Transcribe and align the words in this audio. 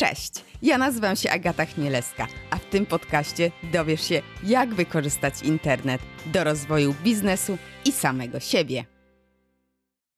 Cześć, 0.00 0.32
ja 0.62 0.78
nazywam 0.78 1.16
się 1.16 1.30
Agata 1.30 1.66
Chmielewska, 1.66 2.26
a 2.50 2.56
w 2.58 2.64
tym 2.64 2.86
podcaście 2.86 3.50
dowiesz 3.72 4.08
się, 4.08 4.22
jak 4.44 4.74
wykorzystać 4.74 5.42
internet 5.42 6.00
do 6.26 6.44
rozwoju 6.44 6.94
biznesu 7.04 7.58
i 7.84 7.92
samego 7.92 8.40
siebie. 8.40 8.84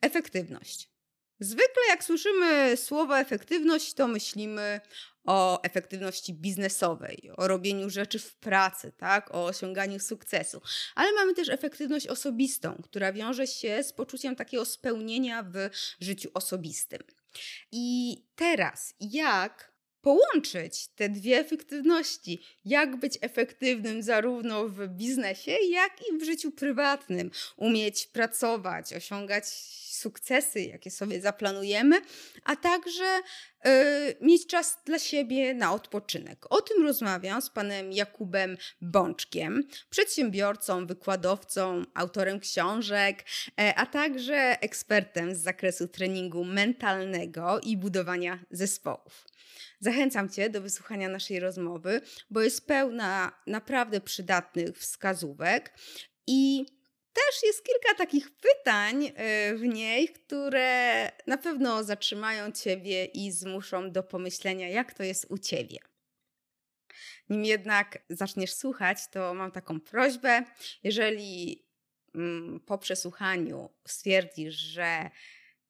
Efektywność. 0.02 0.90
Zwykle 1.38 1.82
jak 1.88 2.04
słyszymy 2.04 2.76
słowo 2.76 3.18
efektywność, 3.18 3.94
to 3.94 4.08
myślimy 4.08 4.80
o 5.24 5.62
efektywności 5.62 6.34
biznesowej, 6.34 7.30
o 7.36 7.48
robieniu 7.48 7.90
rzeczy 7.90 8.18
w 8.18 8.36
pracy, 8.36 8.92
tak? 8.96 9.34
o 9.34 9.44
osiąganiu 9.44 10.00
sukcesu. 10.00 10.62
Ale 10.94 11.12
mamy 11.12 11.34
też 11.34 11.48
efektywność 11.48 12.06
osobistą, 12.06 12.82
która 12.84 13.12
wiąże 13.12 13.46
się 13.46 13.82
z 13.82 13.92
poczuciem 13.92 14.36
takiego 14.36 14.64
spełnienia 14.64 15.42
w 15.42 15.68
życiu 16.00 16.30
osobistym. 16.34 17.00
I 17.72 18.16
teraz, 18.34 18.94
jak 19.00 19.69
połączyć 20.02 20.88
te 20.88 21.08
dwie 21.08 21.38
efektywności. 21.38 22.40
Jak 22.64 22.96
być 22.96 23.18
efektywnym 23.20 24.02
zarówno 24.02 24.68
w 24.68 24.88
biznesie, 24.88 25.52
jak 25.70 25.92
i 26.08 26.18
w 26.18 26.24
życiu 26.24 26.50
prywatnym. 26.50 27.30
Umieć 27.56 28.06
pracować, 28.06 28.92
osiągać 28.92 29.46
sukcesy, 30.00 30.60
jakie 30.60 30.90
sobie 30.90 31.20
zaplanujemy, 31.20 32.00
a 32.44 32.56
także 32.56 33.04
yy, 33.64 33.70
mieć 34.20 34.46
czas 34.46 34.78
dla 34.84 34.98
siebie 34.98 35.54
na 35.54 35.72
odpoczynek. 35.72 36.46
O 36.50 36.62
tym 36.62 36.86
rozmawiam 36.86 37.42
z 37.42 37.50
panem 37.50 37.92
Jakubem 37.92 38.56
Bączkiem, 38.80 39.62
przedsiębiorcą, 39.90 40.86
wykładowcą, 40.86 41.82
autorem 41.94 42.40
książek, 42.40 43.24
yy, 43.58 43.74
a 43.76 43.86
także 43.86 44.62
ekspertem 44.62 45.34
z 45.34 45.38
zakresu 45.38 45.88
treningu 45.88 46.44
mentalnego 46.44 47.60
i 47.62 47.76
budowania 47.76 48.38
zespołów. 48.50 49.29
Zachęcam 49.80 50.28
Cię 50.28 50.50
do 50.50 50.60
wysłuchania 50.60 51.08
naszej 51.08 51.40
rozmowy, 51.40 52.00
bo 52.30 52.40
jest 52.40 52.66
pełna 52.66 53.42
naprawdę 53.46 54.00
przydatnych 54.00 54.78
wskazówek 54.78 55.74
i 56.26 56.66
też 57.12 57.42
jest 57.42 57.64
kilka 57.64 57.94
takich 57.98 58.30
pytań 58.30 59.04
y, 59.04 59.12
w 59.58 59.62
niej, 59.62 60.08
które 60.08 61.10
na 61.26 61.38
pewno 61.38 61.84
zatrzymają 61.84 62.52
Ciebie 62.52 63.04
i 63.04 63.32
zmuszą 63.32 63.92
do 63.92 64.02
pomyślenia, 64.02 64.68
jak 64.68 64.94
to 64.94 65.02
jest 65.02 65.26
u 65.28 65.38
Ciebie. 65.38 65.78
Nim 67.28 67.44
jednak 67.44 67.98
zaczniesz 68.10 68.54
słuchać, 68.54 68.98
to 69.10 69.34
mam 69.34 69.52
taką 69.52 69.80
prośbę. 69.80 70.44
Jeżeli 70.82 71.64
mm, 72.14 72.60
po 72.60 72.78
przesłuchaniu 72.78 73.70
stwierdzisz, 73.86 74.54
że 74.54 75.10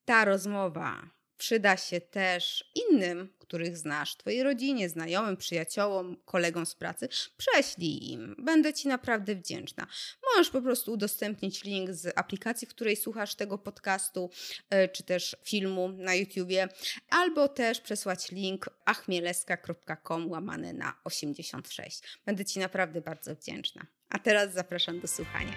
ta 0.05 0.25
rozmowa 0.25 1.11
przyda 1.41 1.77
się 1.77 2.01
też 2.01 2.71
innym, 2.75 3.29
których 3.39 3.77
znasz, 3.77 4.17
Twojej 4.17 4.43
rodzinie, 4.43 4.89
znajomym, 4.89 5.37
przyjaciołom, 5.37 6.17
kolegom 6.25 6.67
z 6.67 6.75
pracy. 6.75 7.09
Prześlij 7.37 8.11
im. 8.11 8.35
Będę 8.39 8.75
Ci 8.75 8.89
naprawdę 8.89 9.35
wdzięczna. 9.35 9.87
Możesz 10.23 10.51
po 10.51 10.63
prostu 10.63 10.93
udostępnić 10.93 11.65
link 11.65 11.91
z 11.91 12.19
aplikacji, 12.19 12.67
w 12.67 12.71
której 12.71 12.97
słuchasz 12.97 13.35
tego 13.35 13.59
podcastu, 13.59 14.31
e, 14.71 14.89
czy 14.89 15.03
też 15.03 15.37
filmu 15.45 15.89
na 15.89 16.15
YouTubie, 16.15 16.69
albo 17.11 17.49
też 17.49 17.81
przesłać 17.81 18.31
link 18.31 18.71
achmieleska.com 18.85 20.31
łamane 20.31 20.73
na 20.73 20.95
86. 21.05 22.03
Będę 22.27 22.45
Ci 22.45 22.59
naprawdę 22.59 23.01
bardzo 23.01 23.35
wdzięczna. 23.35 23.87
A 24.09 24.19
teraz 24.19 24.53
zapraszam 24.53 25.01
do 25.01 25.09
słuchania. 25.09 25.55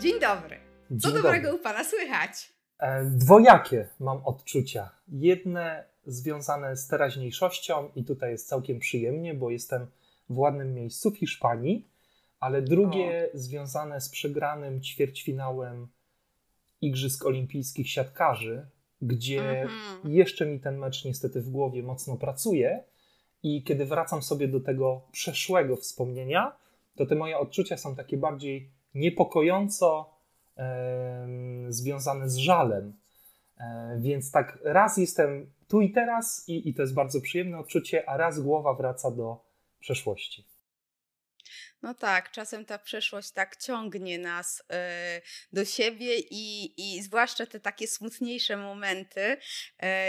Dzień 0.00 0.20
dobry. 0.20 0.60
Co 0.88 1.08
Dzień 1.08 1.12
dobrego 1.12 1.48
dobry. 1.48 1.60
u 1.60 1.62
Pana 1.62 1.84
słychać? 1.84 2.51
E, 2.78 3.04
dwojakie 3.04 3.88
mam 4.00 4.20
odczucia. 4.24 4.90
Jedne 5.08 5.84
związane 6.06 6.76
z 6.76 6.88
teraźniejszością 6.88 7.88
i 7.96 8.04
tutaj 8.04 8.30
jest 8.30 8.48
całkiem 8.48 8.78
przyjemnie, 8.78 9.34
bo 9.34 9.50
jestem 9.50 9.86
w 10.30 10.38
ładnym 10.38 10.74
miejscu 10.74 11.10
w 11.10 11.18
Hiszpanii, 11.18 11.88
ale 12.40 12.62
drugie 12.62 13.30
o. 13.34 13.38
związane 13.38 14.00
z 14.00 14.08
przegranym 14.08 14.80
ćwierćfinałem 14.80 15.88
Igrzysk 16.80 17.26
Olimpijskich 17.26 17.90
Siatkarzy, 17.90 18.66
gdzie 19.02 19.62
mhm. 19.62 20.14
jeszcze 20.14 20.46
mi 20.46 20.60
ten 20.60 20.78
mecz 20.78 21.04
niestety 21.04 21.40
w 21.40 21.50
głowie 21.50 21.82
mocno 21.82 22.16
pracuje 22.16 22.84
i 23.42 23.62
kiedy 23.62 23.86
wracam 23.86 24.22
sobie 24.22 24.48
do 24.48 24.60
tego 24.60 25.02
przeszłego 25.12 25.76
wspomnienia, 25.76 26.56
to 26.96 27.06
te 27.06 27.14
moje 27.14 27.38
odczucia 27.38 27.76
są 27.76 27.96
takie 27.96 28.16
bardziej 28.16 28.70
niepokojąco 28.94 30.11
związane 31.68 32.28
z 32.28 32.36
żalem. 32.36 32.92
E, 33.60 33.98
więc 34.00 34.30
tak, 34.30 34.58
raz 34.64 34.96
jestem 34.96 35.52
tu 35.68 35.80
i 35.80 35.92
teraz, 35.92 36.44
i, 36.48 36.68
i 36.68 36.74
to 36.74 36.82
jest 36.82 36.94
bardzo 36.94 37.20
przyjemne 37.20 37.58
odczucie, 37.58 38.08
a 38.08 38.16
raz 38.16 38.40
głowa 38.40 38.74
wraca 38.74 39.10
do 39.10 39.44
przeszłości. 39.80 40.52
No 41.82 41.94
tak, 41.94 42.30
czasem 42.30 42.64
ta 42.64 42.78
przeszłość 42.78 43.30
tak 43.30 43.56
ciągnie 43.56 44.18
nas 44.18 44.60
y, 44.60 44.64
do 45.52 45.64
siebie 45.64 46.18
i, 46.30 46.74
i 46.76 47.02
zwłaszcza 47.02 47.46
te 47.46 47.60
takie 47.60 47.86
smutniejsze 47.86 48.56
momenty 48.56 49.20
y, 49.20 49.36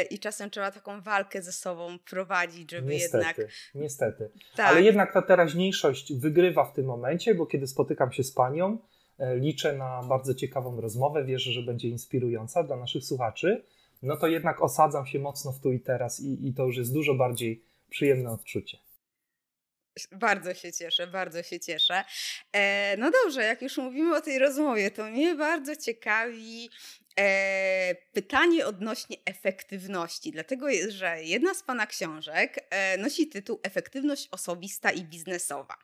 i 0.10 0.20
czasem 0.20 0.50
trzeba 0.50 0.72
taką 0.72 1.02
walkę 1.02 1.42
ze 1.42 1.52
sobą 1.52 2.00
prowadzić, 2.00 2.72
żeby 2.72 2.92
niestety, 2.92 3.18
jednak... 3.18 3.38
Niestety, 3.76 4.32
tak. 4.56 4.68
Ale 4.68 4.82
jednak 4.82 5.14
ta 5.14 5.22
teraźniejszość 5.22 6.14
wygrywa 6.14 6.66
w 6.66 6.74
tym 6.74 6.86
momencie, 6.86 7.36
bo 7.36 7.46
kiedy 7.46 7.68
spotykam 7.68 8.12
się 8.12 8.24
z 8.24 8.34
panią, 8.34 8.78
liczę 9.36 9.74
na 9.74 10.04
bardzo 10.04 10.34
ciekawą 10.34 10.82
rozmowę, 10.82 11.26
wierzę, 11.26 11.52
że 11.52 11.62
będzie 11.62 11.90
inspirująca 11.90 12.64
dla 12.64 12.76
naszych 12.76 13.04
słuchaczy, 13.04 13.64
no 14.02 14.18
to 14.18 14.28
jednak 14.28 14.62
osadzam 14.62 15.06
się 15.06 15.20
mocno 15.20 15.52
w 15.52 15.60
tu 15.60 15.72
i 15.72 15.80
teraz 15.80 16.20
i, 16.20 16.48
i 16.48 16.54
to 16.54 16.66
już 16.66 16.78
jest 16.78 16.94
dużo 16.94 17.16
bardziej 17.16 17.64
przyjemne 17.90 18.32
odczucie. 18.32 18.78
Bardzo 20.12 20.54
się 20.54 20.74
cieszę, 20.74 21.08
bardzo 21.08 21.44
się 21.44 21.60
cieszę. 21.60 22.04
E, 22.52 22.98
no 22.98 23.12
dobrze, 23.24 23.44
jak 23.44 23.62
już 23.62 23.78
mówimy 23.78 24.16
o 24.16 24.22
tej 24.22 24.40
rozmowie, 24.40 24.92
to 24.92 25.06
mnie 25.06 25.36
bardzo 25.36 25.76
ciekawi 25.76 26.70
E, 27.20 27.96
pytanie 28.14 28.66
odnośnie 28.66 29.18
efektywności, 29.26 30.32
dlatego 30.32 30.68
że 30.88 31.24
jedna 31.24 31.54
z 31.54 31.64
Pana 31.64 31.88
książek 31.88 32.68
e, 32.70 32.98
nosi 32.98 33.28
tytuł 33.28 33.60
Efektywność 33.64 34.28
osobista 34.32 34.92
i 34.92 35.04
biznesowa. 35.04 35.78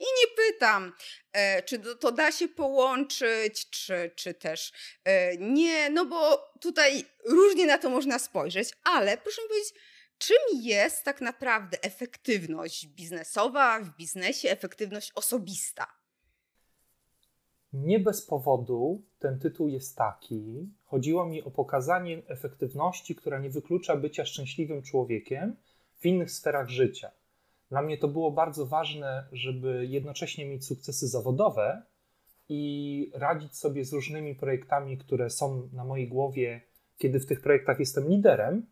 I 0.00 0.04
nie 0.04 0.36
pytam, 0.36 0.92
e, 1.32 1.62
czy 1.62 1.78
to, 1.78 1.94
to 1.94 2.12
da 2.12 2.32
się 2.32 2.48
połączyć, 2.48 3.70
czy, 3.70 4.10
czy 4.16 4.34
też 4.34 4.72
e, 5.04 5.36
nie, 5.36 5.90
no 5.90 6.04
bo 6.04 6.52
tutaj 6.60 7.04
różnie 7.24 7.66
na 7.66 7.78
to 7.78 7.90
można 7.90 8.18
spojrzeć, 8.18 8.68
ale 8.84 9.16
proszę 9.16 9.42
powiedzieć, 9.48 9.74
czym 10.18 10.36
jest 10.52 11.04
tak 11.04 11.20
naprawdę 11.20 11.82
efektywność 11.82 12.86
biznesowa 12.86 13.80
w 13.80 13.96
biznesie, 13.96 14.50
efektywność 14.50 15.12
osobista? 15.14 16.03
Nie 17.74 18.00
bez 18.00 18.26
powodu 18.26 19.02
ten 19.18 19.38
tytuł 19.38 19.68
jest 19.68 19.96
taki. 19.96 20.68
Chodziło 20.84 21.26
mi 21.26 21.42
o 21.42 21.50
pokazanie 21.50 22.22
efektywności, 22.26 23.14
która 23.14 23.38
nie 23.38 23.50
wyklucza 23.50 23.96
bycia 23.96 24.24
szczęśliwym 24.24 24.82
człowiekiem 24.82 25.56
w 25.98 26.06
innych 26.06 26.30
sferach 26.30 26.68
życia. 26.68 27.10
Dla 27.70 27.82
mnie 27.82 27.98
to 27.98 28.08
było 28.08 28.30
bardzo 28.30 28.66
ważne, 28.66 29.28
żeby 29.32 29.86
jednocześnie 29.86 30.46
mieć 30.46 30.66
sukcesy 30.66 31.08
zawodowe 31.08 31.82
i 32.48 33.10
radzić 33.14 33.56
sobie 33.56 33.84
z 33.84 33.92
różnymi 33.92 34.34
projektami, 34.34 34.98
które 34.98 35.30
są 35.30 35.68
na 35.72 35.84
mojej 35.84 36.08
głowie, 36.08 36.60
kiedy 36.98 37.20
w 37.20 37.26
tych 37.26 37.40
projektach 37.40 37.80
jestem 37.80 38.08
liderem, 38.08 38.66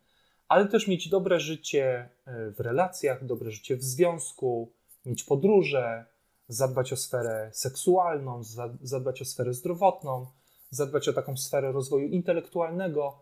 ale 0.47 0.67
też 0.67 0.87
mieć 0.87 1.09
dobre 1.09 1.39
życie 1.39 2.09
e, 2.25 2.51
w 2.51 2.59
relacjach, 2.59 3.25
dobre 3.25 3.51
życie 3.51 3.75
w 3.75 3.83
związku, 3.83 4.71
mieć 5.05 5.23
podróże, 5.23 6.05
zadbać 6.47 6.93
o 6.93 6.95
sferę 6.95 7.49
seksualną, 7.53 8.41
zadbać 8.81 9.21
o 9.21 9.25
sferę 9.25 9.53
zdrowotną, 9.53 10.27
zadbać 10.69 11.09
o 11.09 11.13
taką 11.13 11.37
sferę 11.37 11.71
rozwoju 11.71 12.07
intelektualnego, 12.07 13.19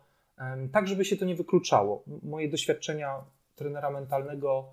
tak 0.72 0.88
żeby 0.88 1.04
się 1.04 1.16
to 1.16 1.24
nie 1.24 1.34
wykluczało. 1.34 2.04
Moje 2.22 2.48
doświadczenia 2.48 3.24
trenera 3.56 3.90
mentalnego 3.90 4.64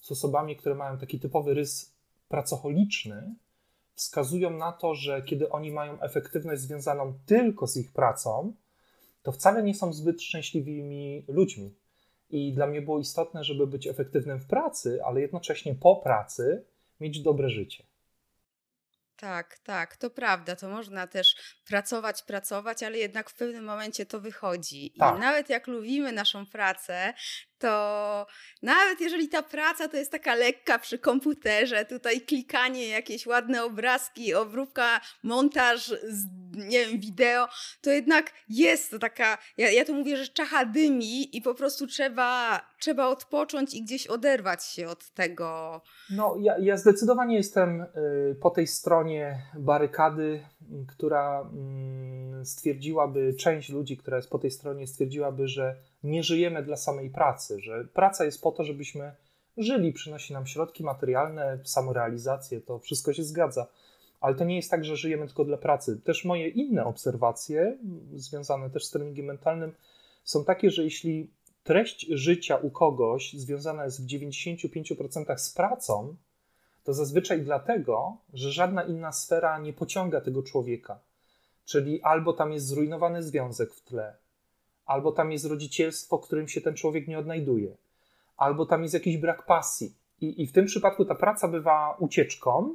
z 0.00 0.12
osobami, 0.12 0.56
które 0.56 0.74
mają 0.74 0.98
taki 0.98 1.20
typowy 1.20 1.54
rys 1.54 1.92
pracocholiczny, 2.28 3.34
wskazują 3.94 4.50
na 4.50 4.72
to, 4.72 4.94
że 4.94 5.22
kiedy 5.22 5.50
oni 5.50 5.72
mają 5.72 6.00
efektywność 6.00 6.62
związaną 6.62 7.14
tylko 7.26 7.66
z 7.66 7.76
ich 7.76 7.92
pracą, 7.92 8.52
to 9.22 9.32
wcale 9.32 9.62
nie 9.62 9.74
są 9.74 9.92
zbyt 9.92 10.22
szczęśliwymi 10.22 11.24
ludźmi. 11.28 11.74
I 12.30 12.52
dla 12.52 12.66
mnie 12.66 12.82
było 12.82 12.98
istotne, 12.98 13.44
żeby 13.44 13.66
być 13.66 13.86
efektywnym 13.86 14.40
w 14.40 14.46
pracy, 14.46 15.04
ale 15.04 15.20
jednocześnie 15.20 15.74
po 15.74 15.96
pracy 15.96 16.64
mieć 17.00 17.22
dobre 17.22 17.50
życie. 17.50 17.84
Tak, 19.16 19.58
tak, 19.58 19.96
to 19.96 20.10
prawda. 20.10 20.56
To 20.56 20.68
można 20.68 21.06
też 21.06 21.34
pracować, 21.64 22.22
pracować, 22.22 22.82
ale 22.82 22.98
jednak 22.98 23.30
w 23.30 23.34
pewnym 23.34 23.64
momencie 23.64 24.06
to 24.06 24.20
wychodzi. 24.20 24.92
Tak. 24.98 25.16
I 25.16 25.20
nawet 25.20 25.50
jak 25.50 25.66
lubimy 25.66 26.12
naszą 26.12 26.46
pracę, 26.46 27.14
to 27.58 28.26
nawet 28.62 29.00
jeżeli 29.00 29.28
ta 29.28 29.42
praca 29.42 29.88
to 29.88 29.96
jest 29.96 30.12
taka 30.12 30.34
lekka 30.34 30.78
przy 30.78 30.98
komputerze, 30.98 31.84
tutaj 31.84 32.20
klikanie, 32.20 32.88
jakieś 32.88 33.26
ładne 33.26 33.64
obrazki, 33.64 34.34
obróbka, 34.34 35.00
montaż, 35.22 35.94
nie 36.52 36.86
wiem, 36.86 37.00
wideo, 37.00 37.48
to 37.80 37.90
jednak 37.90 38.32
jest 38.48 38.90
to 38.90 38.98
taka, 38.98 39.38
ja, 39.56 39.70
ja 39.70 39.84
to 39.84 39.92
mówię, 39.92 40.16
że 40.16 40.28
czacha 40.28 40.64
dymi 40.64 41.36
i 41.36 41.42
po 41.42 41.54
prostu 41.54 41.86
trzeba, 41.86 42.60
trzeba 42.80 43.08
odpocząć 43.08 43.74
i 43.74 43.82
gdzieś 43.82 44.06
oderwać 44.06 44.64
się 44.64 44.88
od 44.88 45.10
tego. 45.10 45.80
No, 46.10 46.36
ja, 46.40 46.58
ja 46.58 46.76
zdecydowanie 46.76 47.36
jestem 47.36 47.80
y, 47.80 48.36
po 48.42 48.50
tej 48.50 48.66
stronie 48.66 49.42
barykady, 49.58 50.44
która 50.88 51.40
mm, 51.40 52.44
stwierdziłaby, 52.46 53.34
część 53.34 53.70
ludzi, 53.70 53.96
która 53.96 54.16
jest 54.16 54.30
po 54.30 54.38
tej 54.38 54.50
stronie, 54.50 54.86
stwierdziłaby, 54.86 55.48
że 55.48 55.76
nie 56.04 56.22
żyjemy 56.22 56.62
dla 56.62 56.76
samej 56.76 57.10
pracy, 57.10 57.60
że 57.60 57.84
praca 57.84 58.24
jest 58.24 58.42
po 58.42 58.52
to, 58.52 58.64
żebyśmy 58.64 59.12
żyli, 59.56 59.92
przynosi 59.92 60.32
nam 60.32 60.46
środki 60.46 60.84
materialne, 60.84 61.58
samorealizację, 61.64 62.60
to 62.60 62.78
wszystko 62.78 63.12
się 63.12 63.22
zgadza. 63.22 63.66
Ale 64.20 64.34
to 64.34 64.44
nie 64.44 64.56
jest 64.56 64.70
tak, 64.70 64.84
że 64.84 64.96
żyjemy 64.96 65.26
tylko 65.26 65.44
dla 65.44 65.56
pracy. 65.56 66.00
Też 66.04 66.24
moje 66.24 66.48
inne 66.48 66.84
obserwacje, 66.84 67.78
związane 68.14 68.70
też 68.70 68.84
z 68.84 68.90
treningiem 68.90 69.26
mentalnym, 69.26 69.72
są 70.24 70.44
takie, 70.44 70.70
że 70.70 70.84
jeśli 70.84 71.30
treść 71.64 72.06
życia 72.10 72.56
u 72.56 72.70
kogoś 72.70 73.32
związana 73.32 73.84
jest 73.84 74.02
w 74.02 74.06
95% 74.06 75.38
z 75.38 75.50
pracą, 75.50 76.16
to 76.84 76.94
zazwyczaj 76.94 77.42
dlatego, 77.42 78.16
że 78.34 78.52
żadna 78.52 78.82
inna 78.82 79.12
sfera 79.12 79.58
nie 79.58 79.72
pociąga 79.72 80.20
tego 80.20 80.42
człowieka. 80.42 81.00
Czyli 81.64 82.02
albo 82.02 82.32
tam 82.32 82.52
jest 82.52 82.66
zrujnowany 82.66 83.22
związek 83.22 83.74
w 83.74 83.84
tle, 83.84 84.16
albo 84.86 85.12
tam 85.12 85.32
jest 85.32 85.44
rodzicielstwo, 85.44 86.18
którym 86.18 86.48
się 86.48 86.60
ten 86.60 86.74
człowiek 86.74 87.08
nie 87.08 87.18
odnajduje, 87.18 87.76
albo 88.36 88.66
tam 88.66 88.82
jest 88.82 88.94
jakiś 88.94 89.16
brak 89.16 89.46
pasji. 89.46 89.94
I, 90.20 90.42
I 90.42 90.46
w 90.46 90.52
tym 90.52 90.66
przypadku 90.66 91.04
ta 91.04 91.14
praca 91.14 91.48
bywa 91.48 91.96
ucieczką 91.98 92.74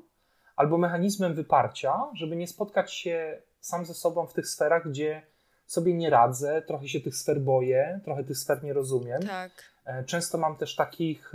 albo 0.56 0.78
mechanizmem 0.78 1.34
wyparcia, 1.34 1.94
żeby 2.14 2.36
nie 2.36 2.48
spotkać 2.48 2.94
się 2.94 3.42
sam 3.60 3.86
ze 3.86 3.94
sobą 3.94 4.28
w 4.28 4.34
tych 4.34 4.48
sferach, 4.48 4.90
gdzie 4.90 5.22
sobie 5.68 5.94
nie 5.94 6.10
radzę, 6.10 6.62
trochę 6.68 6.88
się 6.88 7.02
tych 7.02 7.16
sfer 7.16 7.42
boję, 7.42 8.00
trochę 8.04 8.24
tych 8.24 8.38
sfer 8.38 8.64
nie 8.64 8.74
rozumiem. 8.74 9.22
Tak. 9.22 9.52
E, 9.86 10.04
często 10.04 10.38
mam 10.38 10.56
też 10.56 10.76
takich 10.76 11.34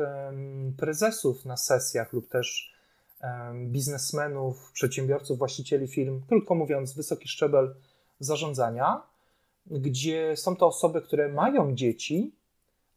prezesów 0.77 1.45
na 1.45 1.57
sesjach 1.57 2.13
lub 2.13 2.29
też 2.29 2.77
biznesmenów, 3.55 4.73
przedsiębiorców, 4.73 5.39
właścicieli 5.39 5.89
firm, 5.89 6.23
krótko 6.29 6.55
mówiąc, 6.55 6.95
wysoki 6.95 7.29
szczebel 7.29 7.75
zarządzania, 8.21 9.03
gdzie 9.71 10.37
są 10.37 10.57
to 10.57 10.67
osoby, 10.67 11.03
które 11.03 11.29
mają 11.29 11.75
dzieci, 11.75 12.35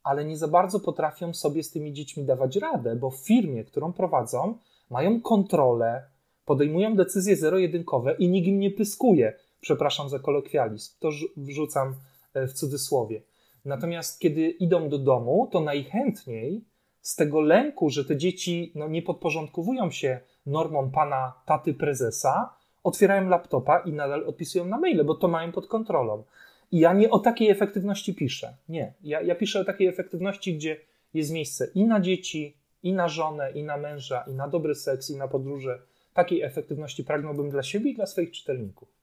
ale 0.04 0.26
nie 0.26 0.38
za 0.38 0.48
bardzo 0.48 0.80
potrafią 0.80 1.34
sobie 1.34 1.64
z 1.64 1.72
tymi 1.72 1.94
dziećmi 1.94 2.24
dawać 2.24 2.56
radę, 2.56 2.96
bo 2.96 3.10
w 3.10 3.18
firmie, 3.18 3.64
którą 3.64 3.94
prowadzą, 3.94 4.58
mają 4.90 5.22
kontrolę, 5.22 6.04
podejmują 6.46 6.96
decyzje 6.96 7.36
zero-jedynkowe 7.36 8.16
i 8.20 8.28
nikt 8.28 8.48
im 8.48 8.60
nie 8.60 8.72
pyskuje. 8.72 9.34
Przepraszam 9.62 10.10
za 10.10 10.20
kolokwializm, 10.20 10.94
to 11.00 11.10
wrzucam 11.38 11.96
e, 12.34 12.48
w 12.48 12.54
cudzysłowie. 12.54 13.22
Natomiast 13.66 14.20
kiedy 14.20 14.50
idą 14.50 14.90
do 14.90 14.98
domu, 14.98 15.50
to 15.52 15.60
najchętniej 15.60 16.64
z 17.02 17.16
tego 17.16 17.42
lęku, 17.42 17.90
że 17.90 18.06
te 18.06 18.18
dzieci 18.18 18.72
no, 18.76 18.88
nie 18.88 19.02
podporządkowują 19.02 19.92
się 19.92 20.20
normom 20.46 20.92
pana 20.92 21.34
taty 21.46 21.74
prezesa, 21.74 22.54
otwierają 22.84 23.30
laptopa 23.30 23.80
i 23.80 23.94
nadal 23.94 24.24
odpisują 24.28 24.66
na 24.66 24.78
maile, 24.78 25.04
bo 25.06 25.16
to 25.16 25.28
mają 25.28 25.52
pod 25.52 25.68
kontrolą. 25.68 26.24
I 26.72 26.80
ja 26.80 26.94
nie 26.94 27.10
o 27.10 27.20
takiej 27.20 27.50
efektywności 27.50 28.16
piszę. 28.16 28.58
Nie. 28.70 28.94
Ja, 29.02 29.22
ja 29.22 29.36
piszę 29.36 29.60
o 29.60 29.66
takiej 29.66 29.88
efektywności, 29.88 30.56
gdzie 30.56 30.78
jest 31.14 31.32
miejsce 31.32 31.68
i 31.76 31.86
na 31.86 32.00
dzieci, 32.00 32.58
i 32.84 32.94
na 32.94 33.08
żonę, 33.08 33.52
i 33.52 33.64
na 33.64 33.78
męża, 33.78 34.26
i 34.28 34.34
na 34.34 34.48
dobry 34.48 34.76
seks, 34.76 35.10
i 35.10 35.16
na 35.16 35.28
podróże. 35.28 35.82
Takiej 36.14 36.42
efektywności 36.42 37.04
pragnąłbym 37.04 37.50
dla 37.50 37.64
siebie 37.64 37.92
i 37.92 37.96
dla 37.96 38.06
swoich 38.06 38.32
czytelników. 38.32 39.00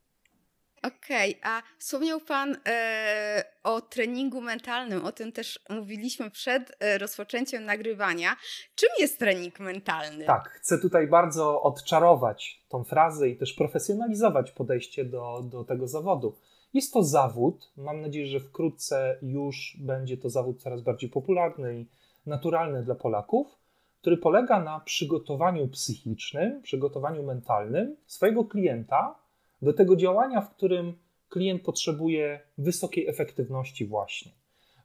Okej, 0.83 1.39
okay, 1.39 1.53
a 1.53 1.63
wspomniał 1.79 2.21
Pan 2.21 2.57
e, 2.67 3.45
o 3.63 3.81
treningu 3.81 4.41
mentalnym, 4.41 5.05
o 5.05 5.13
tym 5.13 5.33
też 5.33 5.61
mówiliśmy 5.71 6.31
przed 6.31 6.77
e, 6.81 6.99
rozpoczęciem 6.99 7.65
nagrywania. 7.65 8.37
Czym 8.75 8.89
jest 8.99 9.19
trening 9.19 9.61
mentalny? 9.61 10.25
Tak, 10.25 10.49
chcę 10.49 10.79
tutaj 10.79 11.07
bardzo 11.07 11.63
odczarować 11.63 12.65
tą 12.69 12.85
frazę 12.85 13.29
i 13.29 13.37
też 13.37 13.53
profesjonalizować 13.53 14.51
podejście 14.51 15.05
do, 15.05 15.43
do 15.43 15.65
tego 15.65 15.89
zawodu. 15.89 16.39
Jest 16.75 16.93
to 16.93 17.03
zawód. 17.03 17.73
Mam 17.77 18.01
nadzieję, 18.01 18.27
że 18.27 18.41
wkrótce 18.41 19.19
już 19.23 19.77
będzie 19.81 20.17
to 20.17 20.31
zawód 20.31 20.63
coraz 20.63 20.83
bardziej 20.83 21.11
popularny 21.11 21.81
i 21.81 21.87
naturalny 22.27 22.83
dla 22.83 22.95
Polaków, 22.95 23.59
który 24.01 24.17
polega 24.17 24.61
na 24.61 24.81
przygotowaniu 24.81 25.69
psychicznym, 25.69 26.63
przygotowaniu 26.63 27.23
mentalnym 27.23 27.97
swojego 28.07 28.45
klienta 28.45 29.15
do 29.63 29.73
tego 29.73 29.97
działania, 29.97 30.41
w 30.41 30.51
którym 30.51 30.99
klient 31.29 31.63
potrzebuje 31.63 32.41
wysokiej 32.59 33.09
efektywności, 33.09 33.87
właśnie. 33.87 34.33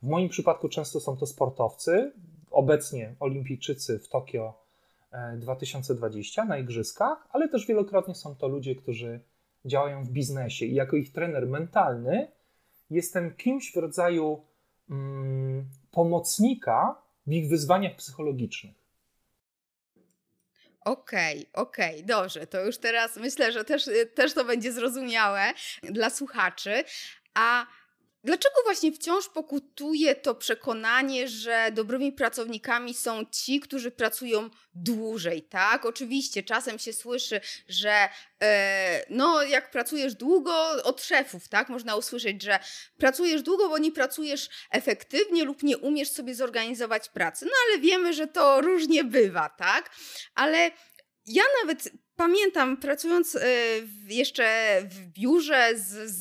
W 0.03 0.07
moim 0.07 0.29
przypadku 0.29 0.69
często 0.69 0.99
są 0.99 1.17
to 1.17 1.25
sportowcy, 1.25 2.11
obecnie 2.51 3.15
olimpijczycy 3.19 3.99
w 3.99 4.07
Tokio 4.07 4.53
2020 5.37 6.41
e, 6.41 6.45
na 6.45 6.57
igrzyskach, 6.57 7.27
ale 7.31 7.49
też 7.49 7.67
wielokrotnie 7.67 8.15
są 8.15 8.35
to 8.35 8.47
ludzie, 8.47 8.75
którzy 8.75 9.19
działają 9.65 10.03
w 10.03 10.09
biznesie 10.09 10.65
i 10.65 10.73
jako 10.73 10.95
ich 10.95 11.11
trener 11.11 11.47
mentalny 11.47 12.31
jestem 12.89 13.35
kimś 13.35 13.73
w 13.73 13.75
rodzaju 13.75 14.45
mm, 14.89 15.65
pomocnika 15.91 17.01
w 17.27 17.31
ich 17.31 17.49
wyzwaniach 17.49 17.95
psychologicznych. 17.95 18.81
Okej, 20.85 21.47
okay, 21.53 21.63
okej, 21.63 21.95
okay, 21.95 22.05
dobrze. 22.05 22.47
To 22.47 22.65
już 22.65 22.77
teraz 22.77 23.17
myślę, 23.17 23.51
że 23.51 23.63
też, 23.63 23.89
też 24.15 24.33
to 24.33 24.45
będzie 24.45 24.73
zrozumiałe 24.73 25.53
dla 25.83 26.09
słuchaczy. 26.09 26.83
A 27.33 27.65
Dlaczego 28.23 28.55
właśnie 28.63 28.91
wciąż 28.91 29.29
pokutuje 29.29 30.15
to 30.15 30.35
przekonanie, 30.35 31.27
że 31.27 31.71
dobrymi 31.73 32.11
pracownikami 32.11 32.93
są 32.93 33.25
ci, 33.31 33.59
którzy 33.59 33.91
pracują 33.91 34.49
dłużej, 34.73 35.41
tak? 35.41 35.85
Oczywiście 35.85 36.43
czasem 36.43 36.79
się 36.79 36.93
słyszy, 36.93 37.41
że 37.67 38.09
e, 38.43 39.05
no 39.09 39.43
jak 39.43 39.71
pracujesz 39.71 40.15
długo, 40.15 40.83
od 40.83 41.03
szefów, 41.03 41.47
tak? 41.47 41.69
Można 41.69 41.95
usłyszeć, 41.95 42.43
że 42.43 42.59
pracujesz 42.97 43.41
długo, 43.41 43.69
bo 43.69 43.77
nie 43.77 43.91
pracujesz 43.91 44.49
efektywnie 44.71 45.43
lub 45.43 45.63
nie 45.63 45.77
umiesz 45.77 46.11
sobie 46.11 46.35
zorganizować 46.35 47.09
pracy. 47.09 47.45
No 47.45 47.51
ale 47.67 47.81
wiemy, 47.81 48.13
że 48.13 48.27
to 48.27 48.61
różnie 48.61 49.03
bywa, 49.03 49.49
tak? 49.49 49.89
Ale 50.35 50.71
ja 51.25 51.43
nawet 51.61 51.91
pamiętam, 52.21 52.77
pracując 52.77 53.35
e, 53.35 53.41
jeszcze 54.07 54.77
w 54.89 55.05
biurze 55.05 55.71
z, 55.75 56.11
z, 56.11 56.19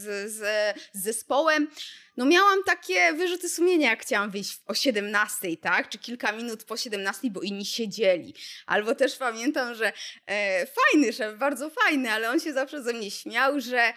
z, 0.00 0.32
z, 0.32 0.44
zespołem, 0.92 1.68
no 2.16 2.24
miałam 2.24 2.58
takie 2.66 3.12
wyrzuty 3.12 3.48
sumienia, 3.48 3.90
jak 3.90 4.02
chciałam 4.02 4.30
wyjść 4.30 4.60
o 4.66 4.74
17, 4.74 5.56
tak? 5.56 5.88
Czy 5.88 5.98
kilka 5.98 6.32
minut 6.32 6.64
po 6.64 6.76
17, 6.76 7.30
bo 7.30 7.40
inni 7.40 7.64
siedzieli. 7.64 8.34
Albo 8.66 8.94
też 8.94 9.16
pamiętam, 9.16 9.74
że 9.74 9.92
e, 10.26 10.66
fajny 10.66 11.12
szef, 11.12 11.38
bardzo 11.38 11.70
fajny, 11.70 12.10
ale 12.10 12.30
on 12.30 12.40
się 12.40 12.52
zawsze 12.52 12.82
ze 12.82 12.92
mnie 12.92 13.10
śmiał, 13.10 13.60
że 13.60 13.92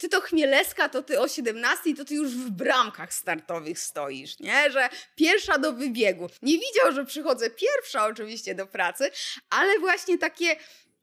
ty 0.00 0.08
to 0.08 0.20
Chmielewska, 0.20 0.88
to 0.88 1.02
ty 1.02 1.20
o 1.20 1.28
17, 1.28 1.94
to 1.94 2.04
ty 2.04 2.14
już 2.14 2.30
w 2.30 2.50
bramkach 2.50 3.14
startowych 3.14 3.78
stoisz, 3.78 4.38
nie? 4.38 4.70
Że 4.70 4.88
pierwsza 5.16 5.58
do 5.58 5.72
wybiegu. 5.72 6.28
Nie 6.42 6.52
widział, 6.52 6.92
że 6.92 7.04
przychodzę 7.04 7.50
pierwsza 7.50 8.06
oczywiście 8.06 8.54
do 8.54 8.66
pracy, 8.66 9.10
ale 9.50 9.78
właśnie 9.78 10.18
takie 10.18 10.56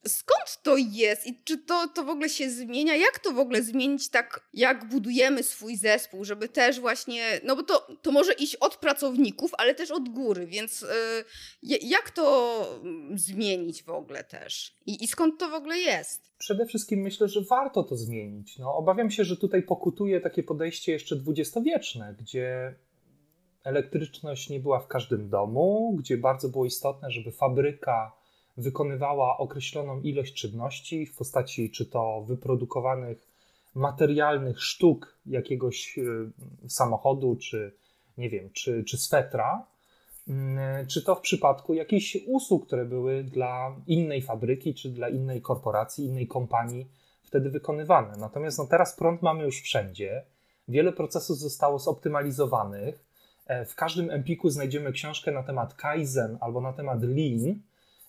skąd 0.10 0.64
to 0.64 0.78
jest 0.78 1.28
i 1.28 1.42
czy 1.44 1.58
to, 1.58 1.88
to 1.88 2.04
w 2.04 2.10
ogóle 2.10 2.30
się 2.30 2.50
zmienia? 2.50 2.96
Jak 2.96 3.20
to 3.20 3.32
w 3.32 3.40
ogóle 3.40 3.64
zmienić 3.64 4.10
tak, 4.10 4.50
jak 4.54 4.90
budujemy 4.90 5.44
swój 5.44 5.76
zespół, 5.76 6.26
żeby 6.26 6.50
też 6.50 6.80
właśnie, 6.80 7.42
no 7.44 7.56
bo 7.56 7.64
to, 7.64 7.88
to 8.02 8.12
może 8.12 8.34
iść 8.34 8.56
od 8.56 8.78
pracowników, 8.78 9.52
ale 9.58 9.76
też 9.76 9.92
od 9.92 10.10
góry, 10.10 10.48
więc 10.48 10.86
yy, 11.64 11.78
jak 11.82 12.12
to 12.12 12.80
mm, 12.84 13.18
zmienić 13.18 13.84
w 13.84 13.90
ogóle 13.90 14.24
też? 14.24 14.76
I, 14.86 15.04
I 15.04 15.08
skąd 15.08 15.40
to 15.40 15.50
w 15.50 15.54
ogóle 15.54 15.78
jest? 15.78 16.32
Przede 16.38 16.66
wszystkim 16.66 17.02
myślę, 17.02 17.28
że 17.28 17.42
warto 17.42 17.84
to 17.84 17.96
zmienić. 17.96 18.58
No, 18.60 18.76
obawiam 18.76 19.12
się, 19.12 19.24
że 19.24 19.38
tutaj 19.38 19.64
pokutuje 19.64 20.22
takie 20.22 20.44
podejście 20.44 20.92
jeszcze 20.92 21.16
dwudziestowieczne, 21.16 22.16
gdzie 22.20 22.76
elektryczność 23.64 24.50
nie 24.50 24.60
była 24.60 24.80
w 24.80 24.88
każdym 24.88 25.30
domu, 25.30 25.96
gdzie 26.00 26.18
bardzo 26.18 26.50
było 26.50 26.66
istotne, 26.66 27.12
żeby 27.12 27.32
fabryka 27.32 28.17
wykonywała 28.58 29.38
określoną 29.38 30.02
ilość 30.02 30.34
czynności 30.34 31.06
w 31.06 31.16
postaci 31.18 31.72
czy 31.72 31.86
to 31.86 32.22
wyprodukowanych 32.22 33.28
materialnych 33.76 34.64
sztuk 34.64 35.18
jakiegoś 35.26 35.98
e, 35.98 36.04
samochodu, 36.70 37.36
czy 37.36 37.74
nie 38.18 38.30
wiem, 38.30 38.50
czy, 38.54 38.84
czy 38.84 38.98
swetra, 38.98 39.66
mm, 40.28 40.88
czy 40.88 41.04
to 41.04 41.16
w 41.16 41.22
przypadku 41.22 41.74
jakichś 41.74 42.18
usług, 42.28 42.68
które 42.68 42.86
były 42.86 43.24
dla 43.24 43.76
innej 43.88 44.22
fabryki, 44.22 44.74
czy 44.74 44.90
dla 44.90 45.10
innej 45.10 45.42
korporacji, 45.42 46.06
innej 46.06 46.28
kompanii 46.28 46.88
wtedy 47.24 47.50
wykonywane. 47.50 48.18
Natomiast 48.18 48.58
no 48.58 48.66
teraz 48.66 48.96
prąd 48.96 49.22
mamy 49.22 49.44
już 49.44 49.62
wszędzie, 49.62 50.24
wiele 50.68 50.92
procesów 50.92 51.38
zostało 51.38 51.80
zoptymalizowanych, 51.80 53.08
E, 53.48 53.66
w 53.66 53.76
każdym 53.76 54.12
Empiku 54.12 54.50
znajdziemy 54.50 54.92
książkę 54.92 55.32
na 55.32 55.44
temat 55.44 55.74
Kaizen 55.74 56.38
albo 56.42 56.62
na 56.62 56.74
temat 56.74 57.04
Lean 57.04 57.60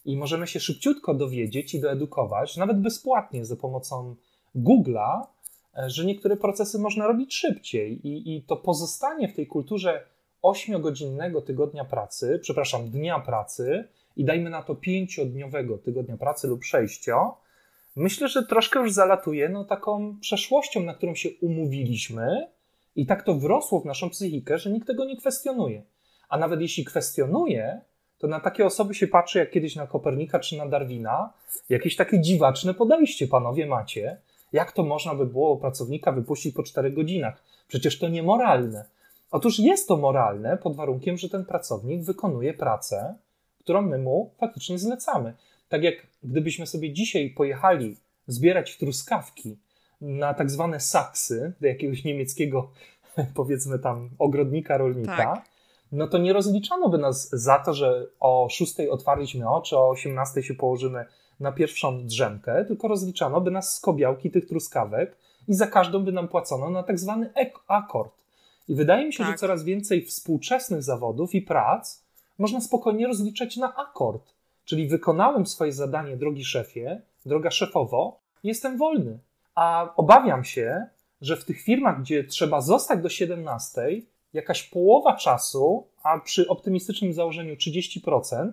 i 0.08 0.16
możemy 0.16 0.46
się 0.46 0.60
szybciutko 0.60 1.14
dowiedzieć 1.14 1.74
i 1.74 1.80
doedukować, 1.80 2.56
nawet 2.56 2.80
bezpłatnie 2.80 3.44
za 3.44 3.56
pomocą 3.56 4.16
Google'a, 4.56 5.22
e, 5.78 5.90
że 5.90 6.04
niektóre 6.04 6.36
procesy 6.36 6.78
można 6.78 7.06
robić 7.06 7.34
szybciej 7.34 8.06
i, 8.08 8.36
i 8.36 8.42
to 8.42 8.56
pozostanie 8.56 9.28
w 9.28 9.36
tej 9.36 9.46
kulturze 9.46 10.06
8-godzinnego 10.42 11.42
tygodnia 11.42 11.84
pracy, 11.84 12.38
przepraszam, 12.42 12.90
dnia 12.90 13.20
pracy 13.20 13.88
i 14.16 14.24
dajmy 14.24 14.50
na 14.50 14.62
to 14.62 14.74
5-dniowego 14.74 15.78
tygodnia 15.78 16.16
pracy 16.16 16.48
lub 16.48 16.64
6, 16.64 17.06
myślę, 17.96 18.28
że 18.28 18.46
troszkę 18.46 18.80
już 18.80 18.92
zalatuje 18.92 19.48
no, 19.48 19.64
taką 19.64 20.18
przeszłością, 20.20 20.82
na 20.82 20.94
którą 20.94 21.14
się 21.14 21.28
umówiliśmy 21.40 22.48
i 22.96 23.06
tak 23.06 23.22
to 23.22 23.34
wrosło 23.34 23.80
w 23.80 23.84
naszą 23.84 24.10
psychikę, 24.10 24.58
że 24.58 24.70
nikt 24.70 24.86
tego 24.86 25.04
nie 25.04 25.16
kwestionuje. 25.16 25.82
A 26.28 26.38
nawet 26.38 26.60
jeśli 26.60 26.84
kwestionuje, 26.84 27.80
to 28.18 28.26
na 28.26 28.40
takie 28.40 28.66
osoby 28.66 28.94
się 28.94 29.06
patrzy 29.06 29.38
jak 29.38 29.50
kiedyś 29.50 29.76
na 29.76 29.86
Kopernika 29.86 30.40
czy 30.40 30.56
na 30.56 30.66
Darwina. 30.66 31.32
Jakieś 31.68 31.96
takie 31.96 32.20
dziwaczne 32.20 32.74
podejście, 32.74 33.26
panowie, 33.26 33.66
macie. 33.66 34.16
Jak 34.52 34.72
to 34.72 34.82
można 34.82 35.14
by 35.14 35.26
było 35.26 35.56
pracownika 35.56 36.12
wypuścić 36.12 36.54
po 36.54 36.62
4 36.62 36.90
godzinach? 36.90 37.42
Przecież 37.68 37.98
to 37.98 38.08
niemoralne. 38.08 38.84
Otóż 39.30 39.58
jest 39.58 39.88
to 39.88 39.96
moralne 39.96 40.56
pod 40.56 40.76
warunkiem, 40.76 41.18
że 41.18 41.28
ten 41.28 41.44
pracownik 41.44 42.02
wykonuje 42.02 42.54
pracę, 42.54 43.14
którą 43.58 43.82
my 43.82 43.98
mu 43.98 44.30
faktycznie 44.38 44.78
zlecamy. 44.78 45.34
Tak 45.68 45.82
jak 45.82 45.94
gdybyśmy 46.22 46.66
sobie 46.66 46.92
dzisiaj 46.92 47.30
pojechali 47.30 47.96
zbierać 48.26 48.76
truskawki 48.76 49.56
na 50.00 50.34
tak 50.34 50.50
zwane 50.50 50.80
saksy 50.80 51.52
do 51.60 51.66
jakiegoś 51.66 52.04
niemieckiego, 52.04 52.70
powiedzmy 53.34 53.78
tam, 53.78 54.10
ogrodnika, 54.18 54.76
rolnika, 54.76 55.16
tak. 55.16 55.47
No 55.92 56.08
to 56.08 56.18
nie 56.18 56.32
rozliczano 56.32 56.88
by 56.88 56.98
nas 56.98 57.30
za 57.30 57.58
to, 57.58 57.74
że 57.74 58.06
o 58.20 58.48
6 58.50 58.74
otwarliśmy 58.90 59.50
oczy, 59.50 59.76
o 59.78 59.88
18 59.88 60.42
się 60.42 60.54
położymy 60.54 61.04
na 61.40 61.52
pierwszą 61.52 62.06
drzemkę, 62.06 62.64
tylko 62.64 62.88
rozliczano 62.88 63.40
by 63.40 63.50
nas 63.50 63.74
z 63.76 63.80
kobiałki 63.80 64.30
tych 64.30 64.46
truskawek 64.46 65.16
i 65.48 65.54
za 65.54 65.66
każdą 65.66 66.04
by 66.04 66.12
nam 66.12 66.28
płacono 66.28 66.70
na 66.70 66.82
tak 66.82 66.98
zwany 66.98 67.32
akord. 67.66 68.12
I 68.68 68.74
wydaje 68.74 69.06
mi 69.06 69.12
się, 69.12 69.24
tak. 69.24 69.32
że 69.32 69.38
coraz 69.38 69.64
więcej 69.64 70.04
współczesnych 70.04 70.82
zawodów 70.82 71.34
i 71.34 71.42
prac 71.42 72.02
można 72.38 72.60
spokojnie 72.60 73.06
rozliczać 73.06 73.56
na 73.56 73.76
akord. 73.76 74.34
Czyli 74.64 74.88
wykonałem 74.88 75.46
swoje 75.46 75.72
zadanie, 75.72 76.16
drogi 76.16 76.44
szefie, 76.44 77.00
droga 77.26 77.50
szefowo, 77.50 78.20
jestem 78.44 78.78
wolny. 78.78 79.18
A 79.54 79.92
obawiam 79.96 80.44
się, 80.44 80.86
że 81.20 81.36
w 81.36 81.44
tych 81.44 81.62
firmach, 81.62 82.00
gdzie 82.00 82.24
trzeba 82.24 82.60
zostać 82.60 83.02
do 83.02 83.08
17, 83.08 83.88
jakaś 84.38 84.62
połowa 84.62 85.16
czasu, 85.16 85.88
a 86.02 86.20
przy 86.20 86.48
optymistycznym 86.48 87.12
założeniu 87.12 87.54
30%, 87.54 88.52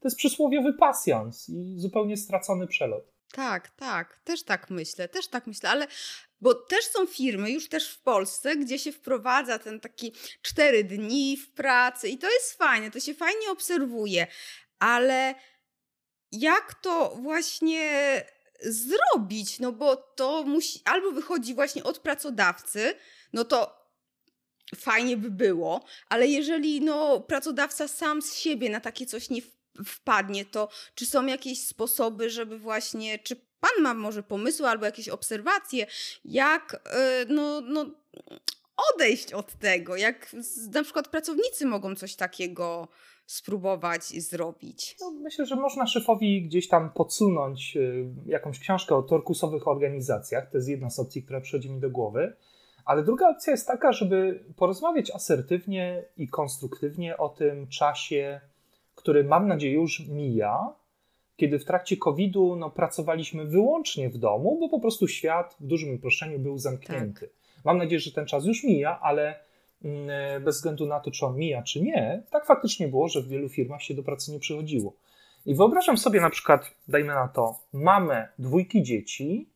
to 0.00 0.08
jest 0.08 0.16
przysłowiowy 0.16 0.72
pasjans 0.72 1.48
i 1.48 1.74
zupełnie 1.78 2.16
stracony 2.16 2.66
przelot. 2.66 3.14
Tak, 3.32 3.70
tak, 3.70 4.20
też 4.24 4.42
tak 4.42 4.70
myślę, 4.70 5.08
też 5.08 5.28
tak 5.28 5.46
myślę, 5.46 5.70
ale 5.70 5.86
bo 6.40 6.54
też 6.54 6.84
są 6.84 7.06
firmy, 7.06 7.50
już 7.50 7.68
też 7.68 7.90
w 7.90 8.02
Polsce, 8.02 8.56
gdzie 8.56 8.78
się 8.78 8.92
wprowadza 8.92 9.58
ten 9.58 9.80
taki 9.80 10.12
cztery 10.42 10.84
dni 10.84 11.36
w 11.36 11.52
pracy 11.52 12.08
i 12.08 12.18
to 12.18 12.30
jest 12.30 12.52
fajne, 12.52 12.90
to 12.90 13.00
się 13.00 13.14
fajnie 13.14 13.50
obserwuje, 13.50 14.26
ale 14.78 15.34
jak 16.32 16.74
to 16.74 17.16
właśnie 17.22 18.22
zrobić? 18.60 19.60
No 19.60 19.72
bo 19.72 19.96
to 19.96 20.42
musi 20.42 20.80
albo 20.84 21.10
wychodzi 21.10 21.54
właśnie 21.54 21.84
od 21.84 21.98
pracodawcy, 21.98 22.94
no 23.32 23.44
to 23.44 23.83
fajnie 24.74 25.16
by 25.16 25.30
było, 25.30 25.84
ale 26.08 26.26
jeżeli 26.26 26.80
no 26.80 27.20
pracodawca 27.20 27.88
sam 27.88 28.22
z 28.22 28.34
siebie 28.34 28.70
na 28.70 28.80
takie 28.80 29.06
coś 29.06 29.30
nie 29.30 29.40
wpadnie, 29.86 30.44
to 30.44 30.68
czy 30.94 31.06
są 31.06 31.26
jakieś 31.26 31.66
sposoby, 31.66 32.30
żeby 32.30 32.58
właśnie, 32.58 33.18
czy 33.18 33.36
pan 33.36 33.82
ma 33.82 33.94
może 33.94 34.22
pomysły 34.22 34.68
albo 34.68 34.84
jakieś 34.84 35.08
obserwacje, 35.08 35.86
jak 36.24 36.82
e, 36.90 37.24
no, 37.28 37.60
no, 37.60 37.86
odejść 38.94 39.32
od 39.32 39.52
tego, 39.52 39.96
jak 39.96 40.36
na 40.72 40.82
przykład 40.82 41.08
pracownicy 41.08 41.66
mogą 41.66 41.94
coś 41.94 42.16
takiego 42.16 42.88
spróbować 43.26 44.04
zrobić? 44.04 44.96
No, 45.00 45.10
myślę, 45.10 45.46
że 45.46 45.56
można 45.56 45.86
szefowi 45.86 46.42
gdzieś 46.42 46.68
tam 46.68 46.92
podsunąć 46.92 47.76
y, 47.76 48.06
jakąś 48.26 48.58
książkę 48.58 48.96
o 48.96 49.02
torkusowych 49.02 49.68
organizacjach. 49.68 50.50
To 50.50 50.58
jest 50.58 50.68
jedna 50.68 50.90
z 50.90 50.98
opcji, 50.98 51.22
która 51.22 51.40
przychodzi 51.40 51.70
mi 51.70 51.80
do 51.80 51.90
głowy. 51.90 52.36
Ale 52.84 53.02
druga 53.02 53.28
opcja 53.28 53.50
jest 53.50 53.66
taka, 53.66 53.92
żeby 53.92 54.44
porozmawiać 54.56 55.10
asertywnie 55.10 56.04
i 56.16 56.28
konstruktywnie 56.28 57.16
o 57.16 57.28
tym 57.28 57.68
czasie, 57.68 58.40
który 58.94 59.24
mam 59.24 59.48
nadzieję 59.48 59.74
już 59.74 60.08
mija, 60.08 60.74
kiedy 61.36 61.58
w 61.58 61.64
trakcie 61.64 61.96
COVID-u 61.96 62.56
no, 62.56 62.70
pracowaliśmy 62.70 63.44
wyłącznie 63.44 64.10
w 64.10 64.18
domu, 64.18 64.58
bo 64.60 64.68
po 64.68 64.80
prostu 64.80 65.08
świat 65.08 65.56
w 65.60 65.66
dużym 65.66 65.94
uproszczeniu 65.94 66.38
był 66.38 66.58
zamknięty. 66.58 67.20
Tak. 67.20 67.64
Mam 67.64 67.78
nadzieję, 67.78 68.00
że 68.00 68.12
ten 68.12 68.26
czas 68.26 68.44
już 68.44 68.64
mija, 68.64 69.00
ale 69.00 69.40
mm, 69.84 70.44
bez 70.44 70.56
względu 70.56 70.86
na 70.86 71.00
to, 71.00 71.10
czy 71.10 71.26
on 71.26 71.36
mija, 71.36 71.62
czy 71.62 71.82
nie, 71.82 72.22
tak 72.30 72.46
faktycznie 72.46 72.88
było, 72.88 73.08
że 73.08 73.22
w 73.22 73.28
wielu 73.28 73.48
firmach 73.48 73.82
się 73.82 73.94
do 73.94 74.02
pracy 74.02 74.32
nie 74.32 74.38
przychodziło. 74.38 74.92
I 75.46 75.54
wyobrażam 75.54 75.98
sobie 75.98 76.20
na 76.20 76.30
przykład, 76.30 76.74
dajmy 76.88 77.14
na 77.14 77.28
to, 77.28 77.58
mamę 77.72 78.28
dwójki 78.38 78.82
dzieci, 78.82 79.48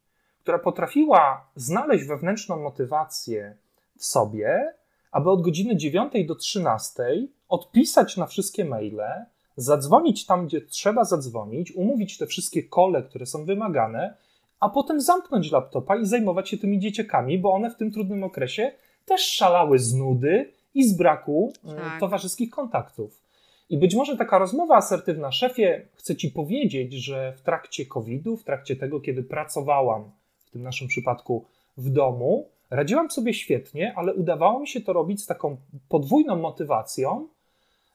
która 0.48 0.58
potrafiła 0.58 1.50
znaleźć 1.56 2.04
wewnętrzną 2.04 2.62
motywację 2.62 3.56
w 3.98 4.04
sobie, 4.04 4.74
aby 5.12 5.30
od 5.30 5.42
godziny 5.42 5.76
9 5.76 6.12
do 6.26 6.34
13 6.34 7.02
odpisać 7.48 8.16
na 8.16 8.26
wszystkie 8.26 8.64
maile, 8.64 9.00
zadzwonić 9.56 10.26
tam, 10.26 10.46
gdzie 10.46 10.60
trzeba 10.60 11.04
zadzwonić, 11.04 11.72
umówić 11.72 12.18
te 12.18 12.26
wszystkie 12.26 12.62
kole, 12.62 13.02
które 13.02 13.26
są 13.26 13.44
wymagane, 13.44 14.16
a 14.60 14.68
potem 14.68 15.00
zamknąć 15.00 15.52
laptopa 15.52 15.96
i 15.96 16.06
zajmować 16.06 16.48
się 16.48 16.58
tymi 16.58 16.78
dzieciakami, 16.78 17.38
bo 17.38 17.52
one 17.52 17.70
w 17.70 17.76
tym 17.76 17.92
trudnym 17.92 18.24
okresie 18.24 18.72
też 19.06 19.20
szalały 19.20 19.78
z 19.78 19.94
nudy 19.94 20.52
i 20.74 20.88
z 20.88 20.96
braku 20.96 21.52
e, 21.64 21.74
tak. 21.74 22.00
towarzyskich 22.00 22.50
kontaktów. 22.50 23.22
I 23.70 23.78
być 23.78 23.94
może 23.94 24.16
taka 24.16 24.38
rozmowa 24.38 24.76
asertywna, 24.76 25.32
szefie, 25.32 25.86
chcę 25.94 26.16
ci 26.16 26.30
powiedzieć, 26.30 26.92
że 26.92 27.32
w 27.36 27.42
trakcie 27.42 27.86
COVID-u, 27.86 28.36
w 28.36 28.44
trakcie 28.44 28.76
tego, 28.76 29.00
kiedy 29.00 29.22
pracowałam, 29.22 30.10
w 30.48 30.50
tym 30.50 30.62
naszym 30.62 30.88
przypadku 30.88 31.44
w 31.76 31.90
domu, 31.90 32.48
radziłam 32.70 33.10
sobie 33.10 33.34
świetnie, 33.34 33.94
ale 33.96 34.14
udawało 34.14 34.60
mi 34.60 34.68
się 34.68 34.80
to 34.80 34.92
robić 34.92 35.22
z 35.22 35.26
taką 35.26 35.56
podwójną 35.88 36.36
motywacją, 36.36 37.28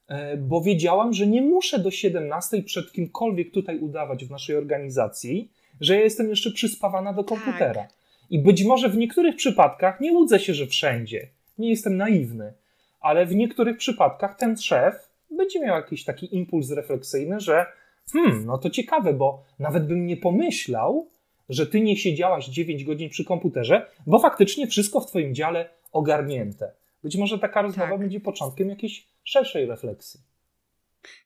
E, 0.07 0.37
bo 0.37 0.61
wiedziałam, 0.61 1.13
że 1.13 1.27
nie 1.27 1.41
muszę 1.41 1.79
do 1.79 1.91
17 1.91 2.63
przed 2.63 2.91
kimkolwiek 2.91 3.51
tutaj 3.51 3.79
udawać 3.79 4.25
w 4.25 4.31
naszej 4.31 4.55
organizacji, 4.55 5.51
że 5.81 5.95
ja 5.95 6.01
jestem 6.01 6.29
jeszcze 6.29 6.51
przyspawana 6.51 7.13
do 7.13 7.23
komputera. 7.23 7.73
Tak. 7.73 7.93
I 8.29 8.39
być 8.39 8.63
może 8.63 8.89
w 8.89 8.97
niektórych 8.97 9.35
przypadkach, 9.35 9.99
nie 9.99 10.13
łudzę 10.13 10.39
się, 10.39 10.53
że 10.53 10.67
wszędzie, 10.67 11.27
nie 11.57 11.69
jestem 11.69 11.97
naiwny, 11.97 12.53
ale 13.01 13.25
w 13.25 13.35
niektórych 13.35 13.77
przypadkach 13.77 14.35
ten 14.35 14.57
szef 14.57 15.09
będzie 15.31 15.59
miał 15.59 15.75
jakiś 15.75 16.03
taki 16.03 16.35
impuls 16.35 16.71
refleksyjny, 16.71 17.39
że 17.39 17.65
hmm, 18.13 18.45
no 18.45 18.57
to 18.57 18.69
ciekawe, 18.69 19.13
bo 19.13 19.43
nawet 19.59 19.87
bym 19.87 20.05
nie 20.05 20.17
pomyślał, 20.17 21.07
że 21.49 21.67
ty 21.67 21.81
nie 21.81 21.97
siedziałaś 21.97 22.47
9 22.47 22.83
godzin 22.83 23.09
przy 23.09 23.25
komputerze, 23.25 23.89
bo 24.07 24.19
faktycznie 24.19 24.67
wszystko 24.67 24.99
w 24.99 25.07
twoim 25.07 25.35
dziale 25.35 25.69
ogarnięte. 25.91 26.71
Być 27.03 27.17
może 27.17 27.39
taka 27.39 27.61
rozmowa 27.61 27.89
tak. 27.89 27.99
będzie 27.99 28.19
początkiem 28.19 28.69
jakiejś 28.69 29.07
szerszej 29.23 29.65
refleksji. 29.65 30.19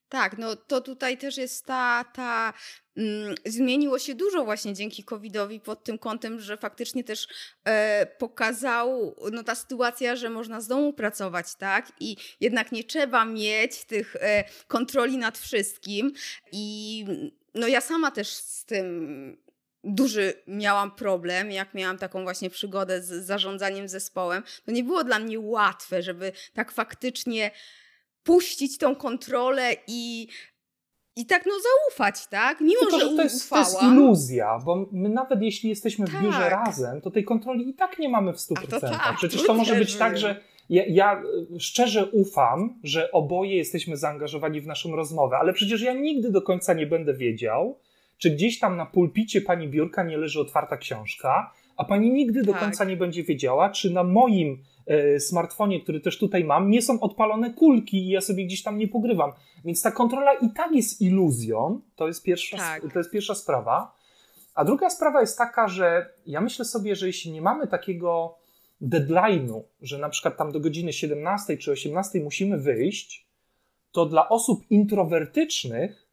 Tak, 0.09 0.37
no 0.37 0.55
to 0.55 0.81
tutaj 0.81 1.17
też 1.17 1.37
jest 1.37 1.65
ta, 1.65 2.05
ta 2.13 2.53
mm, 2.97 3.35
zmieniło 3.45 3.99
się 3.99 4.15
dużo 4.15 4.45
właśnie 4.45 4.73
dzięki 4.73 5.03
COVID-owi 5.03 5.59
pod 5.59 5.83
tym 5.83 5.97
kątem, 5.97 6.39
że 6.39 6.57
faktycznie 6.57 7.03
też 7.03 7.27
e, 7.63 8.05
pokazał 8.05 9.15
no 9.31 9.43
ta 9.43 9.55
sytuacja, 9.55 10.15
że 10.15 10.29
można 10.29 10.61
z 10.61 10.67
domu 10.67 10.93
pracować, 10.93 11.55
tak? 11.55 11.91
I 11.99 12.15
jednak 12.41 12.71
nie 12.71 12.83
trzeba 12.83 13.25
mieć 13.25 13.85
tych 13.85 14.15
e, 14.15 14.43
kontroli 14.67 15.17
nad 15.17 15.37
wszystkim 15.37 16.11
i 16.51 17.05
no 17.55 17.67
ja 17.67 17.81
sama 17.81 18.11
też 18.11 18.27
z 18.27 18.65
tym 18.65 19.46
duży 19.87 20.33
miałam 20.47 20.91
problem, 20.91 21.51
jak 21.51 21.73
miałam 21.73 21.97
taką 21.97 22.23
właśnie 22.23 22.49
przygodę 22.49 23.01
z 23.01 23.25
zarządzaniem 23.25 23.87
zespołem, 23.87 24.43
to 24.65 24.71
nie 24.71 24.83
było 24.83 25.03
dla 25.03 25.19
mnie 25.19 25.39
łatwe, 25.39 26.01
żeby 26.01 26.31
tak 26.53 26.71
faktycznie 26.71 27.51
puścić 28.23 28.77
tą 28.77 28.95
kontrolę 28.95 29.75
i 29.87 30.27
i 31.15 31.25
tak 31.25 31.45
no 31.45 31.51
zaufać, 31.51 32.27
tak? 32.27 32.61
Mimo, 32.61 32.79
Tylko, 32.79 32.99
że, 32.99 33.09
że 33.09 33.15
to, 33.15 33.23
jest, 33.23 33.49
to 33.49 33.59
jest 33.59 33.83
iluzja, 33.83 34.59
bo 34.65 34.89
my 34.91 35.09
nawet 35.09 35.41
jeśli 35.41 35.69
jesteśmy 35.69 36.07
tak. 36.07 36.15
w 36.15 36.21
biurze 36.23 36.39
tak. 36.39 36.51
razem, 36.51 37.01
to 37.01 37.11
tej 37.11 37.23
kontroli 37.23 37.69
i 37.69 37.73
tak 37.73 37.99
nie 37.99 38.09
mamy 38.09 38.33
w 38.33 38.37
100%. 38.37 38.67
To 38.67 38.79
tak, 38.79 39.15
Przecież 39.17 39.43
to 39.43 39.53
może 39.53 39.75
być 39.75 39.95
tak, 39.95 40.17
że 40.17 40.41
ja, 40.69 40.83
ja, 40.87 41.21
szczerze 41.59 42.05
ufam, 42.05 42.79
że 42.83 43.11
oboje 43.11 43.55
jesteśmy 43.55 43.97
zaangażowani 43.97 44.61
w 44.61 44.67
naszą 44.67 44.95
rozmowę, 44.95 45.37
ale 45.37 45.53
przecież 45.53 45.81
ja 45.81 45.93
nigdy 45.93 46.31
do 46.31 46.41
końca 46.41 46.73
nie 46.73 46.87
będę 46.87 47.13
wiedział, 47.13 47.79
czy 48.17 48.29
gdzieś 48.29 48.59
tam 48.59 48.77
na 48.77 48.85
pulpicie 48.85 49.41
pani 49.41 49.67
biurka 49.67 50.03
nie 50.03 50.17
leży 50.17 50.41
otwarta 50.41 50.77
książka, 50.77 51.53
a 51.77 51.85
pani 51.85 52.11
nigdy 52.11 52.43
do 52.43 52.51
tak. 52.51 52.61
końca 52.61 52.85
nie 52.85 52.97
będzie 52.97 53.23
wiedziała, 53.23 53.69
czy 53.69 53.93
na 53.93 54.03
moim 54.03 54.63
e, 54.85 55.19
smartfonie, 55.19 55.81
który 55.81 55.99
też 55.99 56.17
tutaj 56.17 56.43
mam, 56.43 56.69
nie 56.69 56.81
są 56.81 56.99
odpalone 56.99 57.53
kulki 57.53 57.97
i 57.97 58.09
ja 58.09 58.21
sobie 58.21 58.45
gdzieś 58.45 58.63
tam 58.63 58.77
nie 58.77 58.87
pogrywam. 58.87 59.31
Więc 59.65 59.81
ta 59.81 59.91
kontrola 59.91 60.33
i 60.33 60.49
tak 60.49 60.71
jest 60.71 61.01
iluzją. 61.01 61.81
To 61.95 62.07
jest 62.07 62.23
pierwsza, 62.23 62.57
tak. 62.57 62.93
to 62.93 62.99
jest 62.99 63.11
pierwsza 63.11 63.35
sprawa. 63.35 63.95
A 64.55 64.65
druga 64.65 64.89
sprawa 64.89 65.21
jest 65.21 65.37
taka, 65.37 65.67
że 65.67 66.09
ja 66.25 66.41
myślę 66.41 66.65
sobie, 66.65 66.95
że 66.95 67.07
jeśli 67.07 67.31
nie 67.31 67.41
mamy 67.41 67.67
takiego 67.67 68.37
deadline'u, 68.81 69.61
że 69.81 69.97
na 69.97 70.09
przykład 70.09 70.37
tam 70.37 70.51
do 70.51 70.59
godziny 70.59 70.93
17 70.93 71.57
czy 71.57 71.71
18 71.71 72.19
musimy 72.19 72.57
wyjść, 72.57 73.27
to 73.91 74.05
dla 74.05 74.29
osób 74.29 74.63
introwertycznych 74.69 76.06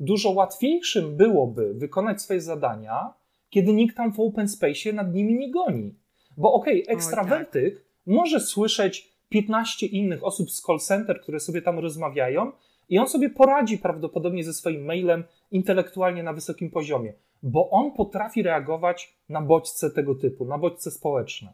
dużo 0.00 0.30
łatwiejszym 0.30 1.16
byłoby 1.16 1.74
wykonać 1.74 2.22
swoje 2.22 2.40
zadania, 2.40 3.14
kiedy 3.50 3.72
nikt 3.72 3.96
tam 3.96 4.12
w 4.12 4.20
open 4.20 4.48
space 4.48 4.92
nad 4.92 5.14
nimi 5.14 5.34
nie 5.34 5.50
goni. 5.50 5.94
Bo 6.36 6.52
okej, 6.52 6.82
okay, 6.82 6.94
ekstrawertyk 6.94 7.74
tak. 7.74 7.84
może 8.06 8.40
słyszeć 8.40 9.10
15 9.28 9.86
innych 9.86 10.24
osób 10.24 10.50
z 10.50 10.62
call 10.62 10.78
center, 10.78 11.20
które 11.20 11.40
sobie 11.40 11.62
tam 11.62 11.78
rozmawiają, 11.78 12.52
i 12.88 12.98
on 12.98 13.08
sobie 13.08 13.30
poradzi 13.30 13.78
prawdopodobnie 13.78 14.44
ze 14.44 14.54
swoim 14.54 14.84
mailem 14.84 15.24
intelektualnie 15.50 16.22
na 16.22 16.32
wysokim 16.32 16.70
poziomie, 16.70 17.12
bo 17.42 17.70
on 17.70 17.92
potrafi 17.92 18.42
reagować 18.42 19.14
na 19.28 19.40
bodźce 19.40 19.90
tego 19.90 20.14
typu, 20.14 20.44
na 20.44 20.58
bodźce 20.58 20.90
społeczne. 20.90 21.52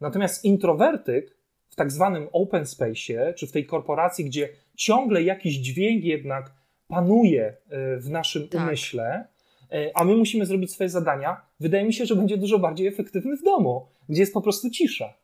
Natomiast 0.00 0.44
introwertyk 0.44 1.38
w 1.68 1.74
tak 1.74 1.92
zwanym 1.92 2.28
open 2.32 2.66
space, 2.66 3.34
czy 3.34 3.46
w 3.46 3.52
tej 3.52 3.66
korporacji, 3.66 4.24
gdzie 4.24 4.48
ciągle 4.76 5.22
jakiś 5.22 5.54
dźwięk 5.54 6.04
jednak 6.04 6.57
panuje 6.88 7.56
e, 7.70 7.96
w 7.96 8.10
naszym 8.10 8.48
tak. 8.48 8.60
umyśle, 8.60 9.28
e, 9.72 9.90
a 9.94 10.04
my 10.04 10.16
musimy 10.16 10.46
zrobić 10.46 10.72
swoje 10.72 10.88
zadania, 10.88 11.40
wydaje 11.60 11.84
mi 11.84 11.92
się, 11.92 12.06
że 12.06 12.16
będzie 12.16 12.36
dużo 12.36 12.58
bardziej 12.58 12.86
efektywny 12.86 13.36
w 13.36 13.42
domu, 13.42 13.86
gdzie 14.08 14.20
jest 14.20 14.34
po 14.34 14.42
prostu 14.42 14.70
cisza. 14.70 15.14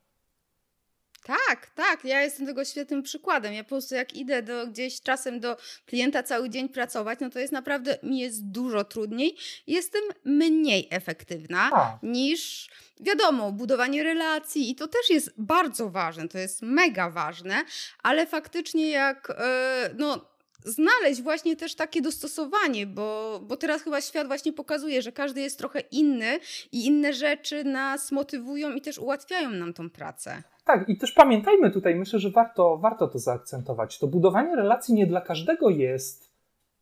Tak, 1.25 1.71
tak, 1.75 2.04
ja 2.04 2.23
jestem 2.23 2.47
tego 2.47 2.64
świetnym 2.64 3.02
przykładem. 3.02 3.54
Ja 3.54 3.62
po 3.64 3.68
prostu 3.68 3.94
jak 3.94 4.16
idę 4.16 4.42
do, 4.42 4.66
gdzieś 4.66 5.00
czasem 5.00 5.40
do 5.40 5.56
klienta 5.87 6.23
cały 6.23 6.50
dzień 6.50 6.68
pracować, 6.68 7.18
no 7.21 7.30
to 7.30 7.38
jest 7.38 7.52
naprawdę, 7.52 7.99
mi 8.02 8.18
jest 8.18 8.50
dużo 8.50 8.85
trudniej. 8.85 9.37
Jestem 9.66 10.02
mniej 10.25 10.88
efektywna 10.90 11.71
A. 11.73 11.99
niż, 12.02 12.71
wiadomo, 13.00 13.52
budowanie 13.52 14.02
relacji 14.02 14.71
i 14.71 14.75
to 14.75 14.88
też 14.88 15.11
jest 15.11 15.35
bardzo 15.38 15.90
ważne, 15.90 16.28
to 16.28 16.38
jest 16.38 16.62
mega 16.62 17.11
ważne, 17.11 17.64
ale 18.02 18.26
faktycznie 18.26 18.90
jak, 18.90 19.28
yy, 19.28 19.94
no 19.99 20.34
znaleźć 20.64 21.23
właśnie 21.23 21.56
też 21.56 21.75
takie 21.75 22.02
dostosowanie, 22.02 22.87
bo, 22.87 23.40
bo 23.42 23.56
teraz 23.56 23.83
chyba 23.83 24.00
świat 24.00 24.26
właśnie 24.26 24.52
pokazuje, 24.52 25.02
że 25.02 25.12
każdy 25.12 25.40
jest 25.40 25.59
trochę 25.59 25.80
inny 25.80 26.38
i 26.73 26.87
inne 26.87 27.12
rzeczy 27.12 27.64
nas 27.64 28.12
motywują 28.12 28.73
i 28.73 28.80
też 28.80 28.99
ułatwiają 28.99 29.50
nam 29.50 29.73
tą 29.73 29.90
pracę. 29.90 30.42
Tak, 30.64 30.88
i 30.88 30.97
też 30.99 31.12
pamiętajmy 31.12 31.71
tutaj, 31.71 31.94
myślę, 31.94 32.18
że 32.18 32.30
warto, 32.30 32.78
warto 32.78 33.09
to 33.09 33.18
zaakcentować. 33.18 33.99
To 33.99 34.06
budowanie 34.06 34.56
relacji 34.56 34.94
nie 34.94 35.06
dla 35.06 35.21
każdego 35.21 35.71
jest 35.71 36.35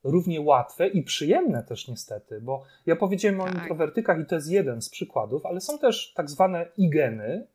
równie 0.05 0.41
łatwe 0.41 0.89
i 0.89 1.03
przyjemne 1.03 1.63
też 1.63 1.89
niestety, 1.89 2.41
bo 2.41 2.65
ja 2.87 2.97
powiedziałem 2.97 3.41
tak. 3.41 3.49
o 3.49 3.59
introwertykach 3.59 4.21
i 4.21 4.27
to 4.27 4.35
jest 4.35 4.51
jeden 4.51 4.83
z 4.83 4.89
przykładów, 4.89 5.47
ale 5.47 5.61
są 5.61 5.79
też 5.79 6.13
tak 6.15 6.31
zwane 6.31 6.67
igeny, 6.77 7.47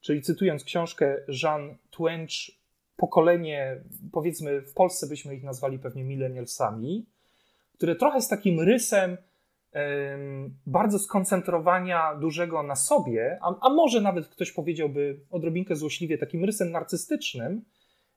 czyli 0.00 0.22
cytując 0.22 0.64
książkę 0.64 1.16
Jean 1.42 1.76
Twench, 1.90 2.32
pokolenie, 2.96 3.80
powiedzmy 4.12 4.60
w 4.60 4.74
Polsce 4.74 5.06
byśmy 5.06 5.34
ich 5.34 5.42
nazwali 5.42 5.78
pewnie 5.78 6.04
millennialsami, 6.04 7.06
które 7.72 7.96
trochę 7.96 8.22
z 8.22 8.28
takim 8.28 8.60
rysem 8.60 9.16
bardzo 10.66 10.98
skoncentrowania 10.98 12.14
dużego 12.14 12.62
na 12.62 12.76
sobie, 12.76 13.38
a, 13.42 13.54
a, 13.60 13.70
może 13.70 14.00
nawet 14.00 14.28
ktoś 14.28 14.52
powiedziałby 14.52 15.20
odrobinkę 15.30 15.76
złośliwie, 15.76 16.18
takim 16.18 16.44
rysem 16.44 16.70
narcystycznym, 16.70 17.64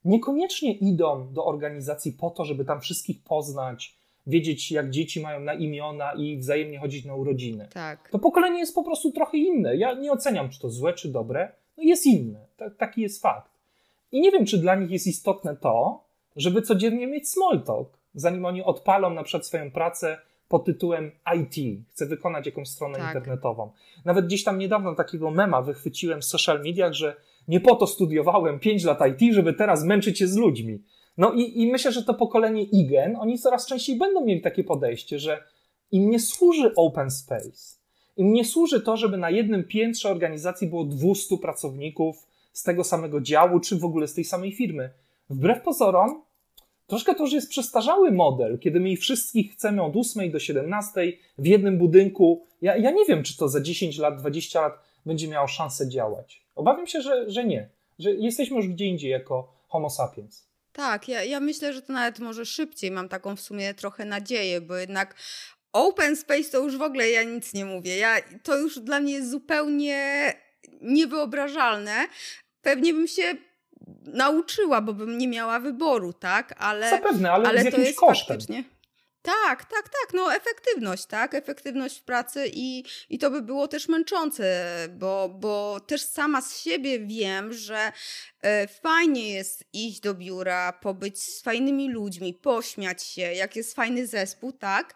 niekoniecznie 0.06 0.74
idą 0.74 1.34
do 1.34 1.46
organizacji 1.46 2.12
po 2.12 2.30
to, 2.30 2.46
żeby 2.46 2.66
tam 2.66 2.82
wszystkich 2.82 3.24
poznać, 3.24 3.98
wiedzieć, 4.28 4.72
jak 4.72 4.90
dzieci 4.90 5.22
mają 5.22 5.40
na 5.40 5.54
imiona 5.54 6.14
i 6.14 6.38
wzajemnie 6.38 6.80
chodzić 6.80 7.06
na 7.06 7.16
urodziny. 7.16 7.68
Tak. 7.74 8.10
To 8.10 8.20
pokolenie 8.20 8.60
jest 8.60 8.76
po 8.76 8.84
prostu 8.84 9.12
trochę 9.12 9.38
inne. 9.38 9.76
Ja 9.76 9.94
nie 9.94 10.12
oceniam, 10.12 10.50
czy 10.50 10.60
to 10.60 10.70
złe, 10.70 10.94
czy 10.94 11.12
dobre. 11.12 11.52
No 11.78 11.84
jest 11.84 12.06
inne. 12.06 12.46
taki 12.78 13.02
jest 13.02 13.22
fakt. 13.22 13.49
I 14.12 14.22
nie 14.22 14.32
wiem, 14.32 14.46
czy 14.46 14.58
dla 14.58 14.76
nich 14.76 14.92
jest 14.92 15.08
istotne 15.08 15.56
to, 15.56 16.04
żeby 16.36 16.62
codziennie 16.62 17.08
mieć 17.08 17.30
small 17.30 17.64
talk, 17.64 17.98
zanim 18.14 18.46
oni 18.46 18.64
odpalą 18.64 19.10
na 19.10 19.24
przykład 19.24 19.48
swoją 19.48 19.72
pracę 19.72 20.18
pod 20.48 20.66
tytułem 20.66 21.12
IT, 21.38 21.86
chcę 21.90 22.06
wykonać 22.06 22.46
jakąś 22.46 22.70
stronę 22.70 23.00
tak. 23.00 23.08
internetową. 23.08 23.72
Nawet 24.06 24.26
gdzieś 24.26 24.44
tam 24.44 24.60
niedawno 24.60 24.96
takiego 24.96 25.32
mema 25.32 25.62
wychwyciłem 25.62 26.22
w 26.22 26.26
social 26.26 26.62
mediach, 26.64 26.94
że 26.94 27.16
nie 27.48 27.60
po 27.60 27.76
to 27.76 27.88
studiowałem 27.88 28.60
5 28.60 28.84
lat 28.84 29.00
IT, 29.08 29.34
żeby 29.34 29.54
teraz 29.54 29.84
męczyć 29.84 30.20
się 30.20 30.28
z 30.28 30.36
ludźmi. 30.36 30.84
No 31.18 31.34
i, 31.34 31.62
i 31.62 31.72
myślę, 31.72 31.92
że 31.92 32.04
to 32.04 32.14
pokolenie 32.14 32.64
Igen, 32.64 33.16
oni 33.16 33.40
coraz 33.40 33.68
częściej 33.68 33.98
będą 33.98 34.26
mieli 34.26 34.42
takie 34.42 34.64
podejście, 34.64 35.20
że 35.20 35.44
im 35.92 36.10
nie 36.10 36.20
służy 36.20 36.72
open 36.76 37.12
space. 37.12 37.80
Im 38.18 38.34
nie 38.34 38.46
służy 38.46 38.82
to, 38.82 38.98
żeby 38.98 39.18
na 39.18 39.30
jednym 39.30 39.64
piętrze 39.64 40.10
organizacji 40.10 40.68
było 40.68 40.84
200 40.84 41.38
pracowników 41.38 42.28
z 42.54 42.64
tego 42.64 42.84
samego 42.84 43.22
działu, 43.22 43.60
czy 43.60 43.76
w 43.76 43.86
ogóle 43.86 44.08
z 44.08 44.14
tej 44.14 44.24
samej 44.24 44.56
firmy. 44.56 44.90
Wbrew 45.30 45.62
pozorom, 45.62 46.22
Troszkę 46.90 47.16
to 47.16 47.24
już 47.24 47.34
jest 47.34 47.50
przestarzały 47.50 48.12
model, 48.12 48.60
kiedy 48.60 48.80
my 48.80 48.90
ich 48.90 49.00
wszystkich 49.00 49.54
chcemy 49.54 49.84
od 49.84 49.96
8 49.96 50.32
do 50.32 50.40
17 50.40 51.14
w 51.38 51.46
jednym 51.46 51.78
budynku. 51.78 52.46
Ja, 52.62 52.78
ja 52.78 52.92
nie 52.92 53.06
wiem, 53.06 53.24
czy 53.24 53.38
to 53.38 53.50
za 53.50 53.62
10 53.62 53.98
lat, 53.98 54.20
20 54.20 54.62
lat 54.62 54.74
będzie 55.06 55.28
miało 55.28 55.48
szansę 55.48 55.90
działać. 55.90 56.42
Obawiam 56.56 56.88
się, 56.88 57.02
że, 57.02 57.30
że 57.30 57.46
nie. 57.46 57.70
Że 58.00 58.12
jesteśmy 58.12 58.58
już 58.58 58.68
gdzie 58.68 58.86
indziej 58.86 59.12
jako 59.12 59.54
Homo 59.68 59.90
sapiens. 59.90 60.48
Tak, 60.74 61.08
ja, 61.08 61.24
ja 61.24 61.40
myślę, 61.40 61.74
że 61.74 61.82
to 61.82 61.94
nawet 61.94 62.20
może 62.20 62.46
szybciej. 62.46 62.92
Mam 62.92 63.10
taką 63.10 63.36
w 63.36 63.42
sumie 63.42 63.74
trochę 63.74 64.06
nadzieję, 64.06 64.62
bo 64.62 64.76
jednak 64.76 65.16
open 65.74 66.16
space 66.16 66.52
to 66.52 66.64
już 66.64 66.78
w 66.78 66.82
ogóle 66.82 67.10
ja 67.10 67.24
nic 67.24 67.54
nie 67.54 67.66
mówię. 67.66 67.98
Ja, 67.98 68.16
to 68.44 68.58
już 68.58 68.80
dla 68.80 69.00
mnie 69.00 69.14
jest 69.14 69.32
zupełnie 69.32 70.34
niewyobrażalne. 70.82 72.08
Pewnie 72.62 72.94
bym 72.94 73.08
się 73.08 73.36
nauczyła, 74.04 74.82
bo 74.82 74.94
bym 74.94 75.18
nie 75.18 75.28
miała 75.28 75.60
wyboru, 75.60 76.14
tak? 76.14 76.56
Ale, 76.58 76.90
Zapewne, 76.90 77.32
ale, 77.32 77.50
ale 77.50 77.62
z 77.62 77.66
jakimś 77.66 77.84
to 77.84 77.88
jest 77.88 78.00
kosztem. 78.00 78.28
faktycznie. 78.28 78.64
Tak, 79.22 79.66
tak, 79.66 79.84
tak. 79.84 80.14
No, 80.14 80.36
efektywność, 80.36 81.06
tak? 81.06 81.34
Efektywność 81.34 82.00
w 82.00 82.04
pracy 82.04 82.52
i, 82.54 82.84
i 83.10 83.20
to 83.20 83.32
by 83.32 83.42
było 83.42 83.68
też 83.68 83.88
męczące, 83.88 84.66
bo, 84.90 85.30
bo 85.30 85.80
też 85.80 86.02
sama 86.02 86.42
z 86.42 86.60
siebie 86.62 87.00
wiem, 87.00 87.54
że 87.54 87.92
e, 88.42 88.68
fajnie 88.68 89.30
jest 89.34 89.64
iść 89.74 90.00
do 90.00 90.14
biura, 90.14 90.74
pobyć 90.74 91.24
z 91.24 91.42
fajnymi 91.42 91.90
ludźmi, 91.92 92.34
pośmiać 92.34 93.04
się, 93.04 93.22
jak 93.22 93.56
jest 93.56 93.76
fajny 93.76 94.08
zespół, 94.08 94.52
tak? 94.52 94.96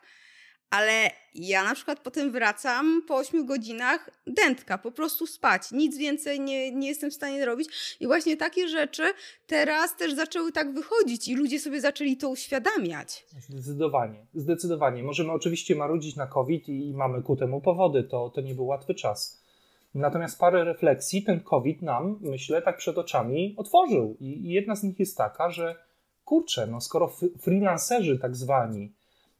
Ale 0.74 1.12
ja 1.36 1.64
na 1.64 1.76
przykład 1.76 2.00
potem 2.00 2.32
wracam 2.32 3.02
po 3.08 3.16
8 3.16 3.46
godzinach 3.46 4.10
dętka, 4.28 4.78
po 4.78 4.92
prostu 4.92 5.28
spać. 5.28 5.72
Nic 5.72 5.98
więcej 5.98 6.40
nie, 6.40 6.72
nie 6.72 6.88
jestem 6.88 7.12
w 7.12 7.14
stanie 7.14 7.42
zrobić. 7.42 7.98
I 8.00 8.08
właśnie 8.08 8.38
takie 8.38 8.68
rzeczy 8.68 9.04
teraz 9.48 9.98
też 9.98 10.14
zaczęły 10.14 10.52
tak 10.52 10.74
wychodzić 10.74 11.28
i 11.28 11.36
ludzie 11.36 11.60
sobie 11.60 11.82
zaczęli 11.82 12.18
to 12.18 12.30
uświadamiać. 12.30 13.26
Zdecydowanie, 13.50 14.26
zdecydowanie. 14.34 15.04
Możemy 15.04 15.32
oczywiście 15.32 15.76
marudzić 15.76 16.16
na 16.16 16.28
COVID 16.28 16.70
i 16.70 16.94
mamy 16.94 17.22
ku 17.22 17.36
temu 17.36 17.62
powody, 17.62 18.04
to, 18.04 18.30
to 18.30 18.42
nie 18.42 18.56
był 18.56 18.66
łatwy 18.66 18.96
czas. 18.96 19.44
Natomiast 19.96 20.40
parę 20.40 20.64
refleksji 20.64 21.24
ten 21.24 21.40
COVID 21.40 21.82
nam, 21.82 22.20
myślę, 22.22 22.62
tak 22.62 22.78
przed 22.78 22.98
oczami 22.98 23.54
otworzył. 23.58 24.18
I 24.20 24.50
jedna 24.50 24.76
z 24.76 24.84
nich 24.84 25.00
jest 25.00 25.18
taka, 25.18 25.50
że 25.50 25.76
kurczę, 26.26 26.68
no 26.68 26.82
skoro 26.82 27.14
freelancerzy 27.42 28.20
tak 28.20 28.36
zwani, 28.36 28.94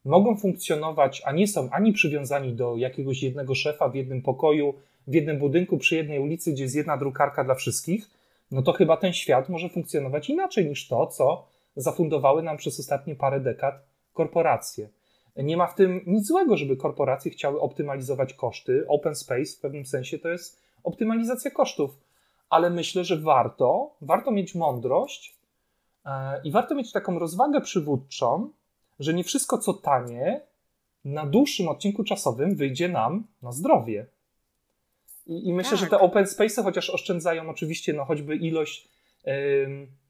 mogą 0.04 0.36
funkcjonować, 0.36 1.22
a 1.24 1.32
nie 1.32 1.48
są 1.48 1.70
ani 1.70 1.92
przywiązani 1.92 2.52
do 2.52 2.76
jakiegoś 2.76 3.22
jednego 3.22 3.54
szefa 3.54 3.88
w 3.88 3.94
jednym 3.94 4.22
pokoju, 4.22 4.74
w 5.06 5.14
jednym 5.14 5.38
budynku, 5.38 5.78
przy 5.78 5.96
jednej 5.96 6.18
ulicy, 6.18 6.52
gdzie 6.52 6.62
jest 6.62 6.76
jedna 6.76 6.96
drukarka 6.96 7.44
dla 7.44 7.54
wszystkich, 7.54 8.10
no 8.50 8.62
to 8.62 8.72
chyba 8.72 8.96
ten 8.96 9.12
świat 9.12 9.48
może 9.48 9.68
funkcjonować 9.68 10.30
inaczej 10.30 10.66
niż 10.66 10.88
to, 10.88 11.06
co 11.06 11.46
zafundowały 11.76 12.42
nam 12.42 12.56
przez 12.56 12.80
ostatnie 12.80 13.14
parę 13.14 13.40
dekad 13.40 13.74
korporacje. 14.12 14.88
Nie 15.36 15.56
ma 15.56 15.66
w 15.66 15.74
tym 15.74 16.00
nic 16.06 16.26
złego, 16.26 16.56
żeby 16.56 16.76
korporacje 16.76 17.30
chciały 17.30 17.60
optymalizować 17.60 18.34
koszty. 18.34 18.84
Open 18.88 19.14
space 19.14 19.56
w 19.56 19.60
pewnym 19.60 19.86
sensie 19.86 20.18
to 20.18 20.28
jest 20.28 20.62
optymalizacja 20.84 21.50
kosztów, 21.50 21.98
ale 22.50 22.70
myślę, 22.70 23.04
że 23.04 23.16
warto, 23.16 23.90
warto 24.00 24.30
mieć 24.30 24.54
mądrość 24.54 25.36
e, 26.06 26.10
i 26.44 26.50
warto 26.50 26.74
mieć 26.74 26.92
taką 26.92 27.18
rozwagę 27.18 27.60
przywódczą, 27.60 28.50
że 28.98 29.14
nie 29.14 29.24
wszystko, 29.24 29.58
co 29.58 29.74
tanie, 29.74 30.40
na 31.04 31.26
dłuższym 31.26 31.68
odcinku 31.68 32.04
czasowym 32.04 32.56
wyjdzie 32.56 32.88
nam 32.88 33.26
na 33.42 33.52
zdrowie. 33.52 34.06
I, 35.26 35.48
i 35.48 35.52
myślę, 35.52 35.70
tak. 35.70 35.80
że 35.80 35.86
te 35.86 35.98
open 35.98 36.26
space, 36.26 36.62
chociaż 36.62 36.90
oszczędzają 36.90 37.50
oczywiście 37.50 37.92
no, 37.92 38.04
choćby 38.04 38.36
ilość 38.36 38.88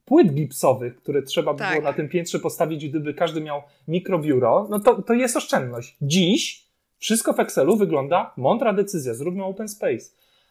płyt 0.05 0.35
gipsowych, 0.35 0.97
które 0.97 1.23
trzeba 1.23 1.53
by 1.53 1.59
tak. 1.59 1.73
było 1.73 1.85
na 1.85 1.93
tym 1.93 2.09
piętrze 2.09 2.39
postawić, 2.39 2.89
gdyby 2.89 3.15
każdy 3.15 3.41
miał 3.41 3.63
mikrobiuro, 3.89 4.67
no 4.71 4.81
to, 4.81 5.03
to 5.03 5.15
jest 5.15 5.37
oszczędność. 5.37 5.97
Dziś 6.03 6.65
wszystko 6.99 7.33
w 7.33 7.41
Excelu 7.41 7.77
wygląda, 7.77 8.35
mądra 8.37 8.73
decyzja, 8.73 9.15
zróbmy 9.15 9.45
open 9.45 9.69
space. 9.69 10.11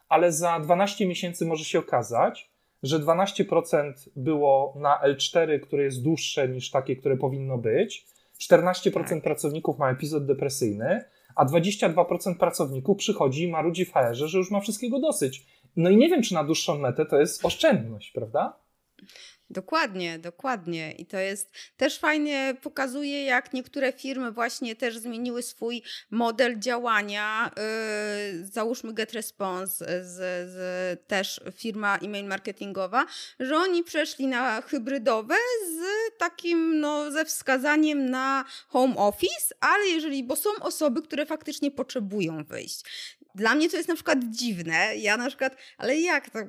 Ale 0.10 0.32
za 0.32 0.60
12 0.60 1.08
miesięcy 1.08 1.46
może 1.46 1.66
się 1.66 1.80
okazać, 1.80 2.52
że 2.84 3.00
12% 3.00 3.94
było 4.16 4.74
na 4.80 5.02
L4, 5.06 5.60
które 5.60 5.84
jest 5.84 6.04
dłuższe 6.04 6.50
niż 6.50 6.72
takie, 6.72 6.96
które 6.96 7.18
powinno 7.18 7.58
być. 7.58 8.06
14% 8.42 8.94
tak. 8.94 9.24
pracowników 9.24 9.78
ma 9.78 9.90
epizod 9.90 10.26
depresyjny, 10.26 11.04
a 11.36 11.46
22% 11.46 12.38
pracowników 12.38 12.98
przychodzi 12.98 13.44
i 13.44 13.52
marudzi 13.52 13.86
w 13.86 13.94
HR-ze, 13.94 14.28
że 14.28 14.38
już 14.38 14.52
ma 14.52 14.60
wszystkiego 14.60 15.00
dosyć. 15.00 15.46
No 15.76 15.90
i 15.90 15.98
nie 15.98 16.10
wiem, 16.10 16.22
czy 16.22 16.34
na 16.34 16.44
dłuższą 16.44 16.78
metę 16.78 17.06
to 17.06 17.20
jest 17.20 17.46
oszczędność, 17.46 18.12
prawda? 18.12 18.54
Dokładnie, 19.50 20.20
dokładnie. 20.20 20.92
I 20.92 21.06
to 21.06 21.18
jest 21.18 21.52
też 21.78 22.00
fajnie 22.00 22.56
pokazuje, 22.62 23.24
jak 23.24 23.54
niektóre 23.54 23.94
firmy 23.94 24.32
właśnie 24.32 24.76
też 24.76 24.98
zmieniły 24.98 25.44
swój 25.44 25.84
model 26.12 26.60
działania. 26.60 27.52
Yy, 28.38 28.46
załóżmy 28.46 28.94
GetResponse, 28.94 30.06
z, 30.06 30.16
z, 30.52 31.08
też 31.08 31.42
firma 31.58 31.98
e-mail 31.98 32.26
marketingowa, 32.26 33.06
że 33.40 33.56
oni 33.58 33.84
przeszli 33.84 34.28
na 34.28 34.62
hybrydowe 34.62 35.36
z 35.68 35.82
takim, 36.18 36.80
no, 36.80 37.12
ze 37.12 37.26
wskazaniem 37.26 38.10
na 38.10 38.46
home 38.68 38.96
office, 38.96 39.56
ale 39.60 39.86
jeżeli, 39.86 40.24
bo 40.24 40.36
są 40.36 40.50
osoby, 40.62 41.02
które 41.02 41.26
faktycznie 41.26 41.72
potrzebują 41.72 42.44
wyjść. 42.44 42.84
Dla 43.36 43.56
mnie 43.56 43.70
to 43.70 43.78
jest 43.78 43.90
na 43.90 43.96
przykład 43.96 44.20
dziwne. 44.24 44.98
Ja 44.98 45.18
na 45.18 45.28
przykład, 45.28 45.56
ale 45.78 46.00
jak 46.00 46.30
to? 46.30 46.40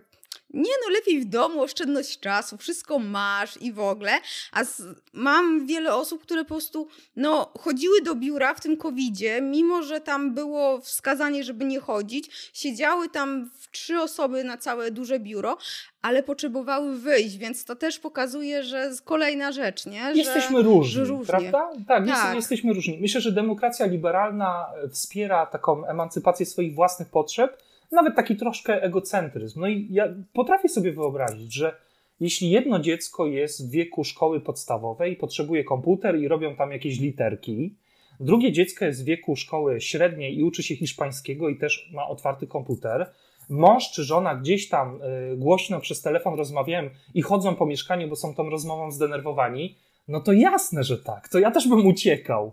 Nie 0.55 0.73
no, 0.85 0.93
lepiej 0.93 1.21
w 1.21 1.25
domu, 1.25 1.62
oszczędność 1.62 2.21
czasu, 2.21 2.57
wszystko 2.57 2.99
masz 2.99 3.62
i 3.62 3.73
w 3.73 3.81
ogóle. 3.81 4.12
A 4.53 4.64
z, 4.64 4.83
mam 5.12 5.67
wiele 5.67 5.95
osób, 5.95 6.23
które 6.23 6.45
po 6.45 6.49
prostu 6.49 6.88
no, 7.17 7.53
chodziły 7.59 8.03
do 8.03 8.14
biura 8.14 8.55
w 8.55 8.61
tym 8.61 8.77
covidzie, 8.77 9.40
mimo 9.40 9.83
że 9.83 10.01
tam 10.01 10.35
było 10.35 10.81
wskazanie, 10.81 11.45
żeby 11.45 11.64
nie 11.64 11.81
chodzić. 11.81 12.51
Siedziały 12.53 13.09
tam 13.09 13.51
w 13.59 13.71
trzy 13.71 14.01
osoby 14.01 14.45
na 14.45 14.57
całe 14.57 14.90
duże 14.90 15.21
biuro, 15.21 15.59
ale 16.03 16.23
potrzebowały 16.23 16.99
wyjść, 16.99 17.37
więc 17.37 17.64
to 17.64 17.77
też 17.77 17.99
pokazuje, 17.99 18.62
że 18.62 18.90
kolejna 19.05 19.53
rzecz, 19.53 19.87
nie? 19.87 20.03
Że, 20.03 20.14
jesteśmy 20.14 20.62
różni, 20.62 21.27
prawda? 21.27 21.71
Tak, 21.88 22.07
tak. 22.07 22.35
jesteśmy 22.35 22.73
różni. 22.73 22.99
Myślę, 23.01 23.21
że 23.21 23.33
demokracja 23.33 23.87
liberalna 23.87 24.67
wspiera 24.90 25.47
taką 25.47 25.87
emancypację 25.87 26.47
swoich 26.47 26.75
własnych 26.75 27.09
potrzeb, 27.09 27.62
nawet 27.94 28.16
taki 28.16 28.37
troszkę 28.37 28.83
egocentryzm. 28.83 29.61
No 29.61 29.68
i 29.68 29.88
ja 29.90 30.14
potrafię 30.33 30.68
sobie 30.68 30.92
wyobrazić, 30.92 31.54
że 31.54 31.76
jeśli 32.20 32.50
jedno 32.50 32.78
dziecko 32.78 33.26
jest 33.26 33.68
w 33.68 33.70
wieku 33.70 34.04
szkoły 34.04 34.40
podstawowej 34.40 35.12
i 35.12 35.16
potrzebuje 35.16 35.64
komputer 35.64 36.18
i 36.18 36.28
robią 36.28 36.57
tam 36.57 36.72
jakieś 36.72 37.00
literki, 37.00 37.74
drugie 38.20 38.52
dziecko 38.52 38.85
jest 38.85 39.02
w 39.02 39.04
wieku 39.04 39.37
szkoły 39.37 39.80
średniej 39.80 40.38
i 40.38 40.44
uczy 40.44 40.62
się 40.62 40.76
hiszpańskiego 40.76 41.48
i 41.48 41.57
też 41.57 41.90
ma 41.92 42.09
otwarty 42.09 42.46
komputer, 42.46 43.11
mąż 43.48 43.90
czy 43.90 44.04
żona 44.04 44.35
gdzieś 44.35 44.68
tam 44.68 45.00
y, 45.33 45.37
głośno 45.37 45.80
przez 45.80 46.02
telefon 46.02 46.35
rozmawiają 46.35 46.90
i 47.14 47.22
chodzą 47.22 47.54
po 47.54 47.66
mieszkaniu, 47.66 48.09
bo 48.09 48.16
są 48.16 48.35
tą 48.35 48.50
rozmową 48.50 48.90
zdenerwowani, 48.90 49.76
no 50.09 50.20
to 50.20 50.33
jasne, 50.33 50.85
że 50.85 50.98
tak. 50.98 51.28
To 51.28 51.38
ja 51.38 51.50
też 51.50 51.68
bym 51.68 51.87
uciekał. 51.87 52.52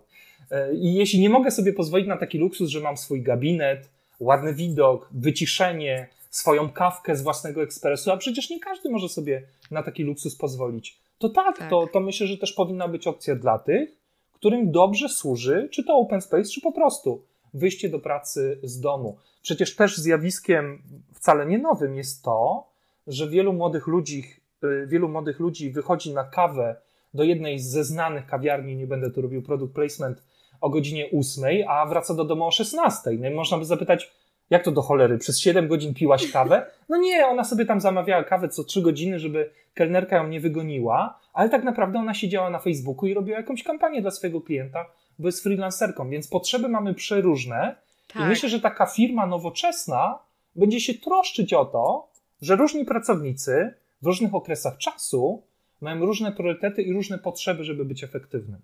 Y, 0.52 0.76
I 0.76 0.94
jeśli 0.94 1.20
nie 1.20 1.30
mogę 1.30 1.50
sobie 1.50 1.72
pozwolić 1.72 2.08
na 2.08 2.16
taki 2.16 2.38
luksus, 2.38 2.70
że 2.70 2.80
mam 2.80 2.96
swój 2.96 3.22
gabinet, 3.22 3.90
ładny 4.22 4.54
widok, 4.54 5.08
wyciszenie, 5.12 6.08
swoją 6.30 6.70
kawkę 6.70 7.16
z 7.16 7.22
własnego 7.22 7.62
ekspresu, 7.62 8.10
a 8.10 8.16
przecież 8.16 8.50
nie 8.50 8.60
każdy 8.60 8.90
może 8.90 9.08
sobie 9.08 9.42
na 9.70 9.82
taki 9.82 10.02
luksus 10.02 10.36
pozwolić. 10.36 10.98
To 11.18 11.28
tak, 11.28 11.58
tak. 11.58 11.70
To, 11.70 11.86
to 11.86 12.00
myślę, 12.00 12.26
że 12.26 12.38
też 12.38 12.52
powinna 12.52 12.88
być 12.88 13.06
opcja 13.06 13.36
dla 13.36 13.58
tych, 13.58 13.96
którym 14.32 14.70
dobrze 14.70 15.08
służy, 15.08 15.68
czy 15.70 15.84
to 15.84 15.94
open 15.96 16.20
space, 16.20 16.50
czy 16.50 16.60
po 16.60 16.72
prostu 16.72 17.24
wyjście 17.54 17.88
do 17.88 17.98
pracy 17.98 18.58
z 18.62 18.80
domu. 18.80 19.16
Przecież 19.42 19.76
też 19.76 19.96
zjawiskiem 19.96 20.82
wcale 21.14 21.46
nie 21.46 21.58
nowym 21.58 21.96
jest 21.96 22.22
to, 22.22 22.66
że 23.06 23.28
wielu 23.28 23.52
młodych 23.52 23.86
ludzi, 23.86 24.24
y, 24.64 24.86
wielu 24.86 25.08
młodych 25.08 25.40
ludzi 25.40 25.70
wychodzi 25.70 26.14
na 26.14 26.24
kawę 26.24 26.76
do 27.14 27.24
jednej 27.24 27.58
ze 27.58 27.84
znanych 27.84 28.26
kawiarni, 28.26 28.76
nie 28.76 28.86
będę 28.86 29.10
tu 29.10 29.22
robił 29.22 29.42
product 29.42 29.74
placement, 29.74 30.22
o 30.62 30.70
godzinie 30.70 31.08
8, 31.18 31.44
a 31.68 31.86
wraca 31.86 32.14
do 32.14 32.24
domu 32.24 32.46
o 32.46 32.50
16. 32.50 33.10
No 33.10 33.28
i 33.28 33.34
można 33.34 33.58
by 33.58 33.64
zapytać, 33.64 34.12
jak 34.50 34.64
to 34.64 34.70
do 34.70 34.82
cholery, 34.82 35.18
przez 35.18 35.40
7 35.40 35.68
godzin 35.68 35.94
piłaś 35.94 36.32
kawę? 36.32 36.66
No 36.88 36.96
nie, 36.96 37.26
ona 37.26 37.44
sobie 37.44 37.66
tam 37.66 37.80
zamawiała 37.80 38.24
kawę 38.24 38.48
co 38.48 38.64
3 38.64 38.82
godziny, 38.82 39.18
żeby 39.18 39.50
kelnerka 39.74 40.16
ją 40.16 40.28
nie 40.28 40.40
wygoniła, 40.40 41.18
ale 41.32 41.48
tak 41.48 41.64
naprawdę 41.64 41.98
ona 41.98 42.14
siedziała 42.14 42.50
na 42.50 42.58
Facebooku 42.58 43.06
i 43.06 43.14
robiła 43.14 43.38
jakąś 43.38 43.62
kampanię 43.62 44.02
dla 44.02 44.10
swojego 44.10 44.40
klienta, 44.40 44.86
bo 45.18 45.28
jest 45.28 45.42
freelancerką, 45.42 46.08
więc 46.08 46.28
potrzeby 46.28 46.68
mamy 46.68 46.94
przeróżne 46.94 47.76
tak. 48.12 48.22
i 48.22 48.26
myślę, 48.26 48.48
że 48.48 48.60
taka 48.60 48.86
firma 48.86 49.26
nowoczesna 49.26 50.18
będzie 50.56 50.80
się 50.80 50.94
troszczyć 50.94 51.52
o 51.52 51.64
to, 51.64 52.08
że 52.42 52.56
różni 52.56 52.84
pracownicy 52.84 53.74
w 54.02 54.06
różnych 54.06 54.34
okresach 54.34 54.78
czasu 54.78 55.42
mają 55.80 56.00
różne 56.00 56.32
priorytety 56.32 56.82
i 56.82 56.92
różne 56.92 57.18
potrzeby, 57.18 57.64
żeby 57.64 57.84
być 57.84 58.04
efektywnym. 58.04 58.60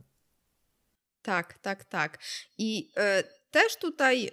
Tak, 1.22 1.58
tak, 1.58 1.84
tak. 1.84 2.18
I 2.58 2.92
y, 2.98 3.38
też 3.50 3.76
tutaj 3.76 4.26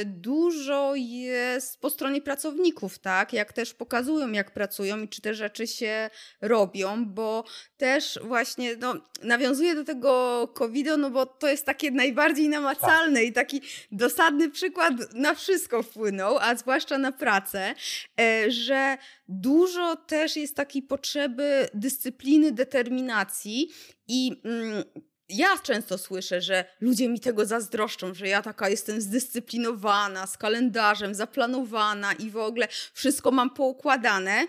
y, 0.00 0.04
dużo 0.04 0.92
jest 0.96 1.80
po 1.80 1.90
stronie 1.90 2.22
pracowników, 2.22 2.98
tak? 2.98 3.32
Jak 3.32 3.52
też 3.52 3.74
pokazują, 3.74 4.32
jak 4.32 4.50
pracują 4.50 5.02
i 5.02 5.08
czy 5.08 5.22
te 5.22 5.34
rzeczy 5.34 5.66
się 5.66 6.10
robią, 6.40 7.04
bo 7.04 7.44
też 7.76 8.18
właśnie 8.22 8.76
no, 8.76 8.94
nawiązuję 9.22 9.74
do 9.74 9.84
tego 9.84 10.48
covid 10.54 10.86
no 10.98 11.10
bo 11.10 11.26
to 11.26 11.48
jest 11.48 11.66
takie 11.66 11.90
najbardziej 11.90 12.48
namacalne 12.48 13.20
tak. 13.20 13.28
i 13.28 13.32
taki 13.32 13.60
dosadny 13.92 14.50
przykład 14.50 14.94
na 15.14 15.34
wszystko 15.34 15.82
wpłynął, 15.82 16.38
a 16.38 16.56
zwłaszcza 16.56 16.98
na 16.98 17.12
pracę, 17.12 17.74
y, 18.20 18.50
że 18.50 18.98
dużo 19.28 19.96
też 19.96 20.36
jest 20.36 20.56
takiej 20.56 20.82
potrzeby 20.82 21.68
dyscypliny, 21.74 22.52
determinacji 22.52 23.68
i 24.08 24.42
mm, 24.44 24.84
ja 25.30 25.58
często 25.62 25.98
słyszę, 25.98 26.40
że 26.40 26.64
ludzie 26.80 27.08
mi 27.08 27.20
tego 27.20 27.46
zazdroszczą, 27.46 28.14
że 28.14 28.28
ja 28.28 28.42
taka 28.42 28.68
jestem 28.68 29.00
zdyscyplinowana, 29.00 30.26
z 30.26 30.38
kalendarzem, 30.38 31.14
zaplanowana 31.14 32.12
i 32.12 32.30
w 32.30 32.36
ogóle 32.36 32.68
wszystko 32.92 33.30
mam 33.30 33.50
poukładane. 33.50 34.46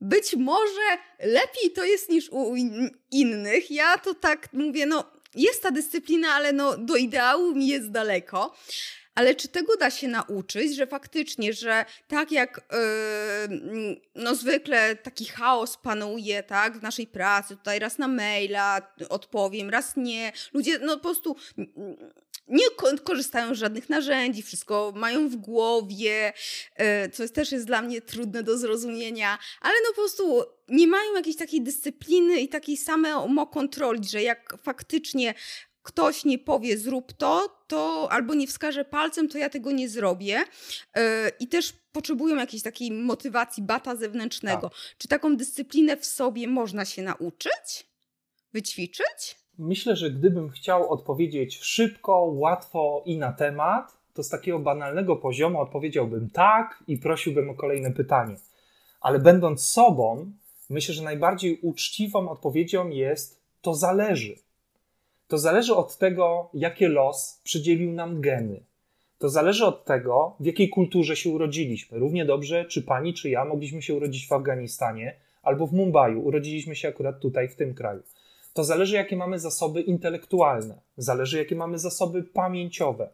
Być 0.00 0.36
może 0.36 0.98
lepiej 1.18 1.70
to 1.74 1.84
jest 1.84 2.08
niż 2.08 2.28
u 2.30 2.54
innych. 3.10 3.70
Ja 3.70 3.98
to 3.98 4.14
tak 4.14 4.52
mówię, 4.52 4.86
no 4.86 5.12
jest 5.34 5.62
ta 5.62 5.70
dyscyplina, 5.70 6.28
ale 6.34 6.52
no 6.52 6.76
do 6.76 6.96
ideału 6.96 7.54
mi 7.54 7.66
jest 7.68 7.90
daleko. 7.90 8.56
Ale 9.14 9.34
czy 9.34 9.48
tego 9.48 9.76
da 9.76 9.90
się 9.90 10.08
nauczyć, 10.08 10.76
że 10.76 10.86
faktycznie, 10.86 11.52
że 11.52 11.84
tak 12.08 12.32
jak 12.32 12.60
yy, 13.48 14.00
no 14.14 14.34
zwykle 14.34 14.96
taki 14.96 15.24
chaos 15.24 15.76
panuje 15.76 16.42
tak, 16.42 16.78
w 16.78 16.82
naszej 16.82 17.06
pracy, 17.06 17.56
tutaj 17.56 17.78
raz 17.78 17.98
na 17.98 18.08
maila 18.08 18.94
odpowiem, 19.08 19.70
raz 19.70 19.96
nie, 19.96 20.32
ludzie 20.52 20.78
no 20.78 20.96
po 20.96 21.02
prostu 21.02 21.36
nie 22.48 22.64
korzystają 23.04 23.54
z 23.54 23.58
żadnych 23.58 23.88
narzędzi, 23.88 24.42
wszystko 24.42 24.92
mają 24.96 25.28
w 25.28 25.36
głowie, 25.36 26.32
yy, 26.78 26.84
co 27.12 27.28
też 27.28 27.52
jest 27.52 27.66
dla 27.66 27.82
mnie 27.82 28.00
trudne 28.00 28.42
do 28.42 28.58
zrozumienia, 28.58 29.38
ale 29.60 29.74
no 29.84 29.88
po 29.88 29.94
prostu 29.94 30.42
nie 30.68 30.86
mają 30.86 31.14
jakiejś 31.14 31.36
takiej 31.36 31.62
dyscypliny 31.62 32.40
i 32.40 32.48
takiej 32.48 32.76
samokontroli, 32.76 34.08
że 34.08 34.22
jak 34.22 34.56
faktycznie 34.62 35.34
ktoś 35.82 36.24
nie 36.24 36.38
powie 36.38 36.78
zrób 36.78 37.12
to, 37.12 37.48
to 37.66 38.08
albo 38.10 38.34
nie 38.34 38.46
wskaże 38.46 38.84
palcem, 38.84 39.28
to 39.28 39.38
ja 39.38 39.50
tego 39.50 39.72
nie 39.72 39.88
zrobię. 39.88 40.44
E, 40.94 41.28
I 41.40 41.48
też 41.48 41.72
potrzebują 41.92 42.36
jakiejś 42.36 42.62
takiej 42.62 42.90
motywacji, 42.90 43.62
bata 43.62 43.96
zewnętrznego. 43.96 44.68
Tak. 44.68 44.78
Czy 44.98 45.08
taką 45.08 45.36
dyscyplinę 45.36 45.96
w 45.96 46.06
sobie 46.06 46.48
można 46.48 46.84
się 46.84 47.02
nauczyć? 47.02 47.86
Wyćwiczyć? 48.52 49.36
Myślę, 49.58 49.96
że 49.96 50.10
gdybym 50.10 50.50
chciał 50.50 50.90
odpowiedzieć 50.90 51.58
szybko, 51.58 52.18
łatwo 52.18 53.02
i 53.06 53.18
na 53.18 53.32
temat, 53.32 53.96
to 54.14 54.22
z 54.22 54.28
takiego 54.28 54.58
banalnego 54.58 55.16
poziomu 55.16 55.60
odpowiedziałbym 55.60 56.30
tak 56.30 56.84
i 56.86 56.98
prosiłbym 56.98 57.50
o 57.50 57.54
kolejne 57.54 57.90
pytanie. 57.90 58.36
Ale 59.00 59.18
będąc 59.18 59.66
sobą, 59.66 60.32
myślę, 60.70 60.94
że 60.94 61.02
najbardziej 61.02 61.58
uczciwą 61.62 62.28
odpowiedzią 62.28 62.88
jest 62.88 63.42
to 63.60 63.74
zależy 63.74 64.36
to 65.32 65.38
zależy 65.38 65.74
od 65.74 65.96
tego, 65.96 66.50
jakie 66.54 66.88
los 66.88 67.40
przydzielił 67.44 67.92
nam 67.92 68.20
geny. 68.20 68.64
To 69.18 69.28
zależy 69.28 69.66
od 69.66 69.84
tego, 69.84 70.36
w 70.40 70.46
jakiej 70.46 70.68
kulturze 70.68 71.16
się 71.16 71.30
urodziliśmy. 71.30 71.98
Równie 71.98 72.24
dobrze, 72.24 72.64
czy 72.64 72.82
pani, 72.82 73.14
czy 73.14 73.30
ja 73.30 73.44
mogliśmy 73.44 73.82
się 73.82 73.94
urodzić 73.94 74.28
w 74.28 74.32
Afganistanie 74.32 75.16
albo 75.42 75.66
w 75.66 75.72
Mumbai. 75.72 76.16
Urodziliśmy 76.16 76.76
się 76.76 76.88
akurat 76.88 77.20
tutaj, 77.20 77.48
w 77.48 77.56
tym 77.56 77.74
kraju. 77.74 78.02
To 78.54 78.64
zależy, 78.64 78.96
jakie 78.96 79.16
mamy 79.16 79.38
zasoby 79.38 79.80
intelektualne, 79.80 80.80
zależy, 80.96 81.38
jakie 81.38 81.56
mamy 81.56 81.78
zasoby 81.78 82.22
pamięciowe, 82.22 83.08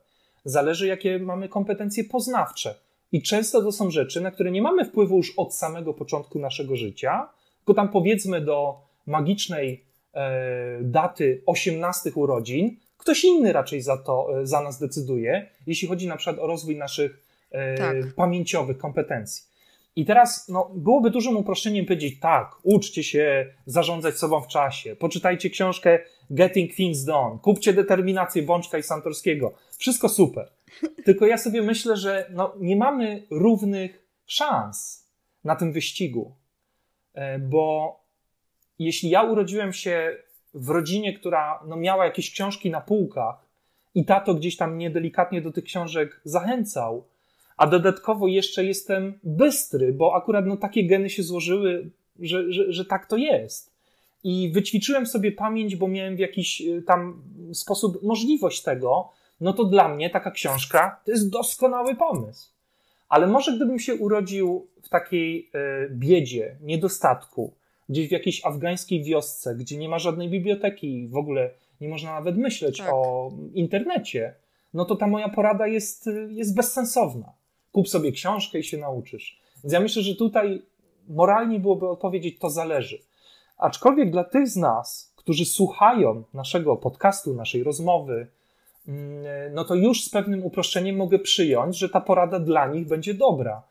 zależy, 0.45 0.87
jakie 0.87 1.19
mamy 1.19 1.49
kompetencje 1.49 2.05
poznawcze. 2.05 2.75
I 3.13 3.23
często 3.23 3.63
to 3.63 3.73
są 3.73 3.91
rzeczy, 3.91 4.21
na 4.21 4.31
które 4.31 4.51
nie 4.51 4.63
mamy 4.63 4.85
wpływu 4.85 5.17
już 5.17 5.35
od 5.37 5.55
samego 5.55 5.95
początku 5.95 6.39
naszego 6.39 6.77
życia, 6.77 7.29
tylko 7.59 7.75
tam 7.75 7.89
powiedzmy 7.89 8.41
do 8.41 8.81
magicznej 9.07 9.88
daty 10.81 11.43
18 11.47 12.11
urodzin, 12.15 12.77
ktoś 12.99 13.25
inny 13.25 13.53
raczej 13.53 13.83
za 13.83 13.97
to, 13.97 14.41
e, 14.41 14.47
za 14.47 14.61
nas 14.61 14.79
decyduje, 14.79 15.51
jeśli 15.67 15.89
chodzi 15.89 16.09
na 16.09 16.17
przykład 16.17 16.39
o 16.39 16.47
rozwój 16.47 16.77
naszych 16.77 17.25
e, 17.51 17.75
tak. 17.79 18.15
pamięciowych 18.15 18.79
kompetencji. 18.79 19.49
I 19.97 20.05
teraz 20.05 20.49
no, 20.49 20.71
byłoby 20.75 21.11
dużym 21.11 21.37
uproszczeniem 21.37 21.87
powiedzieć 21.87 22.21
tak, 22.21 22.51
uczcie 22.63 23.05
się 23.05 23.55
zarządzać 23.67 24.19
sobą 24.19 24.41
w 24.41 24.49
czasie, 24.49 24.97
poczytajcie 24.97 25.51
książkę 25.51 25.99
Getting 26.31 26.75
Things 26.75 27.05
Done, 27.05 27.39
kupcie 27.43 27.73
determinację 27.73 28.43
Bączka 28.43 28.79
i 28.79 28.83
Santorskiego. 28.83 29.55
Wszystko 29.79 30.09
super. 30.09 30.53
Tylko 31.05 31.27
ja 31.27 31.39
sobie 31.39 31.63
myślę, 31.63 31.97
że 31.97 32.31
no, 32.31 32.55
nie 32.61 32.77
mamy 32.77 33.27
równych 33.31 34.07
szans 34.27 35.09
na 35.45 35.57
tym 35.57 35.73
wyścigu, 35.73 36.35
e, 37.15 37.39
bo 37.39 37.95
jeśli 38.79 39.11
ja 39.11 39.23
urodziłem 39.23 39.73
się 39.73 40.17
w 40.55 40.69
rodzinie, 40.69 41.13
która 41.13 41.63
no, 41.67 41.77
miała 41.77 42.05
jakieś 42.05 42.31
książki 42.31 42.71
na 42.71 42.81
półkach 42.81 43.49
i 43.95 44.05
tato 44.05 44.35
gdzieś 44.35 44.57
tam 44.57 44.75
mnie 44.75 44.91
delikatnie 44.91 45.43
do 45.43 45.53
tych 45.53 45.65
książek 45.65 46.21
zachęcał, 46.25 47.05
a 47.57 47.67
dodatkowo 47.67 48.27
jeszcze 48.27 48.65
jestem 48.65 49.19
bystry, 49.25 49.93
bo 49.93 50.15
akurat 50.15 50.47
no, 50.47 50.57
takie 50.57 50.87
geny 50.87 51.11
się 51.11 51.23
złożyły, 51.23 51.91
że, 52.21 52.53
że, 52.53 52.73
że 52.73 52.85
tak 52.85 53.07
to 53.07 53.17
jest. 53.17 53.79
I 54.25 54.51
wyćwiczyłem 54.55 55.07
sobie 55.07 55.33
pamięć, 55.33 55.77
bo 55.77 55.89
miałem 55.89 56.17
w 56.17 56.19
jakiś 56.19 56.61
y, 56.61 56.83
tam 56.83 57.23
sposób 57.53 58.03
możliwość 58.03 58.63
tego, 58.63 59.13
no 59.41 59.53
to 59.53 59.65
dla 59.65 59.89
mnie 59.89 60.11
taka 60.11 60.31
książka 60.31 61.01
to 61.05 61.11
jest 61.11 61.31
doskonały 61.31 61.97
pomysł. 61.97 62.51
Ale 63.09 63.27
może 63.27 63.57
gdybym 63.57 63.79
się 63.79 63.95
urodził 63.95 64.67
w 64.83 64.89
takiej 64.89 65.51
y, 65.55 65.91
biedzie, 65.91 66.57
niedostatku, 66.63 67.55
gdzieś 67.89 68.09
w 68.09 68.13
jakiejś 68.13 68.47
afgańskiej 68.47 69.05
wiosce, 69.05 69.55
gdzie 69.55 69.77
nie 69.77 69.89
ma 69.89 69.99
żadnej 69.99 70.31
biblioteki, 70.31 71.09
w 71.09 71.17
ogóle 71.17 71.51
nie 71.81 71.89
można 71.89 72.15
nawet 72.15 72.37
myśleć 72.37 72.79
tak. 72.79 72.91
o 72.93 73.31
internecie, 73.55 74.35
no 74.75 74.85
to 74.85 74.97
ta 74.97 75.07
moja 75.07 75.29
porada 75.29 75.67
jest, 75.67 76.11
jest 76.31 76.55
bezsensowna 76.55 77.33
kup 77.73 77.89
sobie 77.89 78.13
książkę 78.13 78.59
i 78.59 78.65
się 78.65 78.77
nauczysz. 78.77 79.41
Więc 79.65 79.73
ja 79.73 79.81
myślę, 79.81 80.03
że 80.03 80.15
tutaj 80.15 80.63
moralnie 81.09 81.61
byłoby 81.61 81.89
odpowiedzieć, 81.89 82.39
to 82.39 82.51
zależy. 82.51 82.99
Aczkolwiek 83.57 84.11
dla 84.11 84.25
tych 84.25 84.49
z 84.49 84.57
nas, 84.57 85.13
którzy 85.17 85.45
słuchają 85.45 86.25
naszego 86.35 86.77
podcastu, 86.77 87.35
naszej 87.35 87.63
rozmowy, 87.63 88.27
mm, 88.89 89.55
no 89.55 89.65
to 89.65 89.75
już 89.75 90.05
z 90.05 90.11
pewnym 90.11 90.45
uproszczeniem 90.45 90.97
mogę 90.97 91.19
przyjąć, 91.19 91.79
że 91.79 91.89
ta 91.89 92.01
porada 92.01 92.41
dla 92.41 92.67
nich 92.67 92.87
będzie 92.87 93.15
dobra. 93.15 93.63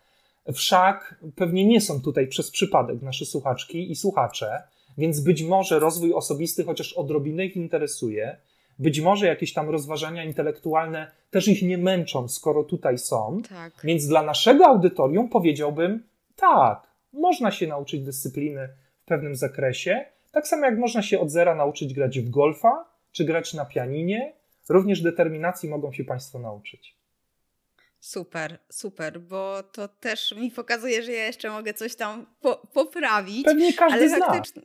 Wszak 0.54 1.16
pewnie 1.36 1.66
nie 1.66 1.82
są 1.82 2.02
tutaj 2.02 2.28
przez 2.28 2.52
przypadek 2.52 3.02
nasze 3.02 3.26
słuchaczki 3.26 3.92
i 3.92 3.96
słuchacze, 3.96 4.64
więc 4.98 5.20
być 5.20 5.44
może 5.44 5.80
rozwój 5.80 6.14
osobisty 6.14 6.64
chociaż 6.64 6.94
odrobinę 6.94 7.46
ich 7.46 7.56
interesuje, 7.56 8.38
być 8.80 9.02
może 9.02 9.28
jakieś 9.28 9.54
tam 9.54 9.70
rozważania 9.70 10.24
intelektualne 10.24 11.12
też 11.32 11.48
ich 11.48 11.62
nie 11.62 11.78
męczą, 11.78 12.28
skoro 12.28 12.64
tutaj 12.64 12.98
są. 12.98 13.42
Tak. 13.50 13.74
Więc 13.84 14.08
dla 14.08 14.24
naszego 14.24 14.66
audytorium 14.66 15.30
powiedziałbym, 15.30 16.04
tak, 16.36 16.88
można 17.14 17.52
się 17.52 17.68
nauczyć 17.68 18.02
dyscypliny 18.02 18.70
w 19.02 19.06
pewnym 19.06 19.36
zakresie, 19.36 20.06
tak 20.32 20.48
samo 20.48 20.66
jak 20.66 20.78
można 20.78 21.02
się 21.02 21.20
od 21.20 21.32
zera 21.32 21.56
nauczyć 21.56 21.94
grać 21.94 22.20
w 22.20 22.30
golfa, 22.30 22.86
czy 23.12 23.26
grać 23.26 23.54
na 23.54 23.66
pianinie, 23.66 24.34
również 24.70 25.02
determinacji 25.02 25.70
mogą 25.70 25.94
się 25.94 26.04
Państwo 26.04 26.40
nauczyć. 26.40 26.97
Super, 28.00 28.60
super, 28.72 29.22
bo 29.22 29.64
to 29.64 29.88
też 29.88 30.32
mi 30.32 30.52
pokazuje, 30.52 31.04
że 31.04 31.12
ja 31.12 31.26
jeszcze 31.26 31.50
mogę 31.50 31.74
coś 31.74 31.96
tam 31.96 32.26
po 32.42 32.56
poprawić. 32.56 33.46
Pewnie 33.46 33.74
każdy 33.74 33.98
ale 33.98 34.20
faktycznie, 34.20 34.62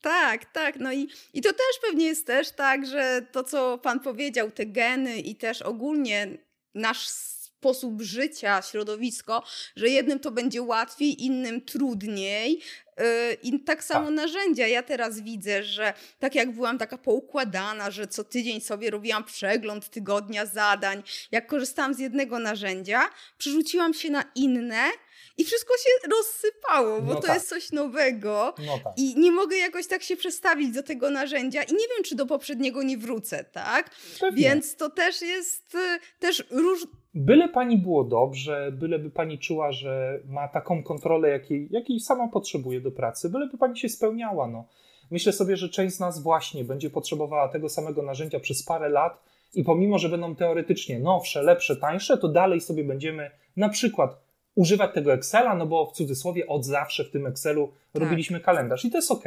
tak, 0.00 0.52
tak. 0.52 0.76
No 0.76 0.92
i, 0.92 1.08
i 1.34 1.42
to 1.42 1.52
też 1.52 1.80
pewnie 1.82 2.06
jest 2.06 2.26
też 2.26 2.50
tak, 2.50 2.86
że 2.86 3.26
to, 3.32 3.44
co 3.44 3.78
Pan 3.78 4.00
powiedział, 4.00 4.50
te 4.50 4.66
geny 4.66 5.20
i 5.20 5.36
też 5.36 5.62
ogólnie 5.62 6.38
nasz 6.74 7.08
sposób 7.08 8.02
życia, 8.02 8.62
środowisko, 8.62 9.42
że 9.76 9.88
jednym 9.88 10.20
to 10.20 10.30
będzie 10.30 10.62
łatwiej, 10.62 11.24
innym 11.24 11.60
trudniej. 11.60 12.60
Yy, 12.98 13.34
I 13.42 13.60
tak 13.60 13.84
samo 13.84 14.06
tak. 14.06 14.14
narzędzia. 14.14 14.66
Ja 14.66 14.82
teraz 14.82 15.20
widzę, 15.20 15.62
że 15.62 15.92
tak 16.18 16.34
jak 16.34 16.50
byłam 16.50 16.78
taka 16.78 16.98
poukładana, 16.98 17.90
że 17.90 18.06
co 18.06 18.24
tydzień 18.24 18.60
sobie 18.60 18.90
robiłam 18.90 19.24
przegląd 19.24 19.90
tygodnia 19.90 20.46
zadań, 20.46 21.02
jak 21.32 21.46
korzystałam 21.46 21.94
z 21.94 21.98
jednego 21.98 22.38
narzędzia, 22.38 23.10
przerzuciłam 23.38 23.94
się 23.94 24.10
na 24.10 24.24
inne 24.34 24.90
i 25.38 25.44
wszystko 25.44 25.74
się 25.74 26.08
rozsypało, 26.10 27.02
bo 27.02 27.14
no 27.14 27.20
to 27.20 27.26
tak. 27.26 27.36
jest 27.36 27.48
coś 27.48 27.72
nowego 27.72 28.54
no 28.66 28.78
tak. 28.84 28.92
i 28.96 29.14
nie 29.16 29.32
mogę 29.32 29.56
jakoś 29.56 29.86
tak 29.86 30.02
się 30.02 30.16
przestawić 30.16 30.70
do 30.70 30.82
tego 30.82 31.10
narzędzia 31.10 31.62
i 31.62 31.72
nie 31.72 31.88
wiem, 31.88 32.04
czy 32.04 32.14
do 32.14 32.26
poprzedniego 32.26 32.82
nie 32.82 32.98
wrócę, 32.98 33.44
tak? 33.44 33.90
Pewnie. 34.20 34.42
Więc 34.42 34.76
to 34.76 34.90
też 34.90 35.22
jest 35.22 35.74
y, 35.74 35.98
też 36.18 36.44
róż... 36.50 36.86
Byle 37.16 37.48
pani 37.48 37.78
było 37.78 38.04
dobrze, 38.04 38.72
byleby 38.72 39.10
pani 39.10 39.38
czuła, 39.38 39.72
że 39.72 40.20
ma 40.28 40.48
taką 40.48 40.82
kontrolę, 40.82 41.28
jakiej, 41.28 41.68
jakiej 41.70 42.00
sama 42.00 42.28
potrzebuje 42.28 42.80
do 42.80 42.90
pracy, 42.90 43.30
byleby 43.30 43.58
pani 43.58 43.78
się 43.78 43.88
spełniała, 43.88 44.48
no. 44.48 44.64
Myślę 45.10 45.32
sobie, 45.32 45.56
że 45.56 45.68
część 45.68 45.96
z 45.96 46.00
nas 46.00 46.22
właśnie 46.22 46.64
będzie 46.64 46.90
potrzebowała 46.90 47.48
tego 47.48 47.68
samego 47.68 48.02
narzędzia 48.02 48.40
przez 48.40 48.62
parę 48.62 48.88
lat 48.88 49.24
i 49.54 49.64
pomimo, 49.64 49.98
że 49.98 50.08
będą 50.08 50.34
teoretycznie 50.34 50.98
nowsze, 50.98 51.42
lepsze, 51.42 51.76
tańsze, 51.76 52.18
to 52.18 52.28
dalej 52.28 52.60
sobie 52.60 52.84
będziemy 52.84 53.30
na 53.56 53.68
przykład 53.68 54.20
używać 54.54 54.94
tego 54.94 55.12
Excela, 55.12 55.54
no 55.54 55.66
bo 55.66 55.86
w 55.86 55.92
cudzysłowie 55.92 56.46
od 56.46 56.64
zawsze 56.64 57.04
w 57.04 57.10
tym 57.10 57.26
Excelu 57.26 57.72
tak. 57.92 58.02
robiliśmy 58.02 58.40
kalendarz 58.40 58.84
i 58.84 58.90
to 58.90 58.98
jest 58.98 59.10
ok. 59.10 59.24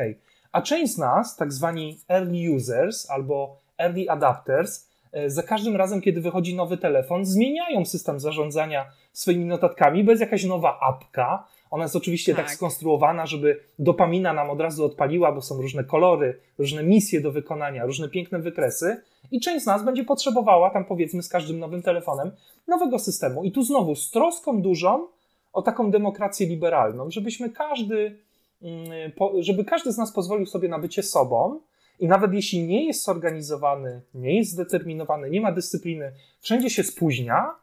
A 0.52 0.62
część 0.62 0.94
z 0.94 0.98
nas, 0.98 1.36
tak 1.36 1.54
zwani 1.54 2.00
early 2.10 2.56
users 2.56 3.10
albo 3.10 3.58
early 3.78 4.10
adapters, 4.10 4.89
za 5.28 5.44
każdym 5.44 5.76
razem, 5.76 6.02
kiedy 6.02 6.22
wychodzi 6.22 6.56
nowy 6.56 6.78
telefon, 6.78 7.26
zmieniają 7.26 7.86
system 7.86 8.20
zarządzania 8.20 8.86
swoimi 9.14 9.46
notatkami, 9.46 10.04
bez 10.04 10.20
jakaś 10.20 10.46
nowa 10.46 10.80
apka. 10.80 11.48
Ona 11.72 11.84
jest 11.84 11.96
oczywiście 11.96 12.36
tak. 12.36 12.46
tak 12.46 12.56
skonstruowana, 12.56 13.26
żeby 13.26 13.60
dopamina 13.80 14.34
nam 14.34 14.50
od 14.50 14.62
razu 14.62 14.86
odpaliła, 14.86 15.32
bo 15.32 15.42
są 15.42 15.62
różne 15.62 15.84
kolory, 15.84 16.40
różne 16.58 16.84
misje 16.84 17.22
do 17.22 17.32
wykonania, 17.32 17.86
różne 17.86 18.10
piękne 18.10 18.40
wykresy. 18.40 19.02
I 19.32 19.40
część 19.40 19.64
z 19.64 19.68
nas 19.68 19.86
będzie 19.86 20.04
potrzebowała 20.04 20.70
tam, 20.70 20.86
powiedzmy, 20.86 21.24
z 21.24 21.30
każdym 21.30 21.60
nowym 21.60 21.82
telefonem 21.82 22.32
nowego 22.68 23.00
systemu. 23.00 23.44
I 23.44 23.52
tu 23.52 23.64
znowu 23.64 23.96
z 23.96 24.12
troską 24.12 24.62
dużą 24.62 25.08
o 25.54 25.62
taką 25.62 25.92
demokrację 25.92 26.48
liberalną, 26.48 27.12
żebyśmy 27.12 27.50
każdy, 27.50 28.18
mm, 28.62 29.12
żeby 29.40 29.66
każdy 29.66 29.92
z 29.92 29.98
nas 29.98 30.12
pozwolił 30.12 30.46
sobie 30.46 30.70
na 30.70 30.80
bycie 30.80 31.04
sobą 31.04 31.60
i 32.00 32.08
nawet 32.08 32.34
jeśli 32.34 32.64
nie 32.64 32.86
jest 32.86 33.04
zorganizowany, 33.04 34.02
nie 34.14 34.38
jest 34.38 34.52
zdeterminowany, 34.52 35.30
nie 35.30 35.42
ma 35.42 35.52
dyscypliny, 35.52 36.12
wszędzie 36.40 36.70
się 36.70 36.84
spóźnia, 36.84 37.56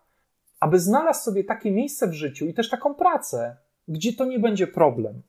aby 0.61 0.79
znalazł 0.79 1.25
sobie 1.25 1.45
takie 1.45 1.71
miejsce 1.71 2.09
w 2.09 2.13
życiu 2.13 2.47
i 2.47 2.55
też 2.55 2.71
taką 2.71 2.95
pracę, 2.95 3.57
gdzie 3.89 4.13
to 4.13 4.25
nie 4.25 4.39
będzie 4.39 4.67
problem. 4.67 5.23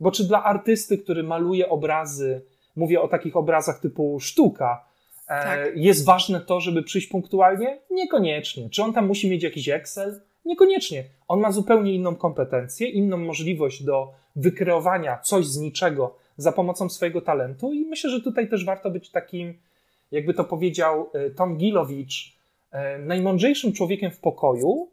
Bo 0.00 0.10
czy 0.10 0.24
dla 0.24 0.44
artysty, 0.44 0.98
który 0.98 1.22
maluje 1.22 1.68
obrazy, 1.68 2.42
mówię 2.76 3.00
o 3.00 3.08
takich 3.08 3.36
obrazach 3.36 3.80
typu 3.80 4.20
sztuka, 4.20 4.84
e, 5.28 5.42
tak. 5.44 5.76
jest 5.76 6.04
ważne 6.04 6.40
to, 6.40 6.60
żeby 6.60 6.82
przyjść 6.82 7.06
punktualnie? 7.06 7.78
Niekoniecznie. 7.90 8.70
Czy 8.70 8.82
on 8.82 8.92
tam 8.92 9.06
musi 9.06 9.30
mieć 9.30 9.42
jakiś 9.42 9.68
Excel? 9.68 10.20
Niekoniecznie. 10.44 11.04
On 11.28 11.40
ma 11.40 11.52
zupełnie 11.52 11.94
inną 11.94 12.16
kompetencję, 12.16 12.88
inną 12.88 13.16
możliwość 13.16 13.82
do 13.82 14.12
wykreowania 14.36 15.18
coś 15.18 15.46
z 15.46 15.56
niczego 15.56 16.16
za 16.36 16.52
pomocą 16.52 16.88
swojego 16.88 17.20
talentu 17.20 17.72
i 17.72 17.86
myślę, 17.86 18.10
że 18.10 18.20
tutaj 18.20 18.48
też 18.48 18.64
warto 18.64 18.90
być 18.90 19.10
takim, 19.10 19.54
jakby 20.12 20.34
to 20.34 20.44
powiedział 20.44 21.10
e, 21.12 21.30
Tom 21.30 21.56
Gilowicz, 21.56 22.36
e, 22.70 22.98
najmądrzejszym 22.98 23.72
człowiekiem 23.72 24.10
w 24.10 24.18
pokoju, 24.18 24.88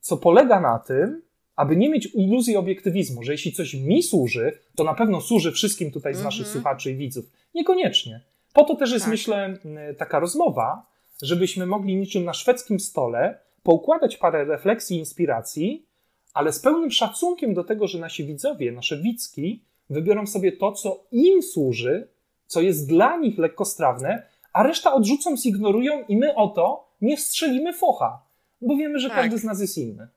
co 0.00 0.16
polega 0.16 0.60
na 0.60 0.78
tym, 0.78 1.22
aby 1.56 1.76
nie 1.76 1.90
mieć 1.90 2.06
iluzji 2.14 2.56
obiektywizmu, 2.56 3.22
że 3.22 3.32
jeśli 3.32 3.52
coś 3.52 3.74
mi 3.74 4.02
służy, 4.02 4.58
to 4.76 4.84
na 4.84 4.94
pewno 4.94 5.20
służy 5.20 5.52
wszystkim 5.52 5.90
tutaj 5.90 6.14
z 6.14 6.18
-hmm. 6.18 6.24
naszych 6.24 6.46
słuchaczy 6.46 6.90
i 6.90 6.96
widzów. 6.96 7.24
Niekoniecznie. 7.54 8.20
Po 8.52 8.64
to 8.64 8.74
też 8.74 8.92
jest, 8.92 9.04
tak. 9.04 9.12
myślę, 9.12 9.58
taka 9.98 10.18
rozmowa, 10.18 10.86
żebyśmy 11.22 11.66
mogli 11.66 11.96
niczym 11.96 12.24
na 12.24 12.34
szwedzkim 12.34 12.80
stole 12.80 13.38
poukładać 13.62 14.16
parę 14.16 14.44
refleksji 14.44 14.96
i 14.96 15.00
inspiracji, 15.00 15.86
ale 16.34 16.52
z 16.52 16.60
pełnym 16.60 16.90
szacunkiem 16.90 17.54
do 17.54 17.64
tego, 17.64 17.86
że 17.88 17.98
nasi 17.98 18.24
widzowie, 18.24 18.72
nasze 18.72 18.98
widzki, 19.02 19.62
wybiorą 19.90 20.26
sobie 20.26 20.52
to, 20.52 20.72
co 20.72 21.04
im 21.12 21.42
służy, 21.42 22.08
co 22.46 22.60
jest 22.60 22.88
dla 22.88 23.16
nich 23.16 23.38
lekkostrawne, 23.38 24.22
a 24.52 24.62
reszta 24.62 24.94
odrzucą, 24.94 25.36
zignorują 25.36 26.04
i 26.08 26.16
my 26.16 26.34
o 26.34 26.48
to 26.48 26.88
nie 27.00 27.16
strzelimy 27.16 27.72
focha, 27.72 28.22
bo 28.60 28.76
wiemy, 28.76 28.98
że 28.98 29.08
tak. 29.08 29.18
każdy 29.18 29.38
z 29.38 29.44
nas 29.44 29.60
jest 29.60 29.78
inny. 29.78 30.08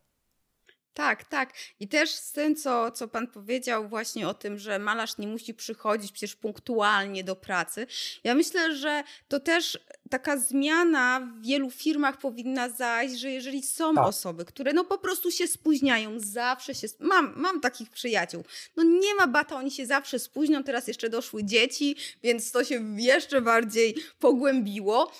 Tak, 0.93 1.25
tak. 1.25 1.53
I 1.79 1.88
też 1.88 2.10
z 2.10 2.32
tym, 2.32 2.56
co, 2.56 2.91
co 2.91 3.08
Pan 3.08 3.27
powiedział 3.27 3.88
właśnie 3.88 4.27
o 4.27 4.34
tym, 4.34 4.60
że 4.60 4.79
malarz 4.79 5.17
nie 5.17 5.27
musi 5.27 5.53
przychodzić 5.53 6.12
przecież 6.12 6.36
punktualnie 6.36 7.23
do 7.23 7.36
pracy. 7.36 7.88
Ja 8.23 8.36
myślę, 8.36 8.75
że 8.75 9.03
to 9.27 9.39
też 9.39 9.79
taka 10.10 10.38
zmiana 10.38 11.19
w 11.19 11.45
wielu 11.45 11.71
firmach 11.71 12.17
powinna 12.17 12.69
zajść, 12.69 13.15
że 13.15 13.32
jeżeli 13.32 13.63
są 13.63 13.95
tak. 13.95 14.08
osoby, 14.08 14.45
które 14.45 14.73
no 14.73 14.84
po 14.84 14.97
prostu 14.97 15.32
się 15.32 15.47
spóźniają, 15.47 16.19
zawsze 16.19 16.75
się... 16.75 16.88
Mam, 16.99 17.34
mam 17.36 17.62
takich 17.62 17.89
przyjaciół. 17.89 18.43
No 18.75 18.84
nie 18.84 19.15
ma 19.15 19.27
bata, 19.27 19.56
oni 19.56 19.71
się 19.71 19.86
zawsze 19.86 20.19
spóźnią, 20.19 20.63
teraz 20.63 20.88
jeszcze 20.88 21.10
doszły 21.10 21.43
dzieci, 21.43 21.95
więc 22.23 22.51
to 22.51 22.63
się 22.63 22.95
jeszcze 22.97 23.41
bardziej 23.41 23.95
pogłębiło. 24.19 25.12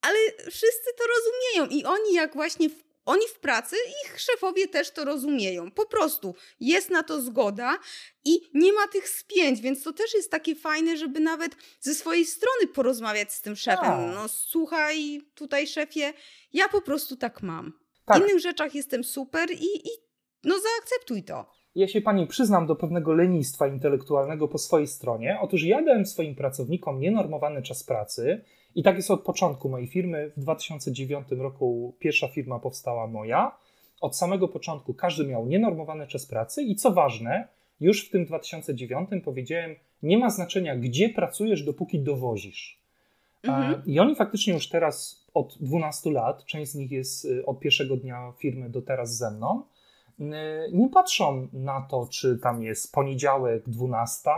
Ale 0.00 0.18
wszyscy 0.50 0.90
to 0.98 1.04
rozumieją 1.16 1.78
i 1.78 1.84
oni 1.84 2.14
jak 2.14 2.34
właśnie 2.34 2.70
oni 3.04 3.22
w 3.34 3.40
pracy, 3.40 3.76
ich 4.04 4.20
szefowie 4.20 4.68
też 4.68 4.90
to 4.90 5.04
rozumieją. 5.04 5.70
Po 5.70 5.86
prostu 5.86 6.34
jest 6.60 6.90
na 6.90 7.02
to 7.02 7.22
zgoda 7.22 7.78
i 8.24 8.40
nie 8.54 8.72
ma 8.72 8.88
tych 8.88 9.08
spięć, 9.08 9.60
więc 9.60 9.82
to 9.82 9.92
też 9.92 10.14
jest 10.14 10.30
takie 10.30 10.54
fajne, 10.54 10.96
żeby 10.96 11.20
nawet 11.20 11.52
ze 11.80 11.94
swojej 11.94 12.24
strony 12.24 12.66
porozmawiać 12.74 13.32
z 13.32 13.40
tym 13.40 13.56
szefem. 13.56 13.84
Tak. 13.84 14.14
No 14.14 14.28
słuchaj, 14.28 15.20
tutaj 15.34 15.66
szefie, 15.66 16.12
ja 16.52 16.68
po 16.68 16.80
prostu 16.80 17.16
tak 17.16 17.42
mam. 17.42 17.72
W 18.02 18.04
Tak. 18.06 18.18
innych 18.18 18.40
rzeczach 18.40 18.74
jestem 18.74 19.04
super 19.04 19.50
i, 19.50 19.64
i 19.76 19.90
no 20.44 20.54
zaakceptuj 20.58 21.24
to. 21.24 21.46
Ja 21.74 21.88
się 21.88 22.00
pani 22.00 22.26
przyznam 22.26 22.66
do 22.66 22.76
pewnego 22.76 23.12
lenistwa 23.12 23.66
intelektualnego 23.66 24.48
po 24.48 24.58
swojej 24.58 24.86
stronie. 24.86 25.38
Otóż 25.40 25.62
ja 25.62 25.82
dałem 25.82 26.06
swoim 26.06 26.34
pracownikom 26.34 27.00
nienormowany 27.00 27.62
czas 27.62 27.84
pracy 27.84 28.44
i 28.74 28.82
tak 28.82 28.96
jest 28.96 29.10
od 29.10 29.22
początku 29.22 29.68
mojej 29.68 29.86
firmy. 29.86 30.30
W 30.36 30.40
2009 30.40 31.26
roku 31.30 31.94
pierwsza 31.98 32.28
firma 32.28 32.58
powstała 32.58 33.06
moja. 33.06 33.56
Od 34.00 34.16
samego 34.16 34.48
początku 34.48 34.94
każdy 34.94 35.26
miał 35.26 35.46
nienormowany 35.46 36.06
czas 36.06 36.26
pracy 36.26 36.62
i 36.62 36.76
co 36.76 36.90
ważne, 36.90 37.48
już 37.80 38.08
w 38.08 38.10
tym 38.10 38.24
2009 38.24 39.08
powiedziałem, 39.24 39.74
nie 40.02 40.18
ma 40.18 40.30
znaczenia 40.30 40.76
gdzie 40.76 41.08
pracujesz, 41.08 41.62
dopóki 41.62 42.00
dowozisz. 42.00 42.82
Mhm. 43.42 43.82
I 43.86 44.00
oni 44.00 44.14
faktycznie 44.14 44.52
już 44.52 44.68
teraz 44.68 45.26
od 45.34 45.56
12 45.60 46.10
lat, 46.10 46.44
część 46.44 46.72
z 46.72 46.74
nich 46.74 46.90
jest 46.90 47.24
y, 47.24 47.46
od 47.46 47.60
pierwszego 47.60 47.96
dnia 47.96 48.32
firmy 48.38 48.70
do 48.70 48.82
teraz 48.82 49.16
ze 49.16 49.30
mną, 49.30 49.62
y, 50.20 50.24
nie 50.72 50.88
patrzą 50.88 51.48
na 51.52 51.80
to, 51.80 52.06
czy 52.10 52.38
tam 52.38 52.62
jest 52.62 52.92
poniedziałek 52.92 53.68
12, 53.68 54.30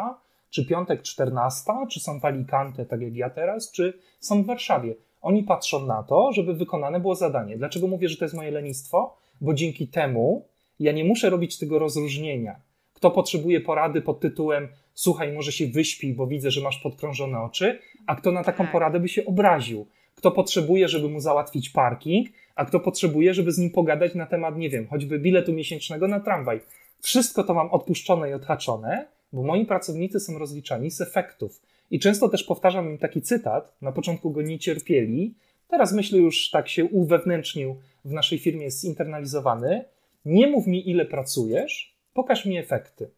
czy 0.54 0.64
piątek 0.64 1.02
14, 1.02 1.72
czy 1.90 2.00
są 2.00 2.20
w 2.20 2.24
Alicante, 2.24 2.86
tak 2.86 3.00
jak 3.00 3.14
ja 3.14 3.30
teraz, 3.30 3.72
czy 3.72 3.98
są 4.20 4.42
w 4.42 4.46
Warszawie. 4.46 4.94
Oni 5.22 5.42
patrzą 5.42 5.86
na 5.86 6.02
to, 6.02 6.32
żeby 6.32 6.54
wykonane 6.54 7.00
było 7.00 7.14
zadanie. 7.14 7.56
Dlaczego 7.56 7.86
mówię, 7.86 8.08
że 8.08 8.16
to 8.16 8.24
jest 8.24 8.34
moje 8.34 8.50
lenistwo? 8.50 9.16
Bo 9.40 9.54
dzięki 9.54 9.88
temu 9.88 10.48
ja 10.80 10.92
nie 10.92 11.04
muszę 11.04 11.30
robić 11.30 11.58
tego 11.58 11.78
rozróżnienia. 11.78 12.56
Kto 12.92 13.10
potrzebuje 13.10 13.60
porady 13.60 14.02
pod 14.02 14.20
tytułem 14.20 14.68
słuchaj, 14.94 15.32
może 15.32 15.52
się 15.52 15.66
wyśpij, 15.66 16.14
bo 16.14 16.26
widzę, 16.26 16.50
że 16.50 16.60
masz 16.60 16.78
podkrążone 16.78 17.40
oczy, 17.40 17.78
a 18.06 18.16
kto 18.16 18.32
na 18.32 18.44
taką 18.44 18.64
Tak. 18.64 18.72
poradę 18.72 19.00
by 19.00 19.08
się 19.08 19.24
obraził. 19.24 19.86
Kto 20.14 20.30
potrzebuje, 20.30 20.88
żeby 20.88 21.08
mu 21.08 21.20
załatwić 21.20 21.70
parking, 21.70 22.28
a 22.54 22.64
kto 22.64 22.80
potrzebuje, 22.80 23.34
żeby 23.34 23.52
z 23.52 23.58
nim 23.58 23.70
pogadać 23.70 24.14
na 24.14 24.26
temat, 24.26 24.56
nie 24.56 24.70
wiem, 24.70 24.86
choćby 24.88 25.18
biletu 25.18 25.52
miesięcznego 25.52 26.08
na 26.08 26.20
tramwaj. 26.20 26.60
Wszystko 27.00 27.44
to 27.44 27.54
mam 27.54 27.70
odpuszczone 27.70 28.30
i 28.30 28.32
odhaczone, 28.32 29.13
bo 29.34 29.42
moi 29.42 29.66
pracownicy 29.66 30.20
są 30.20 30.38
rozliczani 30.38 30.90
z 30.90 31.00
efektów. 31.00 31.62
I 31.90 31.98
często 31.98 32.28
też 32.28 32.44
powtarzam 32.44 32.90
im 32.90 32.98
taki 32.98 33.22
cytat, 33.22 33.76
na 33.82 33.92
początku 33.92 34.30
go 34.30 34.42
nie 34.42 34.58
cierpieli, 34.58 35.34
teraz 35.68 35.92
myślę 35.92 36.18
już 36.18 36.50
tak 36.50 36.68
się 36.68 36.84
uwewnętrznił, 36.84 37.76
w 38.04 38.12
naszej 38.12 38.38
firmie 38.38 38.64
jest 38.64 38.80
zinternalizowany. 38.80 39.84
Nie 40.24 40.46
mów 40.46 40.66
mi, 40.66 40.90
ile 40.90 41.04
pracujesz, 41.04 41.94
pokaż 42.12 42.46
mi 42.46 42.58
efekty. 42.58 43.10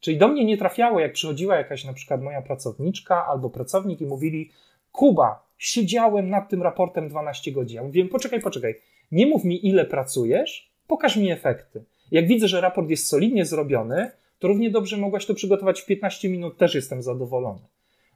Czyli 0.00 0.18
do 0.18 0.28
mnie 0.28 0.44
nie 0.44 0.56
trafiało, 0.56 1.00
jak 1.00 1.12
przychodziła 1.12 1.56
jakaś 1.56 1.84
na 1.84 1.92
przykład 1.92 2.22
moja 2.22 2.42
pracowniczka 2.42 3.26
albo 3.26 3.50
pracownik 3.50 4.00
i 4.00 4.06
mówili: 4.06 4.50
Kuba, 4.92 5.46
siedziałem 5.58 6.30
nad 6.30 6.48
tym 6.48 6.62
raportem 6.62 7.08
12 7.08 7.52
godzin. 7.52 7.76
Ja 7.76 7.82
mówiłem: 7.82 8.08
Poczekaj, 8.08 8.40
poczekaj, 8.40 8.74
nie 9.12 9.26
mów 9.26 9.44
mi, 9.44 9.66
ile 9.66 9.84
pracujesz, 9.84 10.70
pokaż 10.86 11.16
mi 11.16 11.30
efekty. 11.30 11.84
Jak 12.10 12.28
widzę, 12.28 12.48
że 12.48 12.60
raport 12.60 12.90
jest 12.90 13.06
solidnie 13.06 13.46
zrobiony, 13.46 14.10
to 14.42 14.48
równie 14.48 14.70
dobrze 14.70 14.96
mogłaś 14.96 15.26
to 15.26 15.34
przygotować 15.34 15.80
w 15.80 15.86
15 15.86 16.28
minut, 16.28 16.58
też 16.58 16.74
jestem 16.74 17.02
zadowolony. 17.02 17.60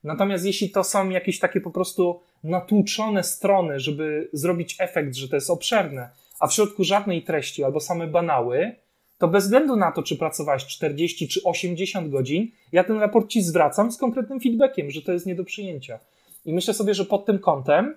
Natomiast 0.05 0.45
jeśli 0.45 0.71
to 0.71 0.85
są 0.85 1.11
jakieś 1.11 1.39
takie 1.39 1.61
po 1.61 1.71
prostu 1.71 2.21
natłuczone 2.45 3.23
strony, 3.25 3.81
żeby 3.81 4.29
zrobić 4.33 4.77
efekt, 4.79 5.15
że 5.15 5.29
to 5.29 5.37
jest 5.37 5.51
obszerne, 5.51 6.09
a 6.41 6.47
w 6.47 6.55
środku 6.55 6.85
żadnej 6.85 7.23
treści 7.23 7.65
albo 7.65 7.81
same 7.81 8.07
banały, 8.07 8.77
to 9.19 9.29
bez 9.29 9.45
względu 9.45 9.77
na 9.77 9.93
to, 9.93 10.03
czy 10.03 10.17
pracowałeś 10.17 10.67
40 10.67 11.29
czy 11.29 11.43
80 11.45 12.11
godzin, 12.11 12.51
ja 12.73 12.85
ten 12.85 12.99
raport 13.01 13.29
ci 13.29 13.43
zwracam 13.43 13.93
z 13.93 13.99
konkretnym 13.99 14.41
feedbackiem, 14.41 14.91
że 14.91 15.03
to 15.03 15.13
jest 15.13 15.27
nie 15.27 15.35
do 15.35 15.45
przyjęcia. 15.45 15.99
I 16.45 16.53
myślę 16.53 16.75
sobie, 16.75 16.95
że 16.95 17.05
pod 17.05 17.27
tym 17.27 17.39
kątem 17.39 17.97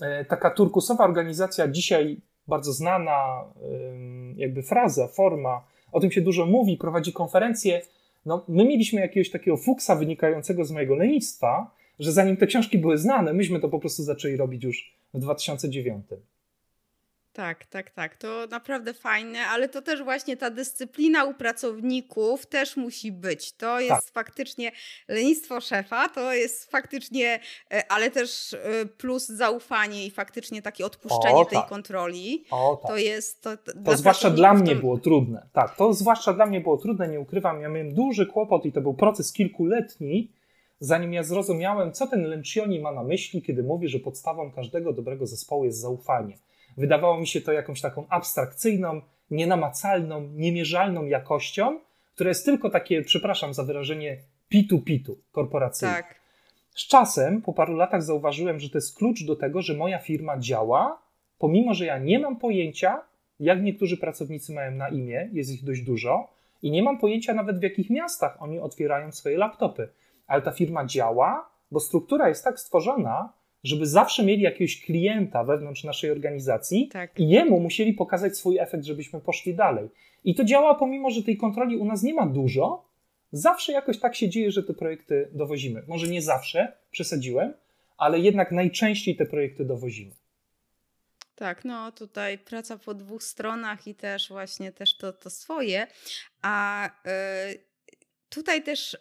e, 0.00 0.24
taka 0.24 0.50
turkusowa 0.50 1.04
organizacja, 1.04 1.68
dzisiaj 1.68 2.20
bardzo 2.48 2.72
znana 2.72 3.44
jakby 4.36 4.62
fraza, 4.62 5.08
forma, 5.08 5.75
o 5.92 6.00
tym 6.00 6.10
się 6.10 6.20
dużo 6.20 6.46
mówi, 6.46 6.76
prowadzi 6.76 7.12
konferencje. 7.12 7.82
No, 8.26 8.44
my 8.48 8.64
mieliśmy 8.64 9.00
jakiegoś 9.00 9.30
takiego 9.30 9.56
fuksa 9.56 9.96
wynikającego 9.96 10.64
z 10.64 10.70
mojego 10.70 10.94
lenistwa, 10.94 11.70
że 11.98 12.12
zanim 12.12 12.36
te 12.36 12.46
książki 12.46 12.78
były 12.78 12.98
znane, 12.98 13.32
myśmy 13.32 13.60
to 13.60 13.68
po 13.68 13.78
prostu 13.78 14.02
zaczęli 14.02 14.36
robić 14.36 14.64
już 14.64 14.94
w 15.14 15.18
2009. 15.18 16.06
Tak, 17.36 17.66
tak, 17.66 17.90
tak. 17.90 18.16
To 18.16 18.46
naprawdę 18.50 18.94
fajne, 18.94 19.38
ale 19.46 19.68
to 19.68 19.82
też 19.82 20.02
właśnie 20.02 20.36
ta 20.36 20.50
dyscyplina 20.50 21.24
u 21.24 21.34
pracowników 21.34 22.46
też 22.46 22.76
musi 22.76 23.12
być. 23.12 23.52
To 23.52 23.80
jest 23.80 23.90
Tak. 24.06 24.14
faktycznie 24.14 24.72
lenistwo 25.08 25.60
szefa, 25.60 26.08
to 26.08 26.34
jest 26.34 26.70
faktycznie, 26.70 27.40
e, 27.72 27.92
ale 27.92 28.10
też 28.10 28.54
e, 28.54 28.86
plus 28.86 29.26
zaufanie 29.26 30.06
i 30.06 30.10
faktycznie 30.10 30.62
takie 30.62 30.86
odpuszczenie 30.86 31.34
O, 31.34 31.44
tej 31.44 31.58
tak. 31.58 31.68
kontroli. 31.68 32.44
O, 32.50 32.76
tak. 32.82 32.90
To 32.90 32.96
jest. 32.96 33.42
To, 33.42 33.56
to, 33.56 33.72
To 33.84 33.96
zwłaszcza 33.96 34.30
dla 34.30 34.54
mnie 34.54 34.74
to- 34.74 34.80
było 34.80 34.98
trudne. 34.98 35.46
Tak, 35.52 35.76
to 35.76 35.94
zwłaszcza 35.94 36.32
dla 36.32 36.46
mnie 36.46 36.60
było 36.60 36.76
trudne, 36.76 37.08
nie 37.08 37.20
ukrywam. 37.20 37.60
Ja 37.60 37.68
miałem 37.68 37.94
duży 37.94 38.26
kłopot 38.26 38.64
i 38.66 38.72
to 38.72 38.80
był 38.80 38.94
proces 38.94 39.32
kilkuletni, 39.32 40.30
zanim 40.80 41.12
ja 41.12 41.22
zrozumiałem, 41.22 41.92
co 41.92 42.06
ten 42.06 42.22
Lencioni 42.22 42.80
ma 42.80 42.92
na 42.92 43.02
myśli, 43.02 43.42
kiedy 43.42 43.62
mówi, 43.62 43.88
że 43.88 43.98
podstawą 43.98 44.52
każdego 44.52 44.92
dobrego 44.92 45.26
zespołu 45.26 45.64
jest 45.64 45.78
zaufanie. 45.80 46.36
Wydawało 46.76 47.18
mi 47.18 47.26
się 47.26 47.40
to 47.40 47.52
jakąś 47.52 47.80
taką 47.80 48.06
abstrakcyjną, 48.08 49.00
nienamacalną, 49.30 50.28
niemierzalną 50.34 51.04
jakością, 51.04 51.80
która 52.14 52.28
jest 52.28 52.44
tylko 52.44 52.70
takie, 52.70 53.02
przepraszam 53.02 53.54
za 53.54 53.62
wyrażenie, 53.62 54.18
pitu-pitu 54.48 55.14
korporacyjne. 55.32 55.94
Tak. 55.94 56.20
Z 56.74 56.86
czasem, 56.86 57.42
po 57.42 57.52
paru 57.52 57.76
latach, 57.76 58.02
zauważyłem, 58.02 58.60
że 58.60 58.70
to 58.70 58.78
jest 58.78 58.96
klucz 58.96 59.24
do 59.24 59.36
tego, 59.36 59.62
że 59.62 59.74
moja 59.74 59.98
firma 59.98 60.38
działa, 60.38 61.02
pomimo 61.38 61.74
że 61.74 61.86
ja 61.86 61.98
nie 61.98 62.18
mam 62.18 62.36
pojęcia, 62.36 63.02
jak 63.40 63.62
niektórzy 63.62 63.96
pracownicy 63.96 64.52
mają 64.52 64.70
na 64.70 64.88
imię, 64.88 65.30
jest 65.32 65.50
ich 65.50 65.64
dość 65.64 65.82
dużo, 65.82 66.28
i 66.62 66.70
nie 66.70 66.82
mam 66.82 66.98
pojęcia 66.98 67.34
nawet 67.34 67.58
w 67.58 67.62
jakich 67.62 67.90
miastach 67.90 68.42
oni 68.42 68.58
otwierają 68.58 69.12
swoje 69.12 69.38
laptopy. 69.38 69.88
Ale 70.26 70.42
ta 70.42 70.50
firma 70.50 70.86
działa, 70.86 71.50
bo 71.70 71.80
struktura 71.80 72.28
jest 72.28 72.44
tak 72.44 72.60
stworzona, 72.60 73.32
żeby 73.66 73.86
zawsze 73.86 74.24
mieli 74.24 74.42
jakiegoś 74.42 74.80
klienta 74.80 75.44
wewnątrz 75.44 75.84
naszej 75.84 76.10
organizacji 76.10 76.88
Tak. 76.92 77.20
i 77.20 77.28
jemu 77.28 77.60
musieli 77.60 77.92
pokazać 77.92 78.38
swój 78.38 78.58
efekt, 78.58 78.84
żebyśmy 78.84 79.20
poszli 79.20 79.54
dalej. 79.54 79.88
I 80.24 80.34
to 80.34 80.44
działa, 80.44 80.74
pomimo 80.74 81.10
że 81.10 81.22
tej 81.22 81.36
kontroli 81.36 81.76
u 81.76 81.84
nas 81.84 82.02
nie 82.02 82.14
ma 82.14 82.26
dużo, 82.26 82.84
zawsze 83.32 83.72
jakoś 83.72 83.98
tak 83.98 84.14
się 84.14 84.28
dzieje, 84.28 84.50
że 84.50 84.62
te 84.62 84.74
projekty 84.74 85.28
dowozimy. 85.32 85.82
Może 85.88 86.06
nie 86.08 86.22
zawsze, 86.22 86.72
przesadziłem, 86.90 87.52
ale 87.96 88.20
jednak 88.20 88.52
najczęściej 88.52 89.16
te 89.16 89.26
projekty 89.26 89.64
dowozimy. 89.64 90.12
Tak, 91.36 91.64
no 91.64 91.92
tutaj 91.92 92.38
praca 92.38 92.78
po 92.78 92.94
dwóch 92.94 93.22
stronach 93.22 93.86
i 93.86 93.94
też 93.94 94.28
właśnie 94.28 94.72
też 94.72 94.96
to, 94.96 95.12
to 95.12 95.30
swoje. 95.30 95.86
A 96.42 96.86
y, 96.88 96.90
tutaj 98.36 98.62
też 98.62 98.94
y, 98.94 98.98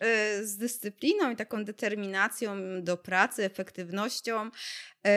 z 0.47 0.57
dyscypliną 0.57 1.31
i 1.31 1.35
taką 1.35 1.65
determinacją 1.65 2.57
do 2.83 2.97
pracy, 2.97 3.43
efektywnością 3.43 4.45
y, 4.47 5.11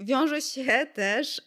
wiąże 0.00 0.40
się 0.42 0.86
też 0.94 1.42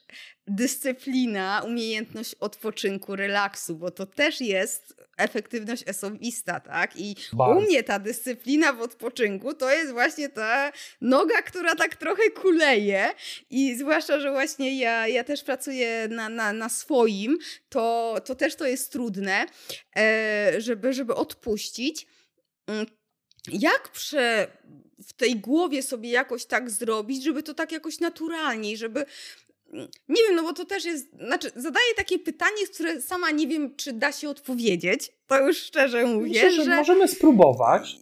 dyscyplina, 0.48 1.62
umiejętność 1.66 2.36
odpoczynku, 2.40 3.16
relaksu, 3.16 3.76
bo 3.76 3.92
to 3.92 4.06
też 4.06 4.42
jest 4.42 4.96
efektywność 5.18 5.84
osobista, 5.84 6.60
tak? 6.60 6.92
I 6.96 7.16
Bardzo. 7.34 7.60
u 7.60 7.62
mnie 7.62 7.84
ta 7.84 8.00
dyscyplina 8.00 8.74
w 8.74 8.82
odpoczynku 8.82 9.54
to 9.54 9.72
jest 9.72 9.92
właśnie 9.92 10.30
ta 10.30 10.72
noga, 11.02 11.42
która 11.42 11.76
tak 11.76 11.96
trochę 11.96 12.30
kuleje 12.30 13.10
i 13.50 13.76
zwłaszcza, 13.76 14.20
że 14.20 14.32
właśnie 14.32 14.80
ja, 14.80 15.08
ja 15.08 15.24
też 15.24 15.44
pracuję 15.44 16.08
na, 16.08 16.30
na, 16.30 16.54
na 16.54 16.70
swoim, 16.70 17.38
to, 17.70 18.16
to 18.26 18.36
też 18.36 18.56
to 18.56 18.68
jest 18.68 18.92
trudne, 18.92 19.46
e, 19.98 20.54
żeby, 20.58 20.94
żeby 20.94 21.16
odpuścić. 21.16 22.08
Mm, 22.68 22.86
Jak 23.52 23.90
prze, 23.92 24.48
w 25.08 25.14
tej 25.14 25.36
głowie 25.36 25.84
sobie 25.84 26.10
jakoś 26.10 26.46
tak 26.46 26.70
zrobić, 26.70 27.24
żeby 27.24 27.44
to 27.44 27.54
tak 27.54 27.72
jakoś 27.72 28.00
naturalniej, 28.00 28.78
żeby 28.78 29.06
nie 30.10 30.22
wiem, 30.28 30.36
no 30.36 30.44
bo 30.44 30.54
to 30.54 30.66
też 30.66 30.86
jest, 30.86 31.12
znaczy 31.26 31.50
zadaję 31.56 31.86
takie 31.98 32.20
pytanie, 32.20 32.68
które 32.74 33.02
sama 33.02 33.32
nie 33.32 33.48
wiem, 33.48 33.76
czy 33.76 33.94
da 33.94 34.12
się 34.12 34.30
odpowiedzieć, 34.30 35.12
to 35.28 35.48
już 35.48 35.58
szczerze 35.58 36.06
mówię, 36.06 36.28
Myślę, 36.28 36.52
że, 36.52 36.64
że 36.64 36.76
możemy 36.76 37.08
spróbować. 37.08 37.96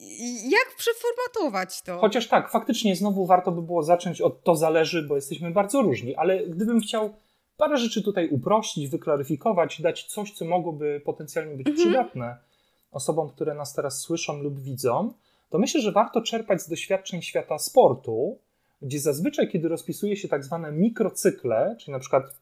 jak 0.50 0.76
przeformatować 0.78 1.82
to? 1.82 1.98
Chociaż 2.00 2.28
tak, 2.28 2.52
faktycznie 2.52 2.96
znowu 2.96 3.26
warto 3.26 3.52
by 3.52 3.62
było 3.62 3.84
zacząć 3.84 4.22
od 4.22 4.44
to 4.44 4.56
zależy, 4.56 5.04
bo 5.04 5.16
jesteśmy 5.16 5.52
bardzo 5.52 5.82
różni, 5.82 6.16
ale 6.16 6.48
gdybym 6.48 6.80
chciał 6.80 7.14
parę 7.58 7.78
rzeczy 7.78 8.04
tutaj 8.04 8.30
uprościć, 8.30 8.88
wyklaryfikować, 8.90 9.82
dać 9.82 10.04
coś, 10.04 10.32
co 10.32 10.46
mogłoby 10.46 11.02
potencjalnie 11.06 11.56
być 11.58 11.68
Mhm. 11.68 11.88
przydatne 11.90 12.38
osobom, 12.92 13.30
które 13.30 13.54
nas 13.54 13.74
teraz 13.74 14.00
słyszą 14.02 14.38
lub 14.42 14.60
widzą, 14.60 15.14
to 15.50 15.60
myślę, 15.60 15.82
że 15.82 15.92
warto 15.92 16.22
czerpać 16.22 16.62
z 16.62 16.70
doświadczeń 16.70 17.22
świata 17.22 17.58
sportu, 17.60 18.40
gdzie 18.82 19.00
zazwyczaj, 19.00 19.50
kiedy 19.50 19.68
rozpisuje 19.68 20.18
się 20.18 20.28
tak 20.28 20.44
zwane 20.44 20.72
mikrocykle, 20.72 21.76
czyli 21.80 21.92
na 21.92 22.00
przykład 22.00 22.42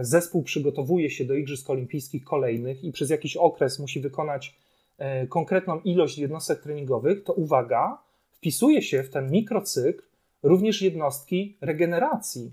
zespół 0.00 0.42
przygotowuje 0.42 1.10
się 1.10 1.24
do 1.24 1.34
Igrzysk 1.34 1.70
Olimpijskich 1.70 2.24
kolejnych 2.24 2.84
i 2.84 2.92
przez 2.92 3.10
jakiś 3.10 3.36
okres 3.36 3.78
musi 3.78 4.00
wykonać 4.00 4.56
e, 4.98 5.26
konkretną 5.26 5.80
ilość 5.80 6.18
jednostek 6.18 6.62
treningowych, 6.62 7.24
to 7.24 7.32
uwaga, 7.32 7.98
wpisuje 8.32 8.82
się 8.82 9.02
w 9.02 9.10
ten 9.10 9.30
mikrocykl 9.30 10.02
również 10.42 10.82
jednostki 10.82 11.56
regeneracji. 11.60 12.52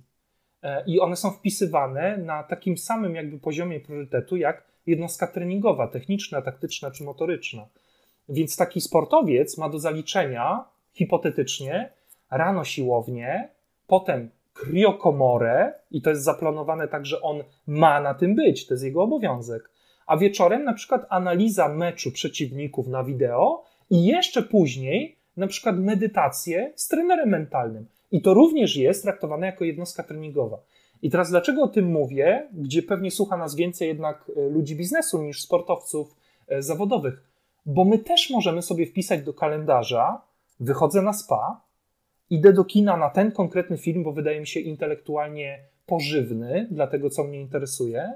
E, 0.63 0.84
I 0.88 0.99
one 0.99 1.15
są 1.15 1.32
wpisywane 1.32 2.17
na 2.17 2.43
takim 2.43 2.77
samym 2.77 3.15
jakby 3.15 3.39
poziomie 3.39 3.80
priorytetu 3.80 4.38
jak 4.38 4.63
jednostka 4.88 5.27
treningowa, 5.27 5.88
techniczna, 5.88 6.41
taktyczna 6.41 6.91
czy 6.91 7.03
motoryczna. 7.03 7.67
Więc 8.30 8.55
taki 8.57 8.82
sportowiec 8.82 9.57
ma 9.57 9.69
do 9.69 9.80
zaliczenia 9.80 10.65
hipotetycznie 10.93 11.89
rano 12.32 12.63
siłownię, 12.63 13.49
potem 13.88 14.30
kriokomorę 14.53 15.73
i 15.91 16.01
to 16.01 16.09
jest 16.09 16.23
zaplanowane 16.23 16.88
tak, 16.88 17.05
że 17.05 17.21
on 17.21 17.43
ma 17.67 18.01
na 18.01 18.13
tym 18.13 18.36
być, 18.36 18.67
to 18.67 18.73
jest 18.73 18.84
jego 18.84 19.03
obowiązek. 19.03 19.69
A 20.07 20.17
wieczorem 20.17 20.63
na 20.63 20.73
przykład 20.73 21.05
analiza 21.09 21.69
meczu 21.69 22.11
przeciwników 22.11 22.88
na 22.88 23.03
wideo 23.03 23.63
i 23.89 24.05
jeszcze 24.05 24.43
później 24.43 25.15
na 25.38 25.47
przykład 25.47 25.80
medytację 25.80 26.73
z 26.75 26.88
trenerem 26.88 27.30
mentalnym. 27.30 27.86
I 28.11 28.21
to 28.21 28.34
również 28.34 28.75
jest 28.75 29.03
traktowane 29.03 29.45
jako 29.45 29.65
jednostka 29.65 30.03
treningowa. 30.03 30.57
I 31.01 31.09
teraz 31.09 31.30
dlaczego 31.30 31.61
o 31.61 31.67
tym 31.67 31.86
mówię, 31.86 32.47
gdzie 32.53 32.84
pewnie 32.84 33.11
słucha 33.11 33.38
nas 33.38 33.55
więcej 33.55 33.88
jednak 33.88 34.32
e, 34.38 34.49
ludzi 34.49 34.75
biznesu 34.75 35.21
niż 35.21 35.41
sportowców 35.41 36.15
e, 36.47 36.61
zawodowych? 36.61 37.23
Bo 37.65 37.86
my 37.86 37.99
też 37.99 38.30
możemy 38.30 38.61
sobie 38.61 38.86
wpisać 38.86 39.23
do 39.23 39.34
kalendarza, 39.34 40.21
wychodzę 40.59 41.01
na 41.01 41.13
spa, 41.13 41.61
idę 42.30 42.53
do 42.53 42.65
kina 42.65 42.97
na 42.97 43.09
ten 43.09 43.32
konkretny 43.32 43.77
film, 43.77 44.03
bo 44.03 44.11
wydaje 44.11 44.39
mi 44.39 44.47
się 44.47 44.59
intelektualnie 44.59 45.59
pożywny 45.86 46.67
dla 46.71 46.88
tego, 46.88 47.09
co 47.09 47.23
mnie 47.23 47.41
interesuje. 47.41 48.13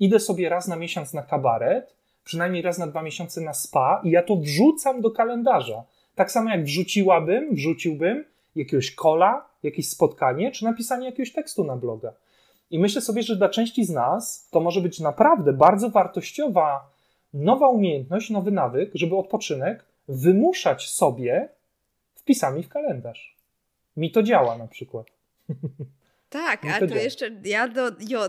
Idę 0.00 0.20
sobie 0.20 0.48
raz 0.48 0.68
na 0.68 0.76
miesiąc 0.76 1.14
na 1.14 1.22
kabaret, 1.22 1.96
przynajmniej 2.24 2.62
raz 2.62 2.78
na 2.78 2.86
dwa 2.86 3.02
miesiące 3.02 3.40
na 3.40 3.54
spa 3.54 4.00
i 4.04 4.10
ja 4.10 4.22
to 4.22 4.36
wrzucam 4.36 5.00
do 5.00 5.10
kalendarza. 5.10 5.84
Tak 6.14 6.30
samo 6.30 6.50
jak 6.50 6.64
wrzuciłabym, 6.64 7.54
wrzuciłbym 7.54 8.24
jakiegoś 8.56 8.94
kola, 8.94 9.48
jakieś 9.62 9.88
spotkanie, 9.88 10.50
czy 10.50 10.64
napisanie 10.64 11.06
jakiegoś 11.06 11.32
tekstu 11.32 11.64
na 11.64 11.76
bloga. 11.76 12.12
I 12.70 12.78
myślę 12.78 13.00
sobie, 13.00 13.22
że 13.22 13.36
dla 13.36 13.48
części 13.48 13.84
z 13.84 13.90
nas 13.90 14.48
to 14.50 14.60
może 14.60 14.80
być 14.80 15.00
naprawdę 15.00 15.52
bardzo 15.52 15.90
wartościowa 15.90 16.90
nowa 17.34 17.68
umiejętność, 17.68 18.30
nowy 18.30 18.50
nawyk, 18.50 18.90
żeby 18.94 19.16
odpoczynek 19.16 19.84
wymuszać 20.08 20.88
sobie 20.88 21.48
wpisami 22.14 22.62
w 22.62 22.68
kalendarz. 22.68 23.36
Mi 23.96 24.10
to 24.10 24.22
działa 24.22 24.58
na 24.58 24.68
przykład. 24.68 25.06
Tak, 26.28 26.64
a 26.64 26.86
to 26.86 26.94
jeszcze 26.94 27.30
ja, 27.44 27.68
do, 27.68 27.82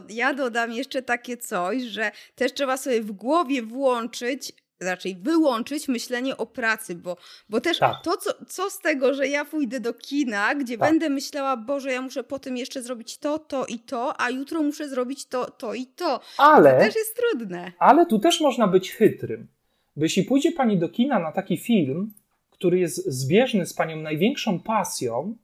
ja 0.09 0.33
dodam 0.33 0.71
jeszcze 0.71 1.01
takie 1.01 1.37
coś, 1.37 1.81
że 1.81 2.11
też 2.35 2.53
trzeba 2.53 2.77
sobie 2.77 3.01
w 3.01 3.11
głowie 3.11 3.61
włączyć 3.61 4.53
raczej 4.83 5.15
wyłączyć 5.15 5.87
myślenie 5.87 6.37
o 6.37 6.45
pracy, 6.45 6.95
bo, 6.95 7.17
bo 7.49 7.61
też 7.61 7.79
tak. 7.79 7.95
to, 8.03 8.17
co, 8.17 8.45
co 8.47 8.69
z 8.69 8.79
tego, 8.79 9.13
że 9.13 9.27
ja 9.27 9.45
pójdę 9.45 9.79
do 9.79 9.93
kina, 9.93 10.55
gdzie 10.55 10.77
tak. 10.77 10.89
będę 10.89 11.09
myślała, 11.09 11.57
Boże, 11.57 11.91
ja 11.91 12.01
muszę 12.01 12.23
po 12.23 12.39
tym 12.39 12.57
jeszcze 12.57 12.81
zrobić 12.81 13.17
to, 13.17 13.39
to 13.39 13.65
i 13.65 13.79
to, 13.79 14.21
a 14.21 14.29
jutro 14.29 14.63
muszę 14.63 14.89
zrobić 14.89 15.25
to, 15.25 15.51
to 15.51 15.73
i 15.73 15.85
to. 15.85 16.19
Ale, 16.37 16.73
to 16.73 16.79
też 16.79 16.95
jest 16.95 17.17
trudne. 17.17 17.71
Ale 17.79 18.05
tu 18.05 18.19
też 18.19 18.41
można 18.41 18.67
być 18.67 18.91
chytrym. 18.91 19.47
Bo 19.95 20.03
jeśli 20.03 20.23
pójdzie 20.23 20.51
pani 20.51 20.77
do 20.77 20.89
kina 20.89 21.19
na 21.19 21.31
taki 21.31 21.57
film, 21.57 22.13
który 22.49 22.79
jest 22.79 23.05
zbieżny 23.05 23.65
z 23.65 23.73
panią 23.73 23.95
największą 23.95 24.59
pasją, 24.59 25.35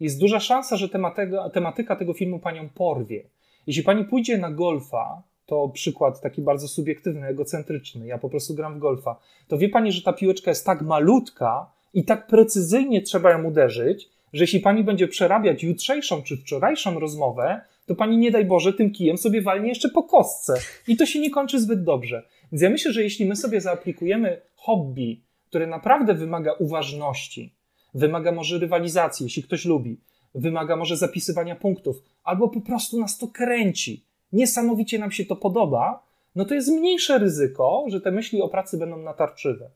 jest 0.00 0.20
duża 0.20 0.40
szansa, 0.40 0.76
że 0.76 0.88
tematyka, 0.88 1.50
tematyka 1.50 1.96
tego 1.96 2.12
filmu 2.12 2.38
panią 2.38 2.68
porwie. 2.68 3.22
Jeśli 3.66 3.82
pani 3.82 4.04
pójdzie 4.04 4.38
na 4.38 4.50
golfa, 4.50 5.22
to 5.46 5.68
przykład 5.68 6.20
taki 6.20 6.42
bardzo 6.42 6.68
subiektywny, 6.68 7.26
egocentryczny. 7.26 8.06
Ja 8.06 8.18
po 8.18 8.28
prostu 8.28 8.54
gram 8.54 8.74
w 8.74 8.78
golfa. 8.78 9.16
To 9.48 9.58
wie 9.58 9.68
pani, 9.68 9.92
że 9.92 10.02
ta 10.02 10.12
piłeczka 10.12 10.50
jest 10.50 10.66
tak 10.66 10.82
malutka 10.82 11.72
i 11.94 12.04
tak 12.04 12.26
precyzyjnie 12.26 13.02
trzeba 13.02 13.30
ją 13.30 13.44
uderzyć, 13.44 14.08
że 14.32 14.44
jeśli 14.44 14.60
pani 14.60 14.84
będzie 14.84 15.08
przerabiać 15.08 15.62
jutrzejszą 15.62 16.22
czy 16.22 16.36
wczorajszą 16.36 17.00
rozmowę, 17.00 17.60
to 17.86 17.94
pani 17.94 18.18
nie 18.18 18.30
daj 18.30 18.44
Boże 18.44 18.72
tym 18.72 18.90
kijem 18.90 19.18
sobie 19.18 19.42
walnie 19.42 19.68
jeszcze 19.68 19.88
po 19.88 20.02
kostce. 20.02 20.54
I 20.88 20.96
to 20.96 21.06
się 21.06 21.20
nie 21.20 21.30
kończy 21.30 21.60
zbyt 21.60 21.84
dobrze. 21.84 22.22
Więc 22.52 22.62
ja 22.62 22.70
myślę, 22.70 22.92
że 22.92 23.02
jeśli 23.02 23.26
my 23.26 23.36
sobie 23.36 23.60
zaaplikujemy 23.60 24.40
hobby, 24.56 25.20
które 25.46 25.66
naprawdę 25.66 26.14
wymaga 26.14 26.52
uważności, 26.52 27.54
wymaga 27.98 28.32
może 28.32 28.58
rywalizacji, 28.58 29.24
jeśli 29.24 29.42
ktoś 29.42 29.64
lubi, 29.64 30.00
wymaga 30.34 30.76
może 30.76 30.96
zapisywania 30.96 31.56
punktów, 31.56 31.96
albo 32.24 32.48
po 32.48 32.60
prostu 32.60 33.00
nas 33.00 33.18
to 33.18 33.28
kręci, 33.28 34.04
niesamowicie 34.32 34.98
nam 34.98 35.10
się 35.10 35.24
to 35.24 35.36
podoba, 35.36 36.02
no 36.34 36.44
to 36.44 36.54
jest 36.54 36.68
mniejsze 36.68 37.18
ryzyko, 37.18 37.84
że 37.88 38.00
te 38.00 38.10
myśli 38.10 38.42
o 38.42 38.48
pracy 38.48 38.78
będą 38.78 38.96
natarczywe. 38.96 39.70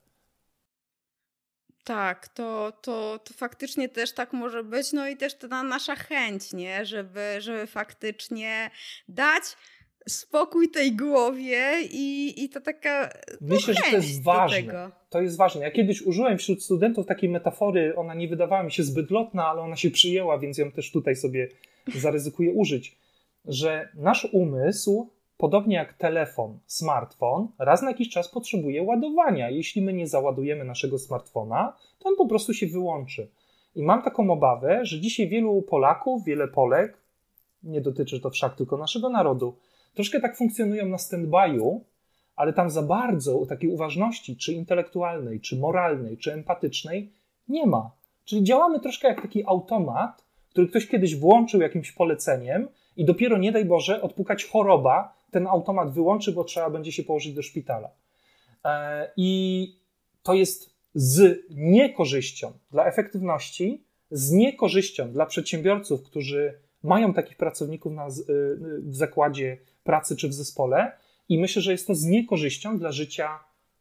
Tak, 1.84 2.28
to, 2.28 2.72
to, 2.82 3.18
to 3.24 3.34
faktycznie 3.34 3.88
też 3.88 4.14
tak 4.14 4.32
może 4.32 4.64
być. 4.64 4.92
No 4.92 5.08
i 5.08 5.16
też 5.16 5.34
ta 5.34 5.62
nasza 5.62 5.96
chęć, 5.96 6.52
nie? 6.52 6.86
Żeby, 6.86 7.36
żeby 7.38 7.66
faktycznie 7.66 8.70
dać 9.08 9.42
spokój 10.08 10.70
tej 10.70 10.96
głowie 10.96 11.72
i, 11.90 12.34
i 12.44 12.48
to 12.48 12.60
taka. 12.60 13.10
No 13.40 13.54
Myślę, 13.54 13.74
że 13.74 13.90
to 13.90 13.96
jest 13.96 14.22
ważne. 14.22 14.90
To 15.10 15.20
jest 15.20 15.36
ważne. 15.36 15.60
Ja 15.60 15.70
kiedyś 15.70 16.02
użyłem 16.02 16.38
wśród 16.38 16.64
studentów 16.64 17.06
takiej 17.06 17.30
metafory, 17.30 17.96
ona 17.96 18.14
nie 18.14 18.28
wydawała 18.28 18.62
mi 18.62 18.72
się 18.72 18.82
zbyt 18.82 19.10
lotna, 19.10 19.46
ale 19.46 19.60
ona 19.60 19.76
się 19.76 19.90
przyjęła, 19.90 20.38
więc 20.38 20.58
ją 20.58 20.72
też 20.72 20.90
tutaj 20.90 21.16
sobie 21.16 21.48
zaryzykuję 21.94 22.52
użyć 22.52 22.96
że 23.44 23.88
nasz 23.94 24.28
umysł, 24.32 25.10
podobnie 25.38 25.76
jak 25.76 25.92
telefon, 25.92 26.58
smartfon, 26.66 27.48
raz 27.58 27.82
na 27.82 27.90
jakiś 27.90 28.08
czas 28.08 28.28
potrzebuje 28.28 28.82
ładowania. 28.82 29.50
Jeśli 29.50 29.82
my 29.82 29.92
nie 29.92 30.06
załadujemy 30.06 30.64
naszego 30.64 30.98
smartfona, 30.98 31.76
to 31.98 32.08
on 32.08 32.16
po 32.16 32.26
prostu 32.26 32.54
się 32.54 32.66
wyłączy. 32.66 33.28
I 33.74 33.82
mam 33.82 34.02
taką 34.02 34.30
obawę, 34.30 34.80
że 34.82 35.00
dzisiaj 35.00 35.28
wielu 35.28 35.62
Polaków, 35.62 36.24
wiele 36.24 36.48
Polek, 36.48 36.98
nie 37.62 37.80
dotyczy 37.80 38.20
to 38.20 38.30
wszak 38.30 38.56
tylko 38.56 38.76
naszego 38.76 39.08
narodu, 39.08 39.56
troszkę 39.94 40.20
tak 40.20 40.36
funkcjonują 40.36 40.88
na 40.88 40.96
stand-by'u, 40.96 41.80
ale 42.36 42.52
tam 42.52 42.70
za 42.70 42.82
bardzo 42.82 43.46
takiej 43.46 43.70
uważności, 43.70 44.36
czy 44.36 44.52
intelektualnej, 44.52 45.40
czy 45.40 45.56
moralnej, 45.56 46.18
czy 46.18 46.32
empatycznej 46.32 47.12
nie 47.48 47.66
ma. 47.66 47.90
Czyli 48.24 48.44
działamy 48.44 48.80
troszkę 48.80 49.08
jak 49.08 49.22
taki 49.22 49.46
automat, 49.46 50.24
który 50.50 50.68
ktoś 50.68 50.88
kiedyś 50.88 51.16
włączył 51.16 51.60
jakimś 51.60 51.92
poleceniem 51.92 52.68
i 52.96 53.04
dopiero 53.04 53.38
nie 53.38 53.52
daj 53.52 53.64
Boże 53.64 54.02
odpukać 54.02 54.44
choroba, 54.44 55.14
ten 55.30 55.46
automat 55.46 55.92
wyłączy, 55.92 56.32
bo 56.32 56.44
trzeba 56.44 56.70
będzie 56.70 56.92
się 56.92 57.02
położyć 57.02 57.34
do 57.34 57.42
szpitala. 57.42 57.90
E, 58.64 59.10
I 59.16 59.74
to 60.22 60.34
jest 60.34 60.70
z 60.94 61.38
niekorzyścią 61.50 62.52
dla 62.70 62.86
efektywności, 62.86 63.84
z 64.10 64.30
niekorzyścią 64.30 65.12
dla 65.12 65.26
przedsiębiorców, 65.26 66.02
którzy 66.02 66.58
mają 66.82 67.14
takich 67.14 67.36
pracowników 67.36 67.92
na, 67.92 68.08
w 68.78 68.94
zakładzie 68.94 69.58
pracy 69.84 70.16
czy 70.16 70.28
w 70.28 70.34
zespole, 70.34 70.92
i 71.28 71.38
myślę, 71.38 71.62
że 71.62 71.72
jest 71.72 71.86
to 71.86 71.94
z 71.94 72.04
niekorzyścią 72.04 72.78
dla 72.78 72.92
życia 72.92 73.38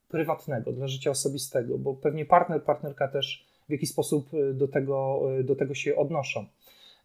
prywatnego, 0.09 0.71
dla 0.71 0.87
życia 0.87 1.11
osobistego, 1.11 1.77
bo 1.77 1.93
pewnie 1.93 2.25
partner, 2.25 2.63
partnerka 2.63 3.07
też 3.07 3.45
w 3.69 3.71
jakiś 3.71 3.89
sposób 3.89 4.29
do 4.53 4.67
tego, 4.67 5.21
do 5.43 5.55
tego 5.55 5.73
się 5.73 5.95
odnoszą. 5.95 6.45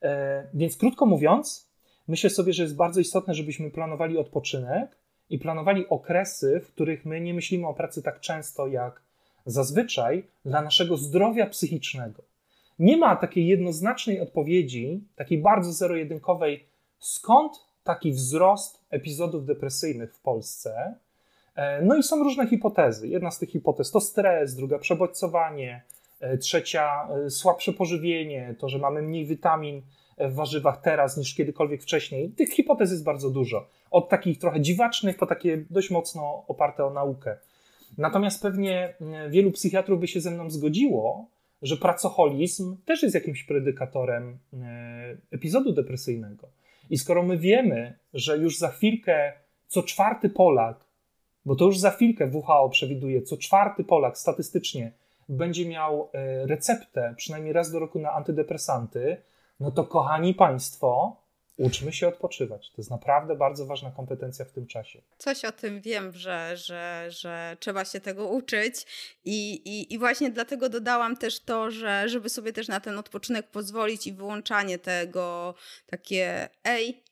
E, 0.02 0.46
więc 0.54 0.76
krótko 0.76 1.06
mówiąc, 1.06 1.68
myślę 2.08 2.30
sobie, 2.30 2.52
że 2.52 2.62
jest 2.62 2.76
bardzo 2.76 3.00
istotne, 3.00 3.34
żebyśmy 3.34 3.70
planowali 3.70 4.18
odpoczynek 4.18 4.96
i 5.30 5.38
planowali 5.38 5.88
okresy, 5.88 6.60
w 6.64 6.72
których 6.72 7.04
my 7.04 7.20
nie 7.20 7.34
myślimy 7.34 7.66
o 7.66 7.74
pracy 7.74 8.02
tak 8.02 8.20
często 8.20 8.66
jak 8.66 9.00
zazwyczaj 9.46 10.24
dla 10.44 10.62
naszego 10.62 10.96
zdrowia 10.96 11.46
psychicznego. 11.46 12.22
Nie 12.78 12.96
ma 12.96 13.16
takiej 13.16 13.46
jednoznacznej 13.46 14.20
odpowiedzi, 14.20 15.04
takiej 15.16 15.38
bardzo 15.38 15.72
zero-jedynkowej, 15.72 16.64
skąd 16.98 17.52
taki 17.84 18.12
wzrost 18.12 18.84
epizodów 18.90 19.46
depresyjnych 19.46 20.14
w 20.14 20.20
Polsce. 20.20 20.94
E, 21.54 21.82
no 21.82 21.96
i 21.96 22.02
są 22.02 22.24
różne 22.24 22.46
hipotezy. 22.46 23.08
Jedna 23.08 23.30
z 23.30 23.38
tych 23.38 23.50
hipotez 23.50 23.90
to 23.90 24.00
stres, 24.00 24.54
druga 24.54 24.78
przebodźcowanie, 24.78 25.82
e, 26.20 26.38
trzecia 26.38 27.08
e, 27.26 27.30
słabsze 27.30 27.72
pożywienie, 27.72 28.54
to, 28.58 28.68
że 28.68 28.78
mamy 28.78 29.02
mniej 29.02 29.26
witamin 29.26 29.82
w 30.18 30.34
warzywach 30.34 30.80
teraz 30.80 31.16
niż 31.16 31.34
kiedykolwiek 31.34 31.82
wcześniej. 31.82 32.30
Tych 32.30 32.50
hipotez 32.50 32.90
jest 32.90 33.04
bardzo 33.04 33.30
dużo. 33.30 33.68
Od 33.90 34.08
takich 34.08 34.38
trochę 34.38 34.60
dziwacznych 34.60 35.16
po 35.16 35.26
takie 35.26 35.64
dość 35.70 35.90
mocno 35.90 36.44
oparte 36.48 36.84
o 36.84 36.90
naukę. 36.90 37.36
Natomiast 37.98 38.42
pewnie 38.42 38.94
mm, 39.00 39.30
wielu 39.30 39.52
psychiatrów 39.52 40.00
by 40.00 40.08
się 40.08 40.20
ze 40.20 40.30
mną 40.30 40.50
zgodziło, 40.50 41.26
że 41.66 41.76
pracoholizm 41.76 42.76
też 42.84 43.02
jest 43.02 43.14
jakimś 43.14 43.44
predykatorem 43.44 44.38
e, 44.52 45.16
epizodu 45.30 45.72
depresyjnego. 45.72 46.48
I 46.90 46.98
skoro 46.98 47.22
my 47.22 47.38
wiemy, 47.38 47.98
że 48.14 48.38
już 48.38 48.58
za 48.58 48.68
chwilkę 48.68 49.32
co 49.68 49.82
czwarty 49.82 50.28
Polak, 50.28 50.84
bo 51.44 51.56
to 51.56 51.64
już 51.64 51.78
za 51.78 51.90
chwilkę 51.90 52.30
WHO 52.32 52.68
przewiduje, 52.68 53.22
co 53.22 53.36
czwarty 53.36 53.84
Polak 53.84 54.18
statystycznie 54.18 54.92
będzie 55.28 55.68
miał 55.68 56.08
e, 56.12 56.46
receptę 56.46 57.14
przynajmniej 57.16 57.52
raz 57.52 57.72
do 57.72 57.78
roku 57.78 57.98
na 57.98 58.12
antydepresanty, 58.12 59.16
no 59.60 59.70
to 59.70 59.84
kochani 59.84 60.34
Państwo, 60.34 61.16
Uczmy 61.56 61.92
się 61.92 62.08
odpoczywać. 62.08 62.70
To 62.70 62.74
jest 62.78 62.90
naprawdę 62.90 63.36
bardzo 63.36 63.66
ważna 63.66 63.90
kompetencja 63.90 64.44
w 64.44 64.52
tym 64.52 64.66
czasie. 64.66 65.02
Coś 65.18 65.44
o 65.44 65.52
tym 65.52 65.80
wiem, 65.80 66.12
że, 66.12 66.56
że, 66.56 67.06
że 67.08 67.56
trzeba 67.60 67.84
się 67.84 68.00
tego 68.00 68.28
uczyć 68.28 68.86
i, 69.24 69.54
i, 69.54 69.94
i 69.94 69.98
właśnie 69.98 70.30
dlatego 70.30 70.68
dodałam 70.68 71.16
też 71.16 71.40
to, 71.40 71.70
że 71.70 72.08
żeby 72.08 72.28
sobie 72.28 72.52
też 72.52 72.68
na 72.68 72.80
ten 72.80 72.98
odpoczynek 72.98 73.50
pozwolić 73.50 74.06
i 74.06 74.12
wyłączanie 74.12 74.78
tego 74.78 75.54
takie 75.86 76.48
ej, 76.64 77.04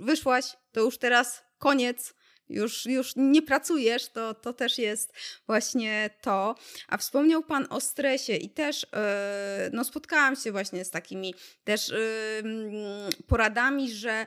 wyszłaś, 0.00 0.56
to 0.72 0.80
już 0.80 0.98
teraz 0.98 1.44
koniec, 1.58 2.14
już, 2.50 2.86
już 2.86 3.12
nie 3.16 3.42
pracujesz, 3.42 4.08
to, 4.08 4.34
to 4.34 4.52
też 4.52 4.78
jest 4.78 5.12
właśnie 5.46 6.10
to. 6.20 6.54
A 6.88 6.96
wspomniał 6.96 7.42
Pan 7.42 7.66
o 7.70 7.80
stresie 7.80 8.32
i 8.36 8.50
też 8.50 8.82
yy, 8.82 9.70
no, 9.72 9.84
spotkałam 9.84 10.36
się 10.36 10.52
właśnie 10.52 10.84
z 10.84 10.90
takimi 10.90 11.34
też 11.64 11.92
poradami, 13.26 13.90
że 13.90 14.26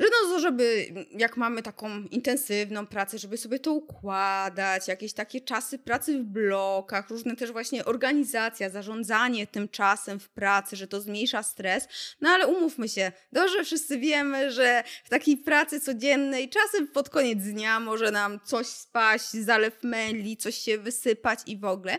że 0.00 0.06
no, 0.28 0.40
żeby 0.40 0.86
jak 1.10 1.36
mamy 1.36 1.62
taką 1.62 2.02
intensywną 2.02 2.86
pracę, 2.86 3.18
żeby 3.18 3.36
sobie 3.36 3.58
to 3.58 3.72
układać, 3.72 4.88
jakieś 4.88 5.12
takie 5.12 5.40
czasy 5.40 5.78
pracy 5.78 6.18
w 6.18 6.24
blokach, 6.24 7.10
różne 7.10 7.36
też 7.36 7.52
właśnie 7.52 7.84
organizacja, 7.84 8.70
zarządzanie 8.70 9.46
tym 9.46 9.68
czasem 9.68 10.20
w 10.20 10.28
pracy, 10.28 10.76
że 10.76 10.88
to 10.88 11.00
zmniejsza 11.00 11.42
stres. 11.42 11.88
No 12.20 12.30
ale 12.30 12.46
umówmy 12.46 12.88
się, 12.88 13.12
dobrze 13.32 13.64
wszyscy 13.64 13.98
wiemy, 13.98 14.50
że 14.50 14.84
w 15.04 15.08
takiej 15.08 15.36
pracy 15.36 15.80
codziennej 15.80 16.48
czasem 16.48 16.88
pod 16.88 17.10
koniec 17.10 17.38
dnia 17.38 17.80
może 17.80 18.10
nam 18.10 18.40
coś 18.44 18.66
spaść, 18.66 19.30
zalew 19.30 19.82
meli, 19.82 20.36
coś 20.36 20.56
się 20.58 20.78
wysypać 20.78 21.40
i 21.46 21.56
w 21.56 21.64
ogóle. 21.64 21.98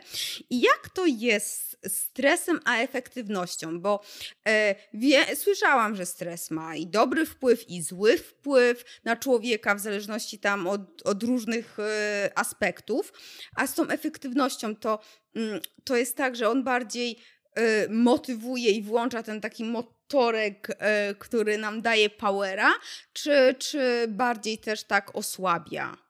I 0.50 0.62
jak 0.62 0.90
to 0.90 1.06
jest 1.06 1.78
stresem 1.88 2.60
a 2.66 2.78
efektywnością, 2.78 3.80
bo 3.80 4.04
e, 4.48 4.76
wie, 4.94 5.36
słyszałam, 5.36 5.96
że 5.96 6.06
stres 6.06 6.52
ma 6.52 6.76
i 6.76 6.88
dobry 6.88 7.26
wpływ, 7.26 7.70
i 7.70 7.82
zły 7.86 8.18
wpływ 8.18 8.84
na 9.04 9.16
człowieka, 9.16 9.76
w 9.76 9.80
zależności 9.80 10.40
tam 10.40 10.68
od, 10.68 11.02
od 11.04 11.24
różnych 11.24 11.80
e, 11.80 12.32
aspektów, 12.36 13.14
a 13.56 13.68
z 13.68 13.74
tą 13.74 13.88
efektywnością 13.88 14.76
to, 14.76 15.00
mm, 15.36 15.60
to 15.84 15.96
jest 15.96 16.18
tak, 16.18 16.36
że 16.36 16.50
on 16.50 16.64
bardziej 16.64 17.20
e, 17.56 17.90
motywuje 17.90 18.72
i 18.72 18.82
włącza 18.82 19.24
ten 19.24 19.42
taki 19.42 19.64
motorek, 19.64 20.68
e, 20.80 21.16
który 21.16 21.58
nam 21.58 21.82
daje 21.82 22.10
powera, 22.10 22.74
czy, 23.14 23.56
czy 23.60 24.06
bardziej 24.08 24.58
też 24.58 24.84
tak 24.84 25.16
osłabia? 25.16 26.05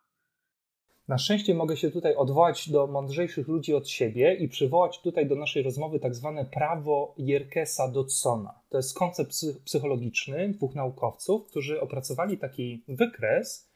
Na 1.07 1.17
szczęście 1.17 1.53
mogę 1.53 1.77
się 1.77 1.91
tutaj 1.91 2.15
odwołać 2.15 2.69
do 2.69 2.87
mądrzejszych 2.87 3.47
ludzi 3.47 3.73
od 3.73 3.89
siebie 3.89 4.33
i 4.33 4.47
przywołać 4.47 5.01
tutaj 5.01 5.27
do 5.27 5.35
naszej 5.35 5.63
rozmowy 5.63 5.99
tak 5.99 6.15
zwane 6.15 6.45
prawo 6.45 7.13
Jerkesa 7.17 7.87
Dodsona. 7.87 8.53
To 8.69 8.77
jest 8.77 8.97
koncept 8.97 9.31
psychologiczny 9.65 10.49
dwóch 10.49 10.75
naukowców, 10.75 11.47
którzy 11.47 11.81
opracowali 11.81 12.37
taki 12.37 12.83
wykres 12.87 13.69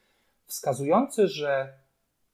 wskazujący, 0.45 1.27
że 1.27 1.73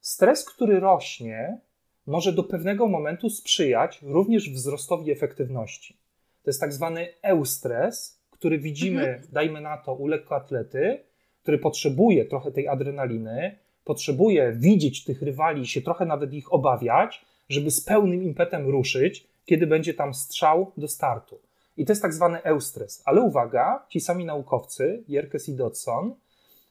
stres, 0.01 0.45
który 0.45 0.79
rośnie, 0.79 1.59
może 2.07 2.33
do 2.33 2.43
pewnego 2.43 2.87
momentu 2.87 3.29
sprzyjać 3.29 3.99
również 4.01 4.49
wzrostowi 4.49 5.11
efektywności. 5.11 5.97
To 6.43 6.49
jest 6.49 6.59
tak 6.59 6.73
zwany 6.73 7.07
eustres, 7.21 8.19
który 8.31 8.59
widzimy, 8.59 9.07
mhm. 9.07 9.27
dajmy 9.31 9.61
na 9.61 9.77
to, 9.77 9.93
u 9.93 10.07
lekkoatlety, 10.07 10.99
który 11.41 11.57
potrzebuje 11.57 12.25
trochę 12.25 12.51
tej 12.51 12.67
adrenaliny, 12.67 13.57
potrzebuje 13.85 14.53
widzieć 14.55 15.03
tych 15.03 15.21
rywali 15.21 15.61
i 15.61 15.67
się 15.67 15.81
trochę 15.81 16.05
nawet 16.05 16.33
ich 16.33 16.53
obawiać, 16.53 17.25
żeby 17.49 17.71
z 17.71 17.81
pełnym 17.81 18.23
impetem 18.23 18.69
ruszyć, 18.69 19.27
kiedy 19.45 19.67
będzie 19.67 19.93
tam 19.93 20.13
strzał 20.13 20.71
do 20.77 20.87
startu. 20.87 21.39
I 21.77 21.85
to 21.85 21.91
jest 21.91 22.01
tak 22.01 22.13
zwany 22.13 22.43
eustres. 22.43 23.01
Ale 23.05 23.21
uwaga, 23.21 23.85
ci 23.89 23.99
sami 23.99 24.25
naukowcy, 24.25 25.03
Jerkes 25.07 25.49
i 25.49 25.55
Dodson, 25.55 26.15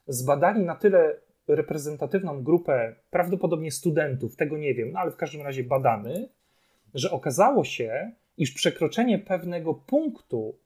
zbadali 0.07 0.65
na 0.65 0.75
tyle 0.75 1.17
reprezentatywną 1.49 2.43
grupę, 2.43 2.95
prawdopodobnie 3.11 3.71
studentów, 3.71 4.37
tego 4.37 4.57
nie 4.57 4.75
wiem, 4.75 4.93
no 4.93 5.01
ale 5.01 5.11
w 5.11 5.17
każdym 5.17 5.43
razie 5.43 5.65
badany, 5.65 6.29
że 6.95 7.11
okazało 7.11 7.65
się, 7.65 8.13
iż 8.37 8.53
przekroczenie 8.53 9.19
pewnego 9.19 9.75
punktu 9.75 10.59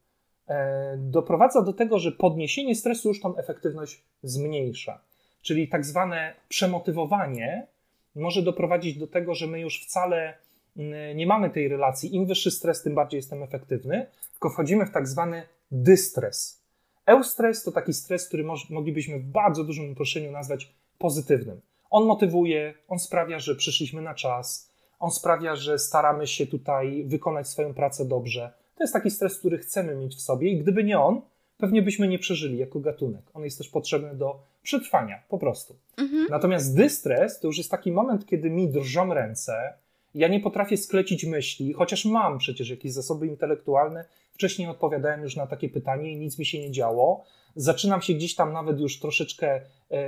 e, 0.47 0.97
doprowadza 0.97 1.61
do 1.61 1.73
tego, 1.73 1.99
że 1.99 2.11
podniesienie 2.11 2.75
stresu 2.75 3.07
już 3.07 3.21
tą 3.21 3.37
efektywność 3.37 4.03
zmniejsza. 4.23 5.01
Czyli 5.41 5.67
tak 5.67 5.85
zwane 5.85 6.33
przemotywowanie 6.49 7.67
może 8.15 8.41
doprowadzić 8.41 8.97
do 8.97 9.07
tego, 9.07 9.35
że 9.35 9.47
my 9.47 9.59
już 9.59 9.81
wcale 9.85 10.33
mm, 10.77 11.17
nie 11.17 11.27
mamy 11.27 11.49
tej 11.49 11.67
relacji. 11.67 12.15
Im 12.15 12.25
wyższy 12.25 12.51
stres, 12.51 12.83
tym 12.83 12.95
bardziej 12.95 13.17
jestem 13.17 13.43
efektywny, 13.43 14.05
tylko 14.31 14.49
wchodzimy 14.49 14.85
w 14.85 14.91
tak 14.91 15.07
zwany 15.07 15.43
dystres. 15.71 16.61
Eustres 17.05 17.63
to 17.63 17.71
taki 17.71 17.93
stres, 17.93 18.27
który 18.27 18.43
moglibyśmy 18.69 19.19
w 19.19 19.23
bardzo 19.23 19.63
dużym 19.63 19.91
uproszczeniu 19.91 20.31
nazwać 20.31 20.73
pozytywnym. 20.97 21.61
On 21.89 22.05
motywuje, 22.05 22.73
on 22.87 22.99
sprawia, 22.99 23.39
że 23.39 23.55
przyszliśmy 23.55 24.01
na 24.01 24.13
czas, 24.13 24.69
on 24.99 25.11
sprawia, 25.11 25.55
że 25.55 25.79
staramy 25.79 26.27
się 26.27 26.47
tutaj 26.47 27.03
wykonać 27.07 27.47
swoją 27.47 27.73
pracę 27.73 28.05
dobrze. 28.05 28.53
To 28.75 28.83
jest 28.83 28.93
taki 28.93 29.11
stres, 29.11 29.39
który 29.39 29.57
chcemy 29.57 29.95
mieć 29.95 30.15
w 30.15 30.21
sobie 30.21 30.49
i 30.49 30.57
gdyby 30.57 30.83
nie 30.83 30.99
on, 30.99 31.21
pewnie 31.59 31.81
byśmy 31.81 32.07
nie 32.07 32.19
przeżyli 32.19 32.57
jako 32.57 32.79
gatunek. 32.79 33.21
On 33.33 33.43
jest 33.43 33.57
też 33.57 33.69
potrzebny 33.69 34.15
do 34.15 34.39
przetrwania, 34.63 35.23
po 35.29 35.37
prostu. 35.37 35.75
Mhm. 35.97 36.27
Natomiast 36.29 36.75
dystres 36.75 37.39
to 37.39 37.47
już 37.47 37.57
jest 37.57 37.71
taki 37.71 37.91
moment, 37.91 38.25
kiedy 38.25 38.49
mi 38.49 38.69
drżą 38.69 39.13
ręce, 39.13 39.73
ja 40.15 40.27
nie 40.27 40.39
potrafię 40.39 40.77
sklecić 40.77 41.25
myśli, 41.25 41.73
chociaż 41.73 42.05
mam 42.05 42.37
przecież 42.37 42.69
jakieś 42.69 42.93
zasoby 42.93 43.27
intelektualne. 43.27 44.05
Wcześniej 44.31 44.67
odpowiadałem 44.67 45.23
już 45.23 45.35
na 45.35 45.47
takie 45.47 45.69
pytanie 45.69 46.11
i 46.11 46.17
nic 46.17 46.39
mi 46.39 46.45
się 46.45 46.59
nie 46.59 46.71
działo. 46.71 47.23
Zaczynam 47.55 48.01
się 48.01 48.13
gdzieś 48.13 48.35
tam 48.35 48.53
nawet 48.53 48.79
już 48.79 48.99
troszeczkę 48.99 49.47
e, 49.47 49.61
e, 49.91 50.01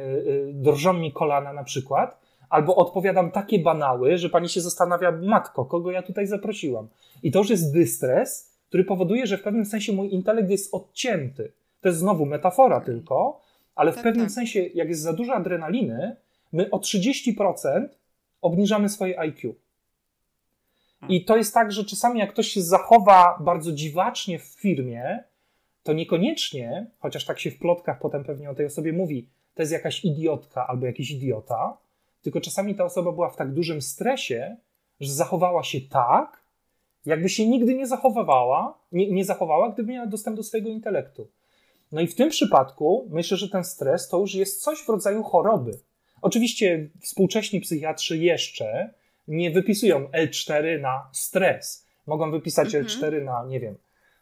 drżą 0.54 0.94
mi 0.94 1.14
kolana 1.14 1.54
na 1.54 1.64
przykład, 1.64 2.22
albo 2.50 2.76
odpowiadam 2.76 3.32
takie 3.32 3.60
banały, 3.60 4.18
że 4.18 4.30
pani 4.30 4.50
się 4.50 4.62
zastanawia, 4.62 5.12
matko, 5.12 5.66
kogo 5.66 5.92
ja 5.92 6.04
tutaj 6.04 6.28
zaprosiłam. 6.28 6.88
I 7.24 7.32
to 7.32 7.40
już 7.40 7.50
jest 7.50 7.74
dystres, 7.74 8.51
który 8.72 8.84
powoduje, 8.84 9.28
że 9.28 9.38
w 9.38 9.44
pewnym 9.44 9.66
sensie 9.66 9.94
mój 9.94 10.14
intelekt 10.14 10.50
jest 10.50 10.74
odcięty. 10.74 11.52
To 11.82 11.90
jest 11.90 12.00
znowu 12.00 12.26
metafora 12.26 12.82
tylko, 12.82 13.42
ale 13.76 13.92
w 13.92 13.96
tak, 13.96 14.04
pewnym 14.04 14.26
tak. 14.26 14.34
sensie, 14.34 14.60
jak 14.60 14.90
jest 14.90 15.02
za 15.02 15.14
dużo 15.14 15.34
adrenaliny, 15.34 16.16
my 16.52 16.70
o 16.70 16.78
30% 16.78 17.88
obniżamy 18.42 18.90
swoje 18.90 19.20
IQ. 19.20 19.56
I 21.10 21.26
to 21.26 21.38
jest 21.38 21.54
tak, 21.54 21.72
że 21.72 21.86
czasami 21.86 22.20
jak 22.20 22.30
ktoś 22.30 22.48
się 22.48 22.62
zachowa 22.62 23.38
bardzo 23.40 23.72
dziwacznie 23.72 24.40
w 24.40 24.44
firmie, 24.46 25.24
to 25.84 25.94
niekoniecznie, 25.94 26.88
chociaż 27.00 27.26
tak 27.26 27.40
się 27.40 27.52
w 27.52 27.60
plotkach 27.60 28.00
potem 28.00 28.24
pewnie 28.24 28.50
o 28.50 28.56
tej 28.56 28.66
osobie 28.66 28.94
mówi, 28.94 29.28
to 29.56 29.62
jest 29.62 29.72
jakaś 29.72 30.06
idiotka 30.06 30.68
albo 30.68 30.86
jakiś 30.86 31.12
idiota, 31.12 31.78
tylko 32.22 32.42
czasami 32.42 32.76
ta 32.76 32.84
osoba 32.84 33.12
była 33.12 33.30
w 33.30 33.36
tak 33.36 33.54
dużym 33.54 33.82
stresie, 33.82 34.56
że 35.00 35.14
zachowała 35.14 35.64
się 35.64 35.82
tak, 35.82 36.41
jakby 37.06 37.30
się 37.30 37.48
nigdy 37.48 37.76
nie 37.76 37.88
zachowywała, 37.88 38.78
nie, 38.92 39.12
nie 39.12 39.26
zachowała, 39.26 39.72
gdyby 39.72 39.92
miała 39.92 40.08
dostęp 40.08 40.38
do 40.38 40.44
swojego 40.44 40.70
intelektu. 40.70 41.28
No 41.92 42.02
i 42.02 42.08
w 42.08 42.16
tym 42.16 42.30
przypadku 42.30 43.08
myślę, 43.10 43.38
że 43.38 43.50
ten 43.50 43.64
stres 43.64 44.10
to 44.10 44.20
już 44.20 44.36
jest 44.36 44.64
coś 44.64 44.80
w 44.80 44.90
rodzaju 44.90 45.24
choroby. 45.24 45.80
Oczywiście 46.22 46.90
współcześni 47.02 47.62
psychiatrzy 47.62 48.18
jeszcze 48.18 48.94
nie 49.28 49.52
wypisują 49.52 50.08
L4 50.08 50.82
na 50.82 51.10
stres. 51.12 51.86
Mogą 52.08 52.32
wypisać 52.32 52.76
mhm. 52.76 52.86
L4 52.86 53.24
na, 53.24 53.46
nie 53.46 53.60
wiem, 53.60 53.76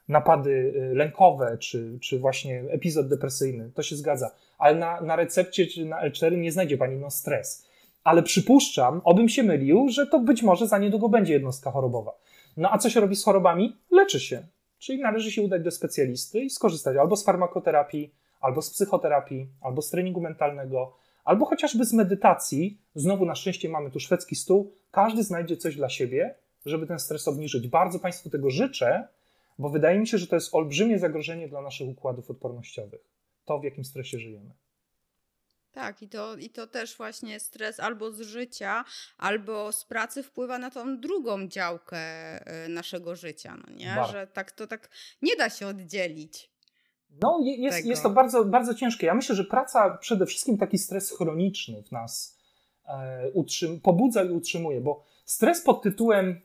napady 0.08 0.50
y, 0.50 0.94
lękowe, 0.94 1.58
czy, 1.58 1.98
czy 2.00 2.18
właśnie 2.18 2.64
epizod 2.70 3.08
depresyjny. 3.08 3.70
To 3.74 3.82
się 3.82 3.96
zgadza. 3.96 4.30
Ale 4.58 4.78
na, 4.78 5.00
na 5.00 5.16
recepcie 5.16 5.66
czy 5.66 5.84
na 5.84 6.08
L4 6.08 6.36
nie 6.36 6.52
znajdzie 6.52 6.78
pani 6.78 6.96
no 6.96 7.10
stres. 7.10 7.66
Ale 8.04 8.22
przypuszczam, 8.22 9.00
obym 9.04 9.28
się 9.28 9.42
mylił, 9.42 9.88
że 9.88 10.06
to 10.06 10.20
być 10.20 10.42
może 10.42 10.66
za 10.66 10.78
niedługo 10.78 11.08
będzie 11.08 11.32
jednostka 11.32 11.70
chorobowa. 11.70 12.12
No 12.56 12.72
a 12.72 12.78
co 12.78 12.90
się 12.90 13.00
robi 13.00 13.16
z 13.16 13.24
chorobami? 13.24 13.76
Leczy 13.90 14.20
się. 14.20 14.46
Czyli 14.78 15.00
należy 15.00 15.32
się 15.32 15.42
udać 15.42 15.62
do 15.62 15.70
specjalisty 15.70 16.40
i 16.40 16.50
skorzystać 16.50 16.96
albo 16.96 17.16
z 17.16 17.24
farmakoterapii, 17.24 18.14
albo 18.40 18.62
z 18.62 18.70
psychoterapii, 18.70 19.48
albo 19.60 19.82
z 19.82 19.90
treningu 19.90 20.20
mentalnego, 20.20 20.96
albo 21.24 21.46
chociażby 21.46 21.84
z 21.84 21.92
medytacji. 21.92 22.78
Znowu 22.94 23.26
na 23.26 23.34
szczęście 23.34 23.68
mamy 23.68 23.90
tu 23.90 24.00
szwedzki 24.00 24.36
stół. 24.36 24.72
Każdy 24.90 25.22
znajdzie 25.22 25.56
coś 25.56 25.76
dla 25.76 25.88
siebie, 25.88 26.34
żeby 26.66 26.86
ten 26.86 26.98
stres 26.98 27.28
obniżyć. 27.28 27.68
Bardzo 27.68 27.98
Państwu 27.98 28.30
tego 28.30 28.50
życzę, 28.50 29.08
bo 29.58 29.68
wydaje 29.68 29.98
mi 29.98 30.06
się, 30.06 30.18
że 30.18 30.26
to 30.26 30.36
jest 30.36 30.54
olbrzymie 30.54 30.98
zagrożenie 30.98 31.48
dla 31.48 31.62
naszych 31.62 31.88
układów 31.88 32.30
odpornościowych. 32.30 33.00
To, 33.44 33.58
w 33.58 33.64
jakim 33.64 33.84
stresie 33.84 34.18
żyjemy. 34.18 34.50
Tak, 35.72 36.02
i 36.02 36.08
to, 36.08 36.36
i 36.36 36.50
to 36.50 36.66
też 36.66 36.96
właśnie 36.96 37.40
stres 37.40 37.80
albo 37.80 38.12
z 38.12 38.20
życia, 38.20 38.84
albo 39.18 39.72
z 39.72 39.84
pracy 39.84 40.22
wpływa 40.22 40.58
na 40.58 40.70
tą 40.70 41.00
drugą 41.00 41.48
działkę 41.48 41.98
e, 41.98 42.68
naszego 42.68 43.16
życia, 43.16 43.56
no 43.66 43.74
nie? 43.74 43.96
Że 44.12 44.26
tak 44.26 44.52
to 44.52 44.66
tak 44.66 44.90
nie 45.22 45.36
da 45.36 45.50
się 45.50 45.66
oddzielić. 45.66 46.50
No, 47.22 47.38
jest, 47.42 47.86
jest 47.86 48.02
to 48.02 48.10
bardzo, 48.10 48.44
bardzo 48.44 48.74
ciężkie. 48.74 49.06
Ja 49.06 49.14
myślę, 49.14 49.34
że 49.34 49.44
praca 49.44 49.98
przede 50.00 50.26
wszystkim 50.26 50.58
taki 50.58 50.78
stres 50.78 51.16
chroniczny 51.16 51.82
w 51.82 51.92
nas 51.92 52.38
e, 52.84 53.30
utrzym, 53.34 53.80
pobudza 53.80 54.24
i 54.24 54.30
utrzymuje, 54.30 54.80
bo 54.80 55.04
stres 55.24 55.62
pod 55.62 55.82
tytułem 55.82 56.40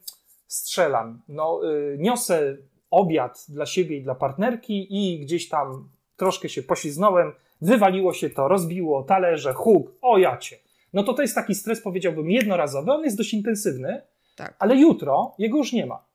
strzelam, 0.47 1.21
no, 1.27 1.61
y, 1.71 1.97
niosę 1.99 2.57
obiad 2.89 3.45
dla 3.49 3.65
siebie 3.65 3.97
i 3.97 4.03
dla 4.03 4.15
partnerki 4.15 4.87
i 4.89 5.19
gdzieś 5.19 5.49
tam 5.49 5.89
troszkę 6.15 6.49
się 6.49 6.63
pośliznąłem, 6.63 7.33
wywaliło 7.61 8.13
się 8.13 8.29
to, 8.29 8.47
rozbiło 8.47 9.03
talerze, 9.03 9.53
huk, 9.53 9.91
o 10.01 10.17
jacie. 10.17 10.57
No 10.93 11.03
to 11.03 11.13
to 11.13 11.21
jest 11.21 11.35
taki 11.35 11.55
stres, 11.55 11.81
powiedziałbym, 11.81 12.31
jednorazowy, 12.31 12.91
on 12.91 13.03
jest 13.03 13.17
dość 13.17 13.33
intensywny, 13.33 14.01
tak. 14.35 14.55
ale 14.59 14.75
jutro 14.75 15.35
jego 15.37 15.57
już 15.57 15.73
nie 15.73 15.85
ma. 15.85 16.05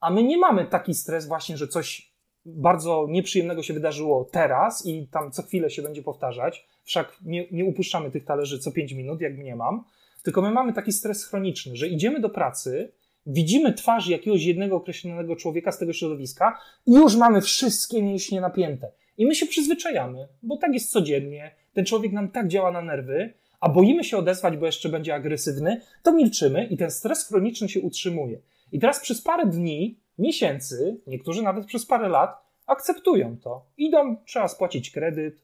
A 0.00 0.10
my 0.10 0.22
nie 0.22 0.38
mamy 0.38 0.66
taki 0.66 0.94
stres 0.94 1.28
właśnie, 1.28 1.56
że 1.56 1.68
coś 1.68 2.10
bardzo 2.46 3.06
nieprzyjemnego 3.08 3.62
się 3.62 3.74
wydarzyło 3.74 4.28
teraz 4.32 4.86
i 4.86 5.06
tam 5.06 5.30
co 5.30 5.42
chwilę 5.42 5.70
się 5.70 5.82
będzie 5.82 6.02
powtarzać, 6.02 6.66
wszak 6.84 7.16
nie, 7.24 7.46
nie 7.50 7.64
upuszczamy 7.64 8.10
tych 8.10 8.24
talerzy 8.24 8.58
co 8.58 8.72
5 8.72 8.92
minut, 8.92 9.20
jak 9.20 9.38
nie 9.38 9.56
mam, 9.56 9.84
tylko 10.22 10.42
my 10.42 10.50
mamy 10.50 10.72
taki 10.72 10.92
stres 10.92 11.24
chroniczny, 11.24 11.76
że 11.76 11.88
idziemy 11.88 12.20
do 12.20 12.28
pracy, 12.28 12.92
widzimy 13.26 13.72
twarz 13.72 14.08
jakiegoś 14.08 14.44
jednego 14.44 14.76
określonego 14.76 15.36
człowieka 15.36 15.72
z 15.72 15.78
tego 15.78 15.92
środowiska 15.92 16.58
i 16.86 16.92
już 16.92 17.16
mamy 17.16 17.40
wszystkie 17.40 18.02
mięśnie 18.02 18.40
napięte. 18.40 18.92
I 19.18 19.26
my 19.26 19.34
się 19.34 19.46
przyzwyczajamy, 19.46 20.28
bo 20.42 20.56
tak 20.56 20.74
jest 20.74 20.90
codziennie, 20.90 21.54
ten 21.72 21.84
człowiek 21.84 22.12
nam 22.12 22.28
tak 22.28 22.48
działa 22.48 22.70
na 22.70 22.82
nerwy, 22.82 23.32
a 23.60 23.68
boimy 23.68 24.04
się 24.04 24.18
odezwać, 24.18 24.56
bo 24.56 24.66
jeszcze 24.66 24.88
będzie 24.88 25.14
agresywny, 25.14 25.80
to 26.02 26.12
milczymy 26.12 26.66
i 26.66 26.76
ten 26.76 26.90
stres 26.90 27.28
chroniczny 27.28 27.68
się 27.68 27.80
utrzymuje. 27.80 28.38
I 28.72 28.78
teraz 28.78 29.00
przez 29.00 29.22
parę 29.22 29.46
dni, 29.46 29.98
miesięcy, 30.18 31.00
niektórzy 31.06 31.42
nawet 31.42 31.66
przez 31.66 31.86
parę 31.86 32.08
lat 32.08 32.44
akceptują 32.66 33.36
to. 33.36 33.64
Idą, 33.78 34.16
trzeba 34.24 34.48
spłacić 34.48 34.90
kredyt, 34.90 35.42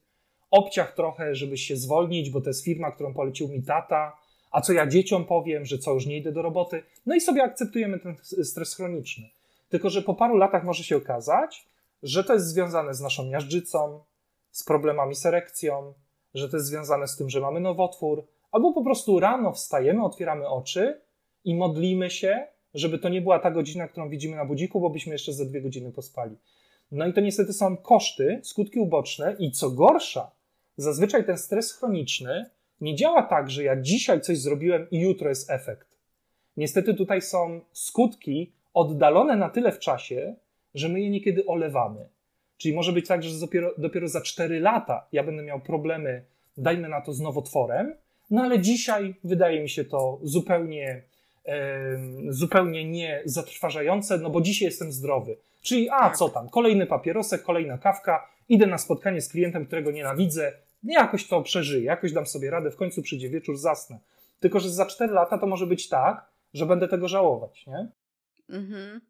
obciach 0.51 0.95
trochę, 0.95 1.35
żeby 1.35 1.57
się 1.57 1.77
zwolnić, 1.77 2.29
bo 2.29 2.41
to 2.41 2.49
jest 2.49 2.63
firma, 2.63 2.91
którą 2.91 3.13
polecił 3.13 3.47
mi 3.47 3.63
tata, 3.63 4.17
a 4.51 4.61
co 4.61 4.73
ja 4.73 4.87
dzieciom 4.87 5.25
powiem, 5.25 5.65
że 5.65 5.77
co, 5.77 5.93
już 5.93 6.05
nie 6.05 6.17
idę 6.17 6.31
do 6.31 6.41
roboty. 6.41 6.83
No 7.05 7.15
i 7.15 7.21
sobie 7.21 7.43
akceptujemy 7.43 7.99
ten 7.99 8.15
stres 8.43 8.75
chroniczny. 8.75 9.29
Tylko, 9.69 9.89
że 9.89 10.01
po 10.01 10.13
paru 10.13 10.37
latach 10.37 10.63
może 10.63 10.83
się 10.83 10.97
okazać, 10.97 11.65
że 12.03 12.23
to 12.23 12.33
jest 12.33 12.47
związane 12.47 12.93
z 12.93 13.01
naszą 13.01 13.25
miażdżycą, 13.25 14.03
z 14.51 14.63
problemami 14.63 15.15
z 15.15 15.25
erekcją, 15.25 15.93
że 16.33 16.49
to 16.49 16.57
jest 16.57 16.67
związane 16.67 17.07
z 17.07 17.17
tym, 17.17 17.29
że 17.29 17.41
mamy 17.41 17.59
nowotwór, 17.59 18.27
albo 18.51 18.73
po 18.73 18.83
prostu 18.83 19.19
rano 19.19 19.53
wstajemy, 19.53 20.03
otwieramy 20.03 20.47
oczy 20.47 21.01
i 21.43 21.55
modlimy 21.55 22.09
się, 22.09 22.47
żeby 22.73 22.99
to 22.99 23.09
nie 23.09 23.21
była 23.21 23.39
ta 23.39 23.51
godzina, 23.51 23.87
którą 23.87 24.09
widzimy 24.09 24.35
na 24.35 24.45
budziku, 24.45 24.81
bo 24.81 24.89
byśmy 24.89 25.13
jeszcze 25.13 25.33
za 25.33 25.45
dwie 25.45 25.61
godziny 25.61 25.91
pospali. 25.91 26.37
No 26.91 27.07
i 27.07 27.13
to 27.13 27.21
niestety 27.21 27.53
są 27.53 27.77
koszty, 27.77 28.39
skutki 28.43 28.79
uboczne 28.79 29.35
i 29.39 29.51
co 29.51 29.69
gorsza, 29.69 30.31
zazwyczaj 30.77 31.25
ten 31.25 31.37
stres 31.37 31.73
chroniczny 31.73 32.49
nie 32.81 32.95
działa 32.95 33.23
tak, 33.23 33.49
że 33.49 33.63
ja 33.63 33.81
dzisiaj 33.81 34.21
coś 34.21 34.37
zrobiłem 34.37 34.89
i 34.91 34.99
jutro 34.99 35.29
jest 35.29 35.49
efekt. 35.49 35.87
Niestety 36.57 36.93
tutaj 36.93 37.21
są 37.21 37.61
skutki 37.71 38.51
oddalone 38.73 39.35
na 39.35 39.49
tyle 39.49 39.71
w 39.71 39.79
czasie, 39.79 40.35
że 40.77 40.89
my 40.89 41.01
je 41.01 41.09
niekiedy 41.09 41.45
olewamy. 41.45 42.09
Czyli 42.57 42.75
może 42.75 42.91
być 42.93 43.07
tak, 43.07 43.23
że 43.23 43.39
dopiero, 43.39 43.73
dopiero 43.77 44.07
za 44.07 44.21
4 44.21 44.59
lata 44.59 45.07
ja 45.11 45.23
będę 45.23 45.43
miał 45.43 45.59
problemy, 45.59 46.25
dajmy 46.57 46.89
na 46.89 47.01
to, 47.01 47.13
z 47.13 47.19
nowotworem, 47.19 47.95
no 48.31 48.41
ale 48.41 48.59
dzisiaj 48.59 49.15
wydaje 49.23 49.61
mi 49.61 49.69
się 49.69 49.85
to 49.85 50.19
zupełnie, 50.23 51.03
e, 51.45 51.99
zupełnie 52.29 52.89
nie 52.89 53.21
zatrważające, 53.25 54.17
no 54.17 54.29
bo 54.29 54.41
dzisiaj 54.41 54.65
jestem 54.65 54.91
zdrowy. 54.91 55.37
Czyli 55.61 55.89
a 55.89 55.99
tak. 55.99 56.17
co 56.17 56.29
tam, 56.29 56.49
kolejny 56.49 56.85
papierosek, 56.85 57.43
kolejna 57.43 57.77
kawka, 57.77 58.29
idę 58.49 58.67
na 58.67 58.77
spotkanie 58.77 59.21
z 59.21 59.29
klientem, 59.29 59.65
którego 59.65 59.91
nienawidzę, 59.91 60.53
jakoś 60.83 61.27
to 61.27 61.41
przeżyję, 61.41 61.83
jakoś 61.83 62.13
dam 62.13 62.25
sobie 62.25 62.49
radę, 62.49 62.71
w 62.71 62.75
końcu 62.75 63.01
przyjdzie 63.01 63.29
wieczór, 63.29 63.57
zasnę. 63.57 63.99
Tylko, 64.39 64.59
że 64.59 64.69
za 64.69 64.85
4 64.85 65.13
lata 65.13 65.37
to 65.37 65.47
może 65.47 65.67
być 65.67 65.89
tak, 65.89 66.25
że 66.53 66.65
będę 66.65 66.87
tego 66.87 67.07
żałować, 67.07 67.67
nie? 67.67 67.87
Mhm. 68.49 69.01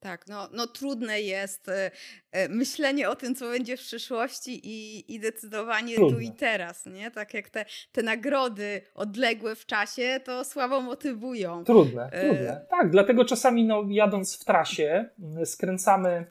Tak, 0.00 0.28
no, 0.28 0.48
no 0.52 0.66
trudne 0.66 1.20
jest 1.20 1.68
y, 1.68 1.72
y, 1.72 2.48
myślenie 2.48 3.10
o 3.10 3.16
tym, 3.16 3.34
co 3.34 3.48
będzie 3.48 3.76
w 3.76 3.80
przyszłości 3.80 4.60
i, 4.64 5.04
i 5.14 5.20
decydowanie 5.20 5.94
trudne. 5.94 6.16
tu 6.16 6.20
i 6.20 6.32
teraz, 6.32 6.86
nie? 6.86 7.10
Tak 7.10 7.34
jak 7.34 7.50
te, 7.50 7.64
te 7.92 8.02
nagrody 8.02 8.82
odległe 8.94 9.54
w 9.54 9.66
czasie, 9.66 10.20
to 10.24 10.44
słabo 10.44 10.80
motywują. 10.80 11.64
Trudne, 11.64 12.06
y 12.06 12.20
trudne. 12.20 12.66
Tak, 12.70 12.90
dlatego 12.90 13.24
czasami 13.24 13.64
no, 13.64 13.84
jadąc 13.88 14.36
w 14.36 14.44
trasie 14.44 15.08
skręcamy 15.44 16.26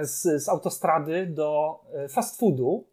z, 0.00 0.42
z 0.42 0.48
autostrady 0.48 1.26
do 1.26 1.80
fast 2.08 2.38
foodu, 2.40 2.86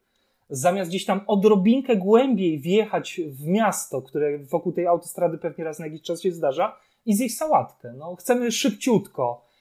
zamiast 0.49 0.89
gdzieś 0.89 1.05
tam 1.05 1.21
odrobinkę 1.27 1.95
głębiej 1.95 2.59
wjechać 2.59 3.21
w 3.27 3.47
miasto, 3.47 4.01
które 4.01 4.37
wokół 4.37 4.71
tej 4.71 4.87
autostrady 4.87 5.37
pewnie 5.37 5.63
raz 5.63 5.79
na 5.79 5.85
jakiś 5.85 6.01
czas 6.01 6.21
się 6.21 6.31
zdarza, 6.31 6.77
i 7.05 7.15
zjeść 7.15 7.37
sałatkę. 7.37 7.93
No, 7.97 8.15
chcemy 8.15 8.51
szybciutko 8.51 9.41
E, 9.43 9.52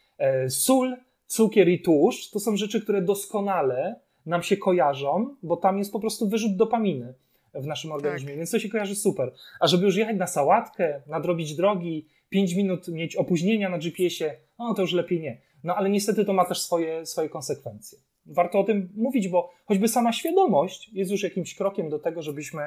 sól, 0.48 0.96
cukier 1.26 1.68
i 1.68 1.82
tłuszcz 1.82 2.30
to 2.30 2.40
są 2.40 2.56
rzeczy, 2.56 2.82
które 2.82 3.02
doskonale 3.02 4.00
nam 4.26 4.42
się 4.42 4.56
kojarzą, 4.56 5.36
bo 5.42 5.56
tam 5.56 5.78
jest 5.78 5.92
po 5.92 6.00
prostu 6.00 6.28
wyrzut 6.28 6.56
dopaminy 6.56 7.14
w 7.54 7.66
naszym 7.66 7.92
organizmie, 7.92 8.28
tak. 8.28 8.36
więc 8.36 8.50
to 8.50 8.58
się 8.58 8.68
kojarzy 8.68 8.96
super. 8.96 9.32
A 9.60 9.66
żeby 9.66 9.84
już 9.84 9.96
jechać 9.96 10.16
na 10.16 10.26
sałatkę, 10.26 11.02
nadrobić 11.06 11.56
drogi, 11.56 12.06
5 12.28 12.54
minut 12.54 12.88
mieć 12.88 13.16
opóźnienia 13.16 13.68
na 13.68 13.78
GPS-ie, 13.78 14.36
no 14.58 14.74
to 14.74 14.82
już 14.82 14.92
lepiej 14.92 15.20
nie. 15.20 15.40
No 15.64 15.76
ale 15.76 15.90
niestety 15.90 16.24
to 16.24 16.32
ma 16.32 16.44
też 16.44 16.60
swoje, 16.60 17.06
swoje 17.06 17.28
konsekwencje. 17.28 17.98
Warto 18.26 18.60
o 18.60 18.64
tym 18.64 18.88
mówić, 18.96 19.28
bo 19.28 19.50
choćby 19.64 19.88
sama 19.88 20.12
świadomość 20.12 20.90
jest 20.92 21.10
już 21.10 21.22
jakimś 21.22 21.54
krokiem 21.54 21.88
do 21.88 21.98
tego, 21.98 22.22
żebyśmy 22.22 22.62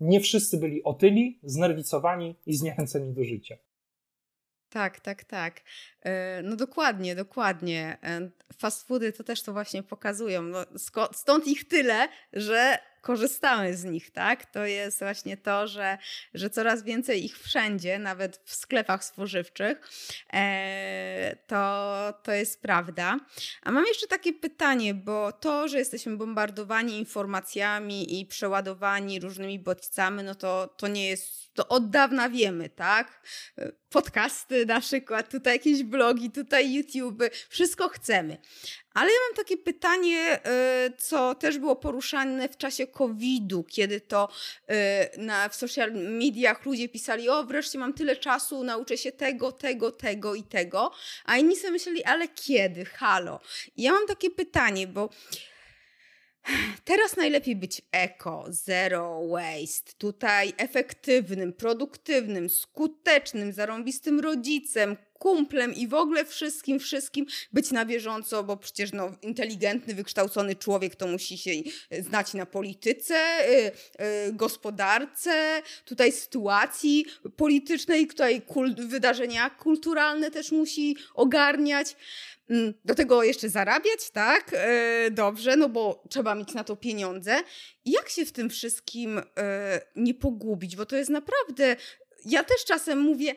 nie 0.00 0.20
wszyscy 0.20 0.58
byli 0.58 0.82
otyli, 0.82 1.38
znerwicowani 1.42 2.34
i 2.46 2.56
zniechęceni 2.56 3.12
do 3.12 3.24
życia. 3.24 3.56
Tak, 4.76 5.00
tak, 5.00 5.24
tak. 5.24 5.60
E, 6.04 6.42
no 6.42 6.56
dokładnie, 6.56 7.14
dokładnie. 7.14 7.98
E, 8.02 8.30
fast 8.58 8.86
foody 8.86 9.12
to 9.12 9.24
też 9.24 9.42
to 9.42 9.52
właśnie 9.52 9.82
pokazują. 9.82 10.42
No, 10.42 10.64
stąd 11.12 11.46
ich 11.46 11.68
tyle, 11.68 12.08
że 12.32 12.78
korzystamy 13.06 13.76
z 13.76 13.84
nich, 13.84 14.10
tak? 14.10 14.46
To 14.46 14.64
jest 14.64 14.98
właśnie 14.98 15.36
to, 15.36 15.66
że, 15.66 15.98
że 16.34 16.50
coraz 16.50 16.82
więcej 16.82 17.24
ich 17.24 17.38
wszędzie, 17.38 17.98
nawet 17.98 18.40
w 18.44 18.54
sklepach 18.54 19.04
spożywczych, 19.04 19.88
e, 20.32 21.36
to, 21.46 22.14
to 22.22 22.32
jest 22.32 22.62
prawda. 22.62 23.16
A 23.62 23.72
mam 23.72 23.84
jeszcze 23.84 24.06
takie 24.06 24.32
pytanie, 24.32 24.94
bo 24.94 25.32
to, 25.32 25.68
że 25.68 25.78
jesteśmy 25.78 26.16
bombardowani 26.16 26.98
informacjami 26.98 28.20
i 28.20 28.26
przeładowani 28.26 29.20
różnymi 29.20 29.58
bodźcami, 29.58 30.22
no 30.22 30.34
to, 30.34 30.74
to 30.76 30.88
nie 30.88 31.08
jest, 31.08 31.54
to 31.54 31.68
od 31.68 31.90
dawna 31.90 32.30
wiemy, 32.30 32.68
tak? 32.68 33.22
Podcasty 33.90 34.66
na 34.66 34.80
przykład, 34.80 35.30
tutaj 35.30 35.52
jakieś 35.52 35.82
blogi, 35.82 36.30
tutaj 36.30 36.74
YouTube, 36.74 37.22
wszystko 37.48 37.88
chcemy. 37.88 38.38
Ale 38.94 39.10
ja 39.10 39.16
mam 39.28 39.36
takie 39.36 39.56
pytanie, 39.56 40.40
y, 40.86 40.92
co 40.98 41.34
też 41.34 41.58
było 41.58 41.76
poruszane 41.76 42.48
w 42.48 42.56
czasie 42.56 42.86
COVID-u, 42.86 43.64
kiedy 43.64 44.00
to 44.00 44.28
y, 44.70 45.18
na, 45.18 45.48
w 45.48 45.56
social 45.56 45.92
mediach 45.92 46.66
ludzie 46.66 46.88
pisali: 46.88 47.28
O, 47.28 47.44
wreszcie 47.44 47.78
mam 47.78 47.92
tyle 47.92 48.16
czasu, 48.16 48.64
nauczę 48.64 48.98
się 48.98 49.12
tego, 49.12 49.52
tego, 49.52 49.92
tego 49.92 50.34
i 50.34 50.42
tego. 50.42 50.92
A 51.24 51.36
inni 51.36 51.56
sobie 51.56 51.70
myśleli: 51.70 52.04
Ale 52.04 52.28
kiedy? 52.28 52.84
Halo. 52.84 53.40
I 53.76 53.82
ja 53.82 53.92
mam 53.92 54.06
takie 54.06 54.30
pytanie, 54.30 54.86
bo. 54.86 55.10
Teraz 56.84 57.16
najlepiej 57.16 57.56
być 57.56 57.82
eko, 57.92 58.44
zero 58.48 59.20
waste, 59.28 59.92
tutaj 59.98 60.52
efektywnym, 60.56 61.52
produktywnym, 61.52 62.48
skutecznym, 62.50 63.52
zarąbistym 63.52 64.20
rodzicem, 64.20 64.96
kumplem 65.18 65.74
i 65.74 65.88
w 65.88 65.94
ogóle 65.94 66.24
wszystkim, 66.24 66.78
wszystkim 66.78 67.26
być 67.52 67.70
na 67.70 67.84
bieżąco, 67.84 68.44
bo 68.44 68.56
przecież 68.56 68.92
no, 68.92 69.12
inteligentny, 69.22 69.94
wykształcony 69.94 70.56
człowiek 70.56 70.96
to 70.96 71.06
musi 71.06 71.38
się 71.38 71.50
znać 72.00 72.34
na 72.34 72.46
polityce, 72.46 73.14
yy, 73.48 73.54
yy, 74.26 74.32
gospodarce, 74.32 75.62
tutaj 75.84 76.12
sytuacji 76.12 77.06
politycznej, 77.36 78.06
tutaj 78.06 78.42
kul 78.42 78.74
wydarzenia 78.74 79.50
kulturalne 79.50 80.30
też 80.30 80.52
musi 80.52 80.96
ogarniać. 81.14 81.96
Mm, 82.50 82.74
do 82.84 82.94
tego 82.94 83.22
jeszcze 83.22 83.48
zarabiać, 83.48 84.10
tak? 84.12 84.50
Dobrze, 85.10 85.56
no 85.56 85.68
bo 85.68 86.02
trzeba 86.10 86.34
mieć 86.34 86.54
na 86.54 86.64
to 86.64 86.76
pieniądze. 86.76 87.36
Jak 87.84 88.08
się 88.08 88.26
w 88.26 88.32
tym 88.32 88.50
wszystkim 88.50 89.20
nie 89.96 90.14
pogubić? 90.14 90.76
Bo 90.76 90.86
to 90.86 90.96
jest 90.96 91.10
naprawdę. 91.10 91.76
Ja 92.24 92.44
też 92.44 92.64
czasem 92.64 92.98
mówię, 92.98 93.34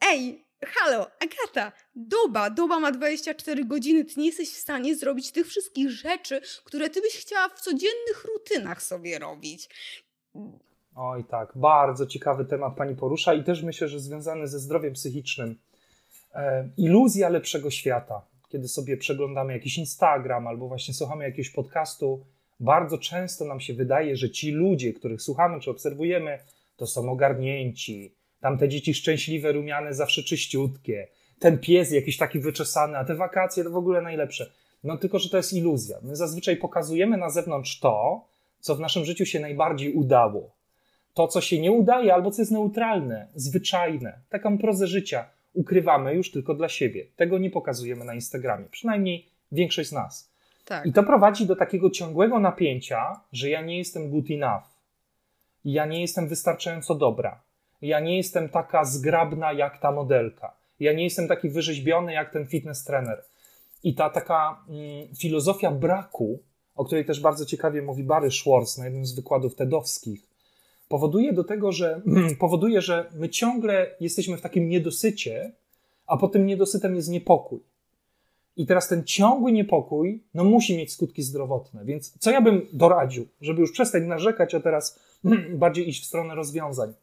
ej, 0.00 0.44
Halo, 0.66 1.06
Agata, 1.20 1.72
doba, 1.94 2.50
doba 2.50 2.80
ma 2.80 2.92
24 2.92 3.64
godziny, 3.64 4.04
ty 4.04 4.20
nie 4.20 4.26
jesteś 4.26 4.50
w 4.50 4.56
stanie 4.56 4.96
zrobić 4.96 5.32
tych 5.32 5.46
wszystkich 5.46 5.90
rzeczy, 5.90 6.40
które 6.64 6.90
ty 6.90 7.00
byś 7.00 7.16
chciała 7.16 7.48
w 7.48 7.60
codziennych 7.60 8.24
rutynach 8.24 8.82
sobie 8.82 9.18
robić. 9.18 9.68
Oj 10.94 11.24
tak, 11.24 11.52
bardzo 11.54 12.06
ciekawy 12.06 12.44
temat 12.44 12.76
pani 12.76 12.96
porusza 12.96 13.34
i 13.34 13.44
też 13.44 13.62
myślę, 13.62 13.88
że 13.88 14.00
związany 14.00 14.48
ze 14.48 14.58
zdrowiem 14.58 14.92
psychicznym. 14.92 15.58
E, 16.34 16.68
iluzja 16.76 17.28
lepszego 17.28 17.70
świata. 17.70 18.26
Kiedy 18.48 18.68
sobie 18.68 18.96
przeglądamy 18.96 19.52
jakiś 19.52 19.78
Instagram 19.78 20.46
albo 20.46 20.68
właśnie 20.68 20.94
słuchamy 20.94 21.24
jakiegoś 21.24 21.50
podcastu, 21.50 22.26
bardzo 22.60 22.98
często 22.98 23.44
nam 23.44 23.60
się 23.60 23.74
wydaje, 23.74 24.16
że 24.16 24.30
ci 24.30 24.50
ludzie, 24.50 24.92
których 24.92 25.22
słuchamy 25.22 25.60
czy 25.60 25.70
obserwujemy, 25.70 26.38
to 26.76 26.86
są 26.86 27.10
ogarnięci, 27.10 28.14
tam 28.40 28.58
te 28.58 28.68
dzieci 28.68 28.94
szczęśliwe, 28.94 29.52
rumiane, 29.52 29.94
zawsze 29.94 30.22
czyściutkie. 30.22 31.08
Ten 31.38 31.58
pies 31.58 31.90
jakiś 31.90 32.16
taki 32.16 32.38
wyczesany, 32.38 32.98
a 32.98 33.04
te 33.04 33.14
wakacje 33.14 33.64
to 33.64 33.70
w 33.70 33.76
ogóle 33.76 34.02
najlepsze. 34.02 34.50
No 34.84 34.96
tylko, 34.96 35.18
że 35.18 35.30
to 35.30 35.36
jest 35.36 35.52
iluzja. 35.52 35.98
My 36.02 36.16
zazwyczaj 36.16 36.56
pokazujemy 36.56 37.16
na 37.16 37.30
zewnątrz 37.30 37.80
to, 37.80 38.24
co 38.60 38.76
w 38.76 38.80
naszym 38.80 39.04
życiu 39.04 39.26
się 39.26 39.40
najbardziej 39.40 39.92
udało. 39.92 40.50
To, 41.14 41.28
co 41.28 41.40
się 41.40 41.60
nie 41.60 41.72
udaje, 41.72 42.14
albo 42.14 42.30
co 42.30 42.42
jest 42.42 42.52
neutralne, 42.52 43.28
zwyczajne, 43.34 44.18
taką 44.28 44.58
prozę 44.58 44.86
życia 44.86 45.24
ukrywamy 45.54 46.14
już 46.14 46.30
tylko 46.30 46.54
dla 46.54 46.68
siebie. 46.68 47.06
Tego 47.16 47.38
nie 47.38 47.50
pokazujemy 47.50 48.04
na 48.04 48.14
Instagramie, 48.14 48.64
przynajmniej 48.70 49.26
większość 49.52 49.88
z 49.88 49.92
nas. 49.92 50.30
Tak. 50.64 50.86
I 50.86 50.92
to 50.92 51.02
prowadzi 51.02 51.46
do 51.46 51.56
takiego 51.56 51.90
ciągłego 51.90 52.40
napięcia, 52.40 53.20
że 53.32 53.50
ja 53.50 53.62
nie 53.62 53.78
jestem 53.78 54.10
good 54.10 54.30
enough. 54.30 54.64
Ja 55.64 55.86
nie 55.86 56.00
jestem 56.00 56.28
wystarczająco 56.28 56.94
dobra. 56.94 57.40
Ja 57.82 58.00
nie 58.00 58.16
jestem 58.16 58.48
taka 58.48 58.84
zgrabna 58.84 59.52
jak 59.52 59.78
ta 59.78 59.92
modelka. 59.92 60.56
Ja 60.80 60.92
nie 60.92 61.04
jestem 61.04 61.28
taki 61.28 61.48
wyrzeźbiony 61.48 62.12
jak 62.12 62.32
ten 62.32 62.46
fitness 62.46 62.84
trener. 62.84 63.24
I 63.84 63.94
ta 63.94 64.10
taka 64.10 64.64
mm, 64.68 65.16
filozofia 65.16 65.70
braku, 65.70 66.38
o 66.76 66.84
której 66.84 67.04
też 67.04 67.20
bardzo 67.20 67.46
ciekawie 67.46 67.82
mówi 67.82 68.04
Barry 68.04 68.30
Schwartz 68.30 68.78
na 68.78 68.84
jednym 68.84 69.06
z 69.06 69.14
wykładów 69.14 69.54
TEDowskich, 69.54 70.20
powoduje 70.88 71.32
do 71.32 71.44
tego, 71.44 71.72
że 71.72 72.00
powoduje, 72.38 72.80
że 72.80 73.10
my 73.14 73.28
ciągle 73.28 73.90
jesteśmy 74.00 74.36
w 74.36 74.40
takim 74.40 74.68
niedosycie, 74.68 75.52
a 76.06 76.16
po 76.16 76.28
tym 76.28 76.46
niedosytem 76.46 76.96
jest 76.96 77.08
niepokój. 77.08 77.60
I 78.56 78.66
teraz 78.66 78.88
ten 78.88 79.04
ciągły 79.04 79.52
niepokój 79.52 80.22
no, 80.34 80.44
musi 80.44 80.76
mieć 80.76 80.92
skutki 80.92 81.22
zdrowotne. 81.22 81.84
Więc 81.84 82.18
co 82.18 82.30
ja 82.30 82.40
bym 82.40 82.66
doradził, 82.72 83.26
żeby 83.40 83.60
już 83.60 83.72
przestać 83.72 84.04
narzekać, 84.04 84.54
a 84.54 84.60
teraz 84.60 85.00
bardziej 85.54 85.88
iść 85.88 86.02
w 86.02 86.06
stronę 86.06 86.34
rozwiązań? 86.34 86.94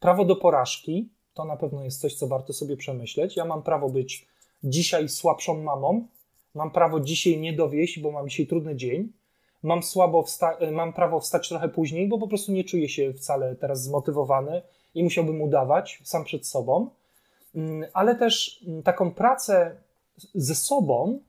Prawo 0.00 0.24
do 0.24 0.36
porażki 0.36 1.08
to 1.34 1.44
na 1.44 1.56
pewno 1.56 1.84
jest 1.84 2.00
coś, 2.00 2.14
co 2.14 2.26
warto 2.26 2.52
sobie 2.52 2.76
przemyśleć. 2.76 3.36
Ja 3.36 3.44
mam 3.44 3.62
prawo 3.62 3.88
być 3.88 4.26
dzisiaj 4.64 5.08
słabszą 5.08 5.62
mamą, 5.62 6.06
mam 6.54 6.70
prawo 6.70 7.00
dzisiaj 7.00 7.40
nie 7.40 7.52
dowieść, 7.52 8.00
bo 8.00 8.10
mam 8.10 8.28
dzisiaj 8.28 8.46
trudny 8.46 8.76
dzień, 8.76 9.12
mam, 9.62 9.82
słabo 9.82 10.22
wsta- 10.22 10.72
mam 10.72 10.92
prawo 10.92 11.20
wstać 11.20 11.48
trochę 11.48 11.68
później, 11.68 12.08
bo 12.08 12.18
po 12.18 12.28
prostu 12.28 12.52
nie 12.52 12.64
czuję 12.64 12.88
się 12.88 13.12
wcale 13.12 13.56
teraz 13.56 13.82
zmotywowany 13.82 14.62
i 14.94 15.04
musiałbym 15.04 15.42
udawać 15.42 16.00
sam 16.04 16.24
przed 16.24 16.46
sobą, 16.46 16.90
mm, 17.54 17.90
ale 17.92 18.14
też 18.14 18.64
mm, 18.66 18.82
taką 18.82 19.10
pracę 19.10 19.76
ze 20.34 20.54
sobą, 20.54 21.20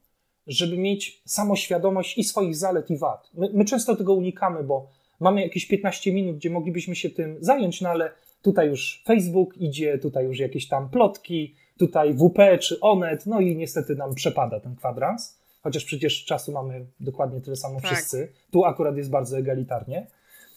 żeby 0.47 0.78
mieć 0.78 1.22
samoświadomość 1.26 2.17
i 2.17 2.24
swoich 2.24 2.55
zalet 2.55 2.89
i 2.89 2.97
wad. 2.97 3.30
My, 3.34 3.49
my, 3.53 3.65
często 3.65 3.95
tego 3.95 4.13
unikamy, 4.13 4.63
bo 4.63 4.88
mamy 5.19 5.41
jakieś 5.41 5.65
15 5.65 6.13
minut, 6.13 6.36
gdzie 6.36 6.49
moglibyśmy 6.49 6.95
się 6.95 7.09
tym 7.09 7.38
zająć, 7.39 7.82
no 7.82 7.89
ale 7.89 8.11
tutaj 8.41 8.67
już 8.67 9.03
Facebook 9.05 9.57
idzie, 9.57 9.97
tutaj 9.97 10.25
już 10.25 10.39
jakieś 10.39 10.67
tam 10.67 10.89
plotki, 10.89 11.55
tutaj 11.77 12.13
WP 12.13 12.57
czy 12.59 12.79
Onet, 12.79 13.25
no 13.25 13.39
i 13.39 13.55
niestety 13.55 13.95
nam 13.95 14.15
przepada 14.15 14.59
ten 14.59 14.75
kwadrans, 14.75 15.39
chociaż 15.63 15.85
przecież 15.85 16.25
czasu 16.25 16.51
mamy 16.51 16.85
dokładnie 16.99 17.41
tyle 17.41 17.55
samo 17.55 17.81
tak. 17.81 17.91
wszyscy. 17.91 18.31
Tu 18.51 18.65
akurat 18.65 18.97
jest 18.97 19.09
bardzo 19.09 19.37
egalitarnie. 19.37 20.07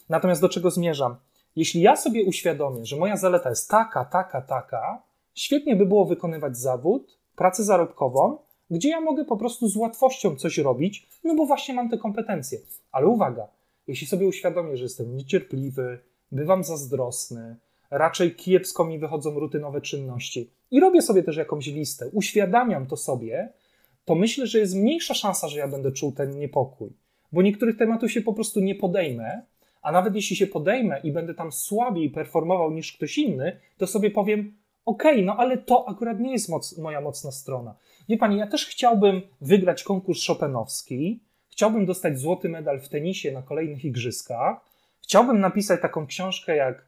Natomiast 0.09 0.41
do 0.41 0.49
czego 0.49 0.71
zmierzam? 0.71 1.15
Jeśli 1.55 1.81
ja 1.81 1.95
sobie 1.95 2.25
uświadomię, 2.25 2.85
że 2.85 2.97
moja 2.97 3.17
zaleta 3.17 3.49
jest 3.49 3.69
taka, 3.69 4.05
taka, 4.05 4.41
taka, 4.41 5.01
świetnie 5.33 5.75
by 5.75 5.85
było 5.85 6.05
wykonywać 6.05 6.57
zawód, 6.57 7.17
pracę 7.35 7.63
zarobkową, 7.63 8.37
gdzie 8.69 8.89
ja 8.89 9.01
mogę 9.01 9.25
po 9.25 9.37
prostu 9.37 9.67
z 9.67 9.75
łatwością 9.75 10.35
coś 10.35 10.57
robić, 10.57 11.07
no 11.23 11.35
bo 11.35 11.45
właśnie 11.45 11.73
mam 11.73 11.89
te 11.89 11.97
kompetencje. 11.97 12.59
Ale 12.91 13.07
uwaga, 13.07 13.47
jeśli 13.87 14.07
sobie 14.07 14.27
uświadomię, 14.27 14.77
że 14.77 14.83
jestem 14.83 15.17
niecierpliwy, 15.17 15.99
bywam 16.31 16.63
zazdrosny, 16.63 17.55
raczej 17.97 18.35
kiepsko 18.35 18.85
mi 18.85 18.99
wychodzą 18.99 19.39
rutynowe 19.39 19.81
czynności. 19.81 20.49
I 20.71 20.79
robię 20.79 21.01
sobie 21.01 21.23
też 21.23 21.37
jakąś 21.37 21.67
listę, 21.67 22.09
uświadamiam 22.13 22.87
to 22.87 22.97
sobie, 22.97 23.53
to 24.05 24.15
myślę, 24.15 24.47
że 24.47 24.59
jest 24.59 24.75
mniejsza 24.75 25.13
szansa, 25.13 25.47
że 25.47 25.59
ja 25.59 25.67
będę 25.67 25.91
czuł 25.91 26.11
ten 26.11 26.37
niepokój. 26.37 26.89
Bo 27.31 27.41
niektórych 27.41 27.77
tematów 27.77 28.11
się 28.11 28.21
po 28.21 28.33
prostu 28.33 28.59
nie 28.59 28.75
podejmę, 28.75 29.41
a 29.81 29.91
nawet 29.91 30.15
jeśli 30.15 30.35
się 30.35 30.47
podejmę 30.47 30.99
i 31.03 31.11
będę 31.11 31.33
tam 31.33 31.51
słabiej 31.51 32.09
performował 32.09 32.71
niż 32.71 32.93
ktoś 32.93 33.17
inny, 33.17 33.59
to 33.77 33.87
sobie 33.87 34.11
powiem, 34.11 34.57
okej, 34.85 35.13
okay, 35.13 35.25
no 35.25 35.35
ale 35.37 35.57
to 35.57 35.89
akurat 35.89 36.19
nie 36.19 36.31
jest 36.31 36.49
moc, 36.49 36.77
moja 36.77 37.01
mocna 37.01 37.31
strona. 37.31 37.75
Wie 38.09 38.17
pani, 38.17 38.37
ja 38.37 38.47
też 38.47 38.65
chciałbym 38.65 39.21
wygrać 39.41 39.83
konkurs 39.83 40.27
Chopinowski, 40.27 41.23
chciałbym 41.49 41.85
dostać 41.85 42.19
złoty 42.19 42.49
medal 42.49 42.79
w 42.79 42.89
tenisie 42.89 43.31
na 43.31 43.41
kolejnych 43.41 43.85
igrzyskach, 43.85 44.57
chciałbym 45.03 45.39
napisać 45.39 45.81
taką 45.81 46.07
książkę 46.07 46.55
jak 46.55 46.84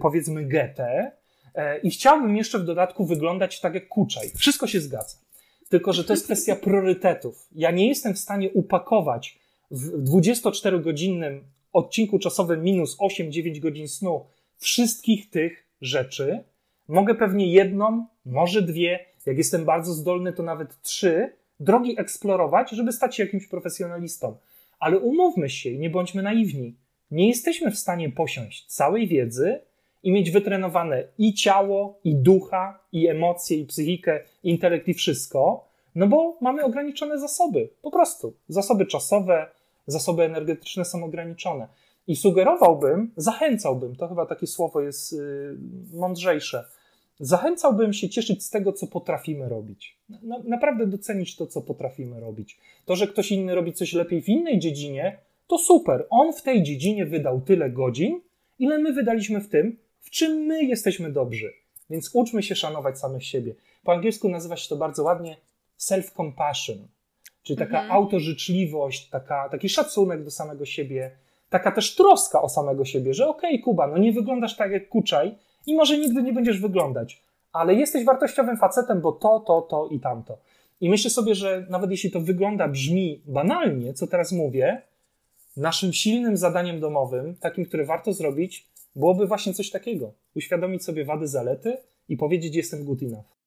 powiedzmy 0.00 0.44
Goethe 0.44 1.12
i 1.82 1.90
chciałbym 1.90 2.36
jeszcze 2.36 2.58
w 2.58 2.64
dodatku 2.64 3.06
wyglądać 3.06 3.60
tak 3.60 3.74
jak 3.74 3.88
Kuczaj. 3.88 4.30
Wszystko 4.36 4.66
się 4.66 4.80
zgadza. 4.80 5.16
Tylko, 5.68 5.92
że 5.92 6.04
to 6.04 6.12
jest 6.12 6.24
kwestia 6.24 6.56
priorytetów. 6.56 7.48
Ja 7.52 7.70
nie 7.70 7.88
jestem 7.88 8.14
w 8.14 8.18
stanie 8.18 8.50
upakować 8.50 9.38
w 9.70 10.10
24-godzinnym 10.10 11.40
odcinku 11.72 12.18
czasowym 12.18 12.62
minus 12.62 12.98
8-9 12.98 13.60
godzin 13.60 13.88
snu 13.88 14.26
wszystkich 14.58 15.30
tych 15.30 15.66
rzeczy, 15.80 16.44
Mogę 16.88 17.14
pewnie 17.14 17.52
jedną, 17.52 18.06
może 18.26 18.62
dwie, 18.62 19.06
jak 19.26 19.38
jestem 19.38 19.64
bardzo 19.64 19.92
zdolny, 19.94 20.32
to 20.32 20.42
nawet 20.42 20.82
trzy 20.82 21.32
drogi 21.60 22.00
eksplorować, 22.00 22.70
żeby 22.70 22.92
stać 22.92 23.16
się 23.16 23.22
jakimś 23.24 23.46
profesjonalistą. 23.46 24.36
Ale 24.78 24.98
umówmy 24.98 25.50
się 25.50 25.70
i 25.70 25.78
nie 25.78 25.90
bądźmy 25.90 26.22
naiwni. 26.22 26.74
Nie 27.12 27.28
jesteśmy 27.28 27.70
w 27.70 27.78
stanie 27.78 28.10
posiąść 28.10 28.66
całej 28.66 29.08
wiedzy 29.08 29.60
i 30.02 30.12
mieć 30.12 30.30
wytrenowane 30.30 31.04
i 31.18 31.34
ciało, 31.34 31.98
i 32.04 32.16
ducha, 32.16 32.78
i 32.92 33.08
emocje, 33.08 33.56
i 33.56 33.66
psychikę, 33.66 34.20
i 34.42 34.50
intelekt, 34.50 34.88
i 34.88 34.94
wszystko, 34.94 35.68
no 35.94 36.06
bo 36.06 36.38
mamy 36.40 36.64
ograniczone 36.64 37.18
zasoby. 37.18 37.68
Po 37.82 37.90
prostu. 37.90 38.34
Zasoby 38.48 38.86
czasowe, 38.86 39.46
zasoby 39.86 40.22
energetyczne 40.22 40.84
są 40.84 41.04
ograniczone. 41.04 41.68
I 42.06 42.16
sugerowałbym, 42.16 43.12
zachęcałbym, 43.16 43.96
to 43.96 44.08
chyba 44.08 44.26
takie 44.26 44.46
słowo 44.46 44.80
jest 44.80 45.12
yy, 45.12 45.58
mądrzejsze, 45.92 46.64
zachęcałbym 47.20 47.92
się 47.92 48.08
cieszyć 48.08 48.44
z 48.44 48.50
tego, 48.50 48.72
co 48.72 48.86
potrafimy 48.86 49.48
robić. 49.48 49.98
Na, 50.08 50.38
naprawdę 50.38 50.86
docenić 50.86 51.36
to, 51.36 51.46
co 51.46 51.60
potrafimy 51.60 52.20
robić. 52.20 52.58
To, 52.84 52.96
że 52.96 53.06
ktoś 53.06 53.32
inny 53.32 53.54
robi 53.54 53.72
coś 53.72 53.92
lepiej 53.92 54.22
w 54.22 54.28
innej 54.28 54.58
dziedzinie, 54.58 55.18
to 55.52 55.58
super. 55.58 56.06
On 56.10 56.32
w 56.32 56.42
tej 56.42 56.62
dziedzinie 56.62 57.06
wydał 57.06 57.40
tyle 57.40 57.70
godzin, 57.70 58.20
ile 58.58 58.78
my 58.78 58.92
wydaliśmy 58.92 59.40
w 59.40 59.48
tym, 59.48 59.78
w 60.00 60.10
czym 60.10 60.32
my 60.32 60.64
jesteśmy 60.64 61.12
dobrzy. 61.12 61.52
Więc 61.90 62.10
uczmy 62.12 62.42
się 62.42 62.54
szanować 62.54 62.98
samych 62.98 63.24
siebie. 63.24 63.54
Po 63.84 63.92
angielsku 63.92 64.28
nazywa 64.28 64.56
się 64.56 64.68
to 64.68 64.76
bardzo 64.76 65.02
ładnie 65.02 65.36
self-compassion, 65.78 66.78
czyli 67.42 67.58
taka 67.58 67.80
mhm. 67.80 67.92
autożyczliwość, 67.92 69.08
taka, 69.10 69.48
taki 69.48 69.68
szacunek 69.68 70.24
do 70.24 70.30
samego 70.30 70.64
siebie, 70.64 71.10
taka 71.50 71.72
też 71.72 71.94
troska 71.94 72.42
o 72.42 72.48
samego 72.48 72.84
siebie, 72.84 73.14
że 73.14 73.28
okej, 73.28 73.50
okay, 73.50 73.64
Kuba, 73.64 73.86
no 73.86 73.98
nie 73.98 74.12
wyglądasz 74.12 74.56
tak 74.56 74.72
jak 74.72 74.88
Kuczaj, 74.88 75.34
i 75.66 75.74
może 75.74 75.98
nigdy 75.98 76.22
nie 76.22 76.32
będziesz 76.32 76.60
wyglądać, 76.60 77.22
ale 77.52 77.74
jesteś 77.74 78.04
wartościowym 78.04 78.56
facetem, 78.56 79.00
bo 79.00 79.12
to, 79.12 79.40
to, 79.40 79.62
to 79.62 79.88
i 79.88 80.00
tamto. 80.00 80.38
I 80.80 80.90
myślę 80.90 81.10
sobie, 81.10 81.34
że 81.34 81.66
nawet 81.70 81.90
jeśli 81.90 82.10
to 82.10 82.20
wygląda, 82.20 82.68
brzmi 82.68 83.22
banalnie, 83.26 83.94
co 83.94 84.06
teraz 84.06 84.32
mówię, 84.32 84.82
naszym 85.56 85.92
silnym 85.92 86.36
zadaniem 86.36 86.80
domowym, 86.80 87.36
takim, 87.36 87.64
które 87.64 87.84
warto 87.84 88.12
zrobić, 88.12 88.68
byłoby 88.94 89.26
właśnie 89.26 89.54
coś 89.54 89.70
takiego. 89.70 90.14
Uświadomić 90.34 90.84
sobie 90.84 91.04
wady, 91.04 91.28
zalety 91.28 91.76
i 92.08 92.16
powiedzieć, 92.16 92.56
jestem 92.56 92.84
good 92.84 93.02
enough. 93.02 93.42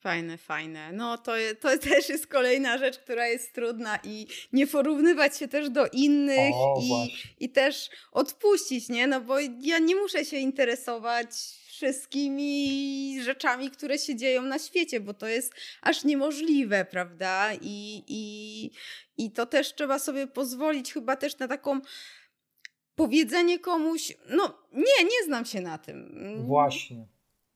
Fajne, 0.00 0.38
fajne. 0.38 0.92
No 0.92 1.18
to, 1.18 1.32
to 1.60 1.78
też 1.78 2.08
jest 2.08 2.26
kolejna 2.26 2.78
rzecz, 2.78 2.98
która 2.98 3.26
jest 3.26 3.54
trudna 3.54 3.98
i 4.04 4.26
nie 4.52 4.66
porównywać 4.66 5.38
się 5.38 5.48
też 5.48 5.70
do 5.70 5.86
innych 5.86 6.54
o, 6.54 6.80
i, 6.82 7.44
i 7.44 7.50
też 7.50 7.90
odpuścić, 8.12 8.88
nie? 8.88 9.06
No 9.06 9.20
bo 9.20 9.38
ja 9.40 9.78
nie 9.78 9.96
muszę 9.96 10.24
się 10.24 10.36
interesować 10.36 11.28
wszystkimi 11.80 13.22
rzeczami, 13.22 13.70
które 13.70 13.98
się 13.98 14.16
dzieją 14.16 14.42
na 14.42 14.58
świecie, 14.58 15.00
bo 15.00 15.14
to 15.14 15.26
jest 15.26 15.54
aż 15.82 16.04
niemożliwe, 16.04 16.84
prawda? 16.84 17.54
I, 17.60 18.04
i, 18.08 18.70
i 19.18 19.30
to 19.30 19.46
też 19.46 19.74
trzeba 19.74 19.98
sobie 19.98 20.26
pozwolić 20.26 20.92
chyba 20.92 21.16
też 21.16 21.38
na 21.38 21.48
taką 21.48 21.80
powiedzenie 22.94 23.58
komuś, 23.58 24.12
no 24.28 24.58
nie, 24.72 25.04
nie 25.04 25.24
znam 25.26 25.44
się 25.44 25.60
na 25.60 25.78
tym. 25.78 26.08
Właśnie, 26.46 27.06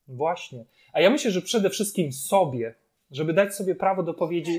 właśnie. 0.08 0.64
A 0.92 1.00
ja 1.00 1.10
myślę, 1.10 1.30
że 1.30 1.42
przede 1.42 1.70
wszystkim 1.70 2.12
sobie, 2.12 2.74
żeby 3.10 3.32
dać 3.32 3.54
sobie 3.54 3.74
prawo 3.74 4.02
do, 4.02 4.14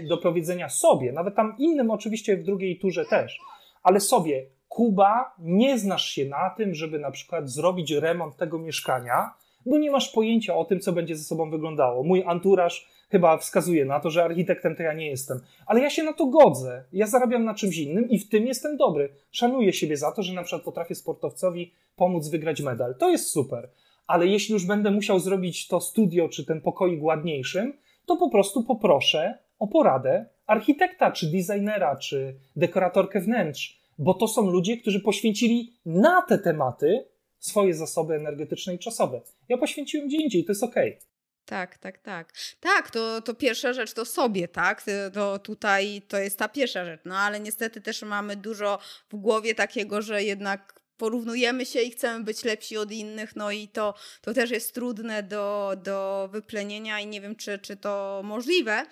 do 0.08 0.18
powiedzenia 0.18 0.70
sobie, 0.70 1.12
nawet 1.12 1.36
tam 1.36 1.56
innym 1.60 1.92
oczywiście 1.92 2.38
w 2.38 2.44
drugiej 2.44 2.80
turze 2.80 3.06
też, 3.06 3.40
ale 3.84 4.00
sobie, 4.00 4.46
Kuba, 4.68 5.36
nie 5.40 5.80
znasz 5.80 6.06
się 6.06 6.26
na 6.26 6.50
tym, 6.50 6.74
żeby 6.74 7.00
na 7.00 7.12
przykład 7.12 7.50
zrobić 7.50 7.92
remont 7.92 8.38
tego 8.38 8.60
mieszkania, 8.60 9.34
bo 9.66 9.78
nie 9.78 9.92
masz 9.92 10.12
pojęcia 10.12 10.56
o 10.56 10.66
tym, 10.66 10.80
co 10.80 10.94
będzie 10.94 11.16
ze 11.16 11.24
sobą 11.24 11.50
wyglądało. 11.50 12.04
Mój 12.04 12.24
anturaż 12.26 12.88
chyba 13.10 13.38
wskazuje 13.38 13.86
na 13.86 14.00
to, 14.00 14.10
że 14.10 14.24
architektem 14.24 14.76
to 14.76 14.84
ja 14.84 14.94
nie 14.94 15.10
jestem. 15.10 15.40
Ale 15.66 15.82
ja 15.82 15.90
się 15.90 16.04
na 16.04 16.14
to 16.14 16.26
godzę. 16.26 16.84
Ja 16.94 17.08
zarabiam 17.08 17.46
na 17.46 17.54
czymś 17.54 17.78
innym 17.78 18.10
i 18.10 18.20
w 18.20 18.30
tym 18.30 18.48
jestem 18.48 18.78
dobry. 18.78 19.10
Szanuję 19.32 19.74
siebie 19.74 19.98
za 19.98 20.12
to, 20.12 20.24
że 20.24 20.34
na 20.34 20.44
przykład 20.44 20.64
potrafię 20.64 20.96
sportowcowi 20.96 21.72
pomóc 21.96 22.28
wygrać 22.28 22.62
medal. 22.62 22.96
To 22.96 23.10
jest 23.10 23.30
super 23.30 23.70
ale 24.08 24.28
jeśli 24.28 24.54
już 24.54 24.66
będę 24.66 24.92
musiał 24.92 25.20
zrobić 25.20 25.68
to 25.68 25.82
studio 25.82 26.30
czy 26.30 26.46
ten 26.46 26.62
pokoik 26.62 27.04
ładniejszym, 27.04 27.74
to 28.06 28.18
po 28.18 28.30
prostu 28.30 28.64
poproszę 28.64 29.38
o 29.60 29.68
poradę 29.68 30.26
architekta, 30.48 31.12
czy 31.12 31.32
designera, 31.32 31.96
czy 31.96 32.36
dekoratorkę 32.56 33.22
wnętrz, 33.22 33.82
bo 33.98 34.14
to 34.14 34.28
są 34.28 34.50
ludzie, 34.50 34.78
którzy 34.78 35.00
poświęcili 35.00 35.74
na 35.86 36.22
te 36.22 36.38
tematy 36.38 37.06
swoje 37.46 37.74
zasoby 37.74 38.16
energetyczne 38.16 38.76
i 38.76 38.80
czasowe. 38.80 39.22
Ja 39.50 39.58
poświęciłem 39.58 40.08
gdzie 40.08 40.18
indziej, 40.18 40.46
to 40.46 40.52
jest 40.52 40.64
okej. 40.64 40.90
Okay. 40.90 41.16
Tak, 41.46 41.78
tak, 41.78 41.98
tak. 41.98 42.34
Tak, 42.60 42.92
to, 42.92 43.22
to 43.22 43.34
pierwsza 43.34 43.74
rzecz 43.74 43.94
to 43.94 44.06
sobie, 44.06 44.48
tak? 44.48 44.84
To 45.14 45.40
tutaj 45.40 46.02
to 46.08 46.18
jest 46.18 46.40
ta 46.40 46.50
pierwsza 46.50 46.86
rzecz. 46.86 47.02
No 47.06 47.18
ale 47.18 47.40
niestety 47.40 47.82
też 47.82 48.02
mamy 48.02 48.36
dużo 48.36 48.80
w 49.10 49.16
głowie 49.16 49.56
takiego, 49.56 50.02
że 50.02 50.24
jednak 50.24 50.80
porównujemy 50.98 51.66
się 51.66 51.82
i 51.82 51.92
chcemy 51.92 52.24
być 52.24 52.44
lepsi 52.44 52.78
od 52.78 52.92
innych, 52.92 53.36
no 53.36 53.52
i 53.52 53.68
to, 53.68 53.94
to 54.22 54.34
też 54.34 54.52
jest 54.52 54.74
trudne 54.74 55.24
do, 55.24 55.74
do 55.84 56.30
wyplenienia 56.32 57.00
i 57.00 57.08
nie 57.08 57.22
wiem, 57.22 57.36
czy, 57.36 57.60
czy 57.60 57.78
to 57.78 58.22
możliwe. 58.24 58.86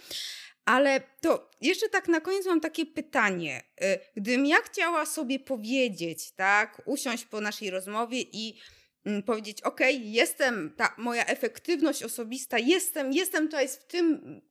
Ale 0.65 1.01
to 1.21 1.49
jeszcze 1.61 1.89
tak 1.89 2.07
na 2.07 2.21
koniec 2.21 2.45
mam 2.45 2.61
takie 2.61 2.85
pytanie. 2.85 3.63
Y, 3.83 3.99
gdybym 4.15 4.45
ja 4.45 4.57
chciała 4.57 5.05
sobie 5.05 5.39
powiedzieć, 5.39 6.31
tak, 6.31 6.81
usiąść 6.85 7.25
po 7.25 7.41
naszej 7.41 7.69
rozmowie 7.69 8.21
i 8.21 8.59
mm, 9.05 9.23
powiedzieć, 9.23 9.61
ok, 9.61 9.79
jestem, 9.99 10.73
ta 10.77 10.95
moja 10.97 11.25
efektywność 11.25 12.03
osobista, 12.03 12.59
jestem, 12.59 13.13
jestem 13.13 13.45
tutaj 13.45 13.67
w 13.67 13.77
tym 13.77 14.41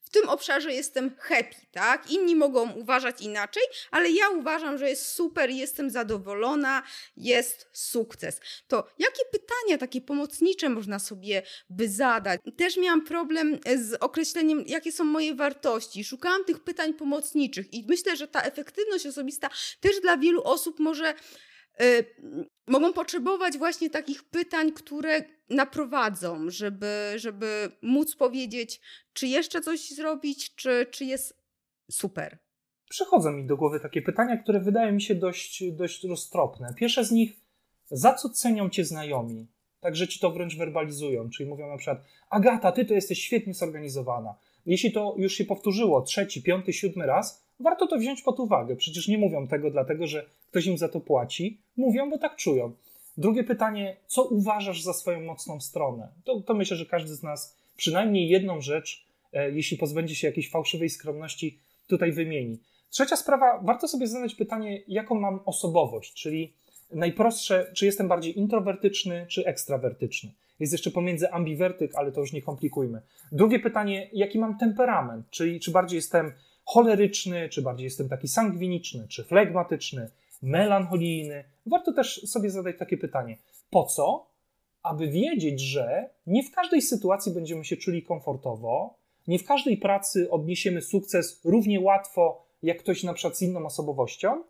w 0.00 0.10
tym 0.10 0.28
obszarze 0.28 0.72
jestem 0.72 1.16
happy, 1.18 1.56
tak? 1.72 2.10
Inni 2.10 2.36
mogą 2.36 2.72
uważać 2.72 3.20
inaczej, 3.20 3.62
ale 3.90 4.10
ja 4.10 4.28
uważam, 4.28 4.78
że 4.78 4.88
jest 4.88 5.08
super, 5.08 5.50
jestem 5.50 5.90
zadowolona, 5.90 6.82
jest 7.16 7.68
sukces. 7.72 8.40
To 8.68 8.86
jakie 8.98 9.22
pytania 9.32 9.78
takie 9.78 10.00
pomocnicze 10.00 10.68
można 10.68 10.98
sobie 10.98 11.42
by 11.70 11.88
zadać? 11.88 12.40
Też 12.56 12.76
miałam 12.76 13.04
problem 13.04 13.58
z 13.76 13.94
określeniem, 13.94 14.64
jakie 14.66 14.92
są 14.92 15.04
moje 15.04 15.34
wartości. 15.34 16.04
Szukałam 16.04 16.44
tych 16.44 16.64
pytań 16.64 16.94
pomocniczych 16.94 17.72
i 17.74 17.84
myślę, 17.88 18.16
że 18.16 18.28
ta 18.28 18.42
efektywność 18.42 19.06
osobista 19.06 19.50
też 19.80 20.00
dla 20.00 20.16
wielu 20.16 20.42
osób 20.42 20.78
może 20.78 21.14
Y, 21.82 22.04
mogą 22.66 22.92
potrzebować 22.92 23.58
właśnie 23.58 23.90
takich 23.90 24.24
pytań, 24.24 24.72
które 24.72 25.22
naprowadzą, 25.50 26.50
żeby, 26.50 27.12
żeby 27.16 27.70
móc 27.82 28.16
powiedzieć, 28.16 28.80
czy 29.12 29.26
jeszcze 29.26 29.60
coś 29.60 29.90
zrobić, 29.90 30.54
czy, 30.54 30.86
czy 30.90 31.04
jest 31.04 31.36
super. 31.90 32.38
Przychodzą 32.88 33.32
mi 33.32 33.46
do 33.46 33.56
głowy 33.56 33.80
takie 33.80 34.02
pytania, 34.02 34.36
które 34.36 34.60
wydają 34.60 34.92
mi 34.92 35.02
się 35.02 35.14
dość, 35.14 35.72
dość 35.72 36.04
roztropne. 36.04 36.74
Pierwsze 36.76 37.04
z 37.04 37.10
nich, 37.10 37.32
za 37.90 38.14
co 38.14 38.28
cenią 38.28 38.70
cię 38.70 38.84
znajomi? 38.84 39.46
Także 39.80 40.08
ci 40.08 40.20
to 40.20 40.30
wręcz 40.30 40.56
werbalizują, 40.56 41.30
czyli 41.30 41.48
mówią 41.48 41.68
na 41.68 41.76
przykład, 41.76 42.04
Agata, 42.30 42.72
ty 42.72 42.84
to 42.84 42.94
jesteś 42.94 43.22
świetnie 43.22 43.54
zorganizowana. 43.54 44.34
Jeśli 44.66 44.92
to 44.92 45.14
już 45.18 45.32
się 45.32 45.44
powtórzyło 45.44 46.02
trzeci, 46.02 46.42
piąty, 46.42 46.72
siódmy 46.72 47.06
raz, 47.06 47.44
warto 47.60 47.86
to 47.86 47.98
wziąć 47.98 48.22
pod 48.22 48.40
uwagę. 48.40 48.76
Przecież 48.76 49.08
nie 49.08 49.18
mówią 49.18 49.48
tego 49.48 49.70
dlatego, 49.70 50.06
że 50.06 50.26
ktoś 50.50 50.66
im 50.66 50.78
za 50.78 50.88
to 50.88 51.00
płaci. 51.00 51.60
Mówią, 51.76 52.10
bo 52.10 52.18
tak 52.18 52.36
czują. 52.36 52.72
Drugie 53.18 53.44
pytanie, 53.44 53.96
co 54.06 54.24
uważasz 54.24 54.82
za 54.82 54.92
swoją 54.92 55.20
mocną 55.20 55.60
stronę? 55.60 56.08
To, 56.24 56.40
to 56.40 56.54
myślę, 56.54 56.76
że 56.76 56.86
każdy 56.86 57.14
z 57.14 57.22
nas 57.22 57.56
przynajmniej 57.76 58.28
jedną 58.28 58.60
rzecz, 58.60 59.06
e, 59.32 59.50
jeśli 59.50 59.76
pozbędzie 59.76 60.14
się 60.14 60.26
jakiejś 60.26 60.50
fałszywej 60.50 60.90
skromności, 60.90 61.58
tutaj 61.86 62.12
wymieni. 62.12 62.58
Trzecia 62.90 63.16
sprawa, 63.16 63.60
warto 63.62 63.88
sobie 63.88 64.06
zadać 64.06 64.34
pytanie, 64.34 64.82
jaką 64.88 65.14
mam 65.20 65.40
osobowość, 65.44 66.14
czyli 66.14 66.52
najprostsze, 66.92 67.72
czy 67.74 67.86
jestem 67.86 68.08
bardziej 68.08 68.38
introwertyczny, 68.38 69.26
czy 69.28 69.46
ekstrawertyczny. 69.46 70.32
Jest 70.60 70.72
jeszcze 70.72 70.90
pomiędzy 70.90 71.32
ambiwertyk, 71.32 71.94
ale 71.94 72.12
to 72.12 72.20
już 72.20 72.32
nie 72.32 72.42
komplikujmy. 72.42 73.02
Drugie 73.32 73.58
pytanie, 73.58 74.10
jaki 74.12 74.38
mam 74.38 74.58
temperament, 74.58 75.26
czyli 75.30 75.60
czy 75.60 75.70
bardziej 75.70 75.96
jestem 75.96 76.32
choleryczny, 76.64 77.48
czy 77.48 77.62
bardziej 77.62 77.84
jestem 77.84 78.08
taki 78.08 78.28
sangwiniczny, 78.28 79.08
czy 79.08 79.24
flegmatyczny, 79.24 80.10
melancholijny. 80.42 81.44
Warto 81.66 81.92
też 81.92 82.22
sobie 82.22 82.50
zadać 82.50 82.78
takie 82.78 82.96
pytanie: 82.96 83.38
po 83.70 83.84
co? 83.84 84.26
Aby 84.82 85.08
wiedzieć, 85.08 85.60
że 85.60 86.10
nie 86.26 86.42
w 86.42 86.50
każdej 86.50 86.82
sytuacji 86.82 87.32
będziemy 87.32 87.64
się 87.64 87.76
czuli 87.76 88.02
komfortowo, 88.02 88.94
nie 89.28 89.38
w 89.38 89.44
każdej 89.44 89.76
pracy 89.76 90.30
odniesiemy 90.30 90.82
sukces 90.82 91.40
równie 91.44 91.80
łatwo 91.80 92.46
jak 92.62 92.78
ktoś 92.78 93.02
na 93.02 93.14
przykład 93.14 93.36
z 93.36 93.42
inną 93.42 93.66
osobowością 93.66 94.42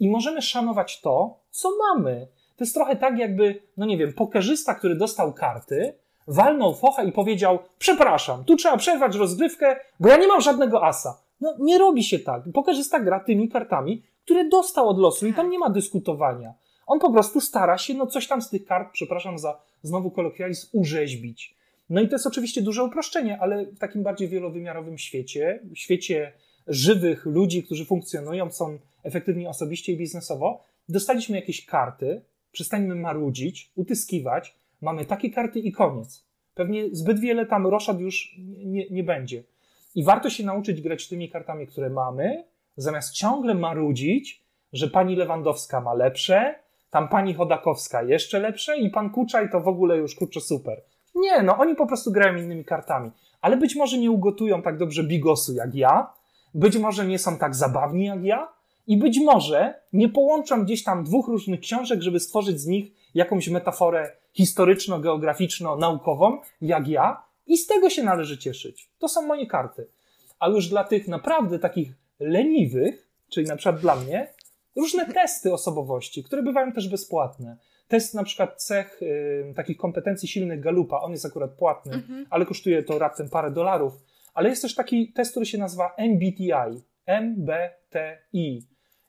i 0.00 0.10
możemy 0.10 0.42
szanować 0.42 1.00
to, 1.00 1.38
co 1.50 1.68
mamy. 1.76 2.28
To 2.56 2.64
jest 2.64 2.74
trochę 2.74 2.96
tak, 2.96 3.18
jakby, 3.18 3.62
no 3.76 3.86
nie 3.86 3.96
wiem, 3.98 4.12
pokerzysta, 4.12 4.74
który 4.74 4.96
dostał 4.96 5.32
karty, 5.32 5.94
walnął 6.26 6.74
focha 6.74 7.02
i 7.02 7.12
powiedział: 7.12 7.58
Przepraszam, 7.78 8.44
tu 8.44 8.56
trzeba 8.56 8.76
przerwać 8.76 9.16
rozgrywkę, 9.16 9.76
bo 10.00 10.08
ja 10.08 10.16
nie 10.16 10.28
mam 10.28 10.40
żadnego 10.40 10.84
asa. 10.84 11.22
No 11.40 11.56
nie 11.58 11.78
robi 11.78 12.04
się 12.04 12.18
tak. 12.18 12.42
Pokerzysta 12.54 13.00
gra 13.00 13.20
tymi 13.20 13.48
kartami, 13.48 14.02
które 14.24 14.48
dostał 14.48 14.88
od 14.88 14.98
losu 14.98 15.26
i 15.26 15.34
tam 15.34 15.50
nie 15.50 15.58
ma 15.58 15.70
dyskutowania. 15.70 16.54
On 16.86 16.98
po 16.98 17.12
prostu 17.12 17.40
stara 17.40 17.78
się 17.78 17.94
no 17.94 18.06
coś 18.06 18.26
tam 18.28 18.42
z 18.42 18.50
tych 18.50 18.64
kart, 18.64 18.88
przepraszam 18.92 19.38
za 19.38 19.60
znowu 19.82 20.10
kolokwializm, 20.10 20.68
urzeźbić. 20.72 21.54
No 21.90 22.00
i 22.00 22.08
to 22.08 22.14
jest 22.14 22.26
oczywiście 22.26 22.62
duże 22.62 22.84
uproszczenie, 22.84 23.38
ale 23.40 23.66
w 23.66 23.78
takim 23.78 24.02
bardziej 24.02 24.28
wielowymiarowym 24.28 24.98
świecie, 24.98 25.60
w 25.74 25.78
świecie 25.78 26.32
żywych 26.66 27.26
ludzi, 27.26 27.62
którzy 27.62 27.84
funkcjonują, 27.84 28.50
są 28.50 28.78
efektywni 29.02 29.46
osobiście 29.46 29.92
i 29.92 29.96
biznesowo, 29.96 30.62
dostaliśmy 30.88 31.36
jakieś 31.36 31.66
karty, 31.66 32.22
przestańmy 32.52 32.94
marudzić, 32.94 33.70
utyskiwać, 33.74 34.54
mamy 34.80 35.04
takie 35.04 35.30
karty 35.30 35.60
i 35.60 35.72
koniec. 35.72 36.24
Pewnie 36.54 36.84
zbyt 36.92 37.20
wiele 37.20 37.46
tam 37.46 37.66
roszad 37.66 38.00
już 38.00 38.36
nie, 38.64 38.90
nie 38.90 39.04
będzie. 39.04 39.44
I 39.94 40.04
warto 40.04 40.30
się 40.30 40.44
nauczyć 40.44 40.80
grać 40.80 41.08
tymi 41.08 41.30
kartami, 41.30 41.66
które 41.66 41.90
mamy, 41.90 42.44
zamiast 42.76 43.14
ciągle 43.14 43.54
marudzić, 43.54 44.42
że 44.72 44.88
pani 44.88 45.16
Lewandowska 45.16 45.80
ma 45.80 45.94
lepsze, 45.94 46.54
tam 46.90 47.08
pani 47.08 47.34
Chodakowska 47.34 48.02
jeszcze 48.02 48.40
lepsze 48.40 48.78
i 48.78 48.90
pan 48.90 49.10
Kuczaj 49.10 49.50
to 49.50 49.60
w 49.60 49.68
ogóle 49.68 49.96
już 49.96 50.14
kurczę 50.14 50.40
super. 50.40 50.82
Nie, 51.14 51.42
no 51.42 51.58
oni 51.58 51.74
po 51.74 51.86
prostu 51.86 52.12
grają 52.12 52.36
innymi 52.36 52.64
kartami. 52.64 53.10
Ale 53.40 53.56
być 53.56 53.76
może 53.76 53.98
nie 53.98 54.10
ugotują 54.10 54.62
tak 54.62 54.78
dobrze 54.78 55.04
bigosu 55.04 55.54
jak 55.54 55.74
ja, 55.74 56.12
być 56.54 56.76
może 56.76 57.06
nie 57.06 57.18
są 57.18 57.38
tak 57.38 57.54
zabawni 57.54 58.04
jak 58.04 58.24
ja 58.24 58.52
i 58.86 58.96
być 58.96 59.20
może 59.20 59.74
nie 59.92 60.08
połączą 60.08 60.64
gdzieś 60.64 60.84
tam 60.84 61.04
dwóch 61.04 61.28
różnych 61.28 61.60
książek, 61.60 62.02
żeby 62.02 62.20
stworzyć 62.20 62.60
z 62.60 62.66
nich 62.66 62.92
jakąś 63.14 63.48
metaforę 63.48 64.16
historyczno-geograficzno-naukową 64.32 66.38
jak 66.60 66.88
ja, 66.88 67.22
i 67.46 67.56
z 67.56 67.66
tego 67.66 67.90
się 67.90 68.02
należy 68.02 68.38
cieszyć. 68.38 68.90
To 68.98 69.08
są 69.08 69.22
moje 69.22 69.46
karty. 69.46 69.88
A 70.38 70.48
już 70.48 70.68
dla 70.68 70.84
tych 70.84 71.08
naprawdę 71.08 71.58
takich 71.58 71.94
leniwych, 72.20 73.08
czyli 73.30 73.46
na 73.46 73.56
przykład 73.56 73.80
dla 73.80 73.96
mnie, 73.96 74.32
różne 74.76 75.12
testy 75.12 75.52
osobowości, 75.52 76.24
które 76.24 76.42
bywają 76.42 76.72
też 76.72 76.88
bezpłatne. 76.88 77.56
Test 77.88 78.14
na 78.14 78.24
przykład 78.24 78.62
cech 78.62 79.02
y, 79.02 79.52
takich 79.56 79.76
kompetencji 79.76 80.28
silnych 80.28 80.60
Galupa, 80.60 81.00
on 81.00 81.12
jest 81.12 81.26
akurat 81.26 81.50
płatny, 81.50 81.94
mhm. 81.94 82.26
ale 82.30 82.46
kosztuje 82.46 82.82
to 82.82 82.98
raptem 82.98 83.28
parę 83.28 83.50
dolarów. 83.50 83.92
Ale 84.34 84.48
jest 84.48 84.62
też 84.62 84.74
taki 84.74 85.12
test, 85.12 85.30
który 85.30 85.46
się 85.46 85.58
nazywa 85.58 85.94
MBTI. 85.98 86.82
MBTI. 87.06 88.66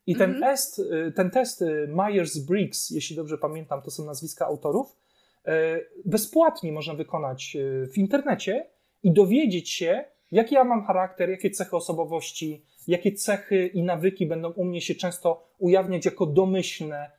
I 0.08 0.16
ten, 0.16 0.30
mhm. 0.30 0.52
test, 0.52 0.80
y, 0.80 1.12
ten 1.16 1.32
test 1.32 1.62
y, 1.62 1.88
Myers-Briggs, 1.88 2.92
jeśli 2.96 3.16
dobrze 3.16 3.38
pamiętam, 3.38 3.82
to 3.82 3.92
są 3.92 4.06
nazwiska 4.06 4.46
autorów, 4.46 5.04
E, 5.46 5.80
bezpłatnie 6.06 6.72
można 6.72 6.94
wykonać 6.94 7.58
w 7.94 7.98
internecie 7.98 8.70
i 9.04 9.14
dowiedzieć 9.14 9.70
się, 9.70 10.04
jaki 10.32 10.56
ja 10.56 10.64
mam 10.64 10.86
charakter, 10.86 11.30
jakie 11.30 11.50
cechy 11.50 11.76
osobowości, 11.76 12.66
jakie 12.88 13.12
cechy 13.12 13.68
i 13.68 13.84
nawyki 13.84 14.26
będą 14.26 14.52
u 14.52 14.66
mnie 14.66 14.82
się 14.82 14.96
często 14.96 15.48
ujawniać 15.60 16.06
jako 16.06 16.26
domyślne. 16.26 17.12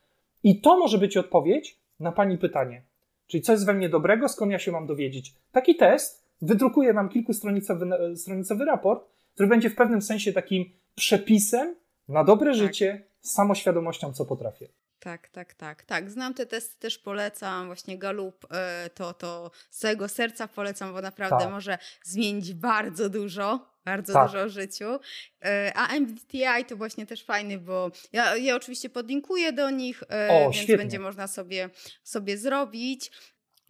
I 0.43 0.61
to 0.61 0.79
może 0.79 0.99
być 0.99 1.17
odpowiedź 1.17 1.79
na 2.01 2.13
Pani 2.13 2.39
pytanie. 2.39 2.83
Czyli 3.27 3.43
co 3.43 3.53
jest 3.53 3.67
we 3.67 3.75
mnie 3.75 3.89
dobrego, 3.89 4.29
skąd 4.29 4.53
ja 4.53 4.59
się 4.59 4.73
mam 4.73 4.87
dowiedzieć. 4.87 5.35
Taki 5.53 5.77
test 5.77 6.25
wydrukuje 6.43 6.93
nam 6.93 7.09
kilkustronicowy 7.09 8.65
raport, 8.67 9.09
który 9.35 9.49
będzie 9.49 9.71
w 9.71 9.75
pewnym 9.75 10.03
sensie 10.03 10.33
takim 10.33 10.65
przepisem 10.95 11.77
na 12.09 12.25
dobre 12.25 12.51
tak. 12.51 12.59
życie 12.59 13.05
z 13.21 13.33
samoświadomością, 13.33 14.13
co 14.13 14.25
potrafię. 14.25 14.69
Tak, 15.01 15.29
tak, 15.29 15.55
tak, 15.55 15.85
tak. 15.85 16.11
Znam 16.11 16.35
te 16.35 16.47
testy, 16.47 16.79
też 16.79 16.99
polecam. 16.99 17.67
Właśnie 17.67 17.99
Galup 17.99 18.47
e, 18.51 18.91
to, 18.95 19.15
to 19.15 19.51
z 19.71 19.79
całego 19.79 20.09
serca 20.09 20.49
polecam, 20.49 20.93
bo 20.93 21.01
naprawdę 21.01 21.45
tak. 21.45 21.51
może 21.51 21.79
zmienić 22.05 22.55
bardzo 22.55 23.09
dużo, 23.09 23.67
bardzo 23.85 24.13
tak. 24.13 24.27
dużo 24.27 24.47
w 24.47 24.49
życiu. 24.49 24.99
E, 25.45 25.73
a 25.75 25.89
MBTI 25.97 26.65
to 26.69 26.77
właśnie 26.77 27.07
też 27.07 27.25
fajny, 27.25 27.59
bo 27.59 27.91
ja, 28.13 28.37
ja 28.37 28.57
oczywiście 28.57 28.91
podlinkuję 28.91 29.53
do 29.53 29.71
nich, 29.71 30.03
e, 30.11 30.29
o, 30.31 30.41
więc 30.41 30.57
świetnie. 30.57 30.77
będzie 30.77 30.99
można 30.99 31.27
sobie, 31.27 31.71
sobie 32.03 32.39
zrobić. 32.39 33.11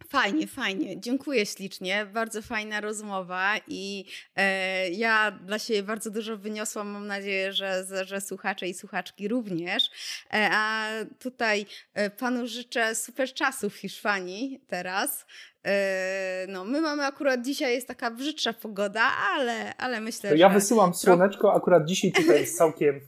Fajnie, 0.08 0.46
fajnie. 0.46 1.00
Dziękuję 1.00 1.46
ślicznie. 1.46 2.06
Bardzo 2.06 2.42
fajna 2.42 2.80
rozmowa 2.80 3.54
i 3.68 4.04
e, 4.36 4.90
ja 4.90 5.30
dla 5.30 5.58
siebie 5.58 5.82
bardzo 5.82 6.10
dużo 6.10 6.36
wyniosłam. 6.36 6.88
Mam 6.88 7.06
nadzieję, 7.06 7.52
że, 7.52 7.84
że 8.04 8.20
słuchacze 8.20 8.68
i 8.68 8.74
słuchaczki 8.74 9.28
również. 9.28 9.90
E, 10.32 10.48
a 10.52 10.88
tutaj 11.18 11.66
e, 11.94 12.10
panu 12.10 12.46
życzę 12.46 12.94
super 12.94 13.34
czasu 13.34 13.70
w 13.70 13.76
Hiszpanii 13.76 14.60
teraz. 14.66 15.26
E, 15.64 16.46
no, 16.48 16.64
my 16.64 16.80
mamy 16.80 17.06
akurat 17.06 17.42
dzisiaj 17.42 17.74
jest 17.74 17.88
taka 17.88 18.10
brzydsza 18.10 18.52
pogoda, 18.52 19.10
ale, 19.34 19.76
ale 19.76 20.00
myślę, 20.00 20.30
to 20.30 20.36
że. 20.36 20.40
Ja 20.40 20.48
wysyłam 20.48 20.94
słoneczko, 20.94 21.54
akurat 21.54 21.84
dzisiaj 21.84 22.12
tutaj 22.22 22.40
jest 22.40 22.58
całkiem, 22.58 23.00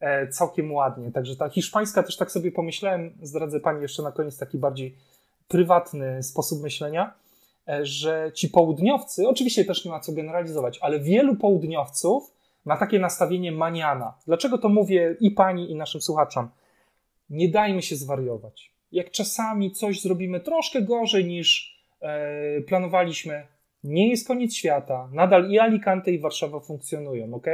e, 0.00 0.28
całkiem 0.28 0.72
ładnie. 0.72 1.12
Także 1.12 1.36
ta 1.36 1.48
hiszpańska 1.48 2.02
też 2.02 2.16
tak 2.16 2.30
sobie 2.30 2.52
pomyślałem, 2.52 3.12
zdradzę 3.22 3.60
pani 3.60 3.82
jeszcze 3.82 4.02
na 4.02 4.12
koniec 4.12 4.38
taki 4.38 4.58
bardziej 4.58 4.96
prywatny 5.48 6.22
sposób 6.22 6.62
myślenia, 6.62 7.14
e, 7.68 7.86
że 7.86 8.30
ci 8.34 8.48
południowcy, 8.48 9.28
oczywiście 9.28 9.64
też 9.64 9.84
nie 9.84 9.90
ma 9.90 10.00
co 10.00 10.12
generalizować, 10.12 10.78
ale 10.82 11.00
wielu 11.00 11.36
południowców 11.36 12.34
ma 12.64 12.76
takie 12.76 12.98
nastawienie 12.98 13.52
maniana. 13.52 14.14
Dlaczego 14.26 14.58
to 14.58 14.68
mówię 14.68 15.16
i 15.20 15.30
pani, 15.30 15.70
i 15.70 15.74
naszym 15.74 16.00
słuchaczom? 16.00 16.48
Nie 17.30 17.48
dajmy 17.48 17.82
się 17.82 17.96
zwariować. 17.96 18.72
Jak 18.92 19.10
czasami 19.10 19.72
coś 19.72 20.02
zrobimy 20.02 20.40
troszkę 20.40 20.82
gorzej 20.82 21.24
niż 21.24 21.78
e, 22.00 22.60
planowaliśmy, 22.60 23.46
nie 23.84 24.08
jest 24.08 24.28
koniec 24.28 24.54
świata. 24.54 25.08
Nadal 25.12 25.50
i 25.50 25.58
Alicante, 25.58 26.10
i 26.10 26.18
Warszawa 26.18 26.60
funkcjonują, 26.60 27.34
ok? 27.34 27.46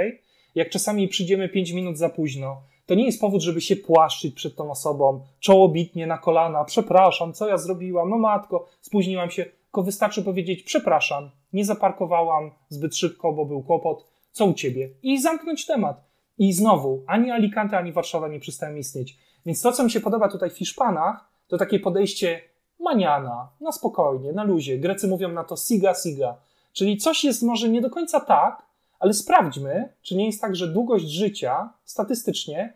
Jak 0.55 0.71
czasami 0.71 1.09
przyjdziemy 1.09 1.49
5 1.49 1.73
minut 1.73 1.99
za 1.99 2.09
późno, 2.09 2.63
to 2.87 2.95
nie 2.95 3.07
jest 3.07 3.21
powód, 3.21 3.43
żeby 3.43 3.61
się 3.61 3.77
płaszczyć 3.77 4.35
przed 4.35 4.57
tą 4.57 4.71
osobą, 4.71 5.21
czołobitnie 5.41 6.07
na 6.07 6.19
kolana, 6.19 6.65
przepraszam, 6.65 7.33
co 7.33 7.49
ja 7.49 7.59
zrobiłam, 7.59 8.11
no 8.11 8.19
matko, 8.19 8.67
spóźniłam 8.81 9.31
się, 9.31 9.45
tylko 9.45 9.83
wystarczy 9.83 10.23
powiedzieć, 10.23 10.63
przepraszam, 10.63 11.31
nie 11.53 11.65
zaparkowałam 11.65 12.51
zbyt 12.69 12.97
szybko, 12.97 13.33
bo 13.33 13.45
był 13.45 13.63
kłopot, 13.63 14.07
co 14.33 14.47
u 14.47 14.55
ciebie? 14.55 14.91
I 15.03 15.21
zamknąć 15.21 15.67
temat. 15.67 16.05
I 16.39 16.53
znowu, 16.53 17.03
ani 17.07 17.31
Alicante, 17.31 17.79
ani 17.79 17.93
Warszawa 17.93 18.29
nie 18.29 18.41
przestają 18.41 18.77
istnieć. 18.77 19.19
Więc 19.47 19.63
to, 19.63 19.73
co 19.73 19.85
mi 19.85 19.91
się 19.91 20.01
podoba 20.01 20.29
tutaj 20.29 20.51
w 20.51 20.59
Hiszpanach, 20.59 21.29
to 21.49 21.59
takie 21.59 21.81
podejście 21.81 22.41
maniana, 22.81 23.49
na 23.61 23.73
spokojnie, 23.73 24.33
na 24.33 24.45
luzie. 24.45 24.79
Grecy 24.79 25.09
mówią 25.09 25.29
na 25.29 25.45
to 25.45 25.57
siga, 25.57 25.95
siga. 25.95 26.37
Czyli 26.73 26.97
coś 26.97 27.25
jest 27.25 27.43
może 27.43 27.69
nie 27.69 27.81
do 27.81 27.91
końca 27.91 28.21
tak, 28.21 28.63
ale 29.05 29.15
sprawdźmy, 29.15 29.89
czy 30.03 30.17
nie 30.17 30.27
jest 30.27 30.41
tak, 30.41 30.57
że 30.57 30.69
długość 30.69 31.05
życia 31.09 31.73
statystycznie 31.85 32.73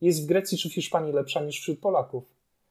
jest 0.00 0.22
w 0.22 0.26
Grecji 0.26 0.58
czy 0.58 0.68
w 0.68 0.74
Hiszpanii 0.74 1.12
lepsza 1.12 1.40
niż 1.40 1.60
wśród 1.60 1.80
Polaków. 1.80 2.24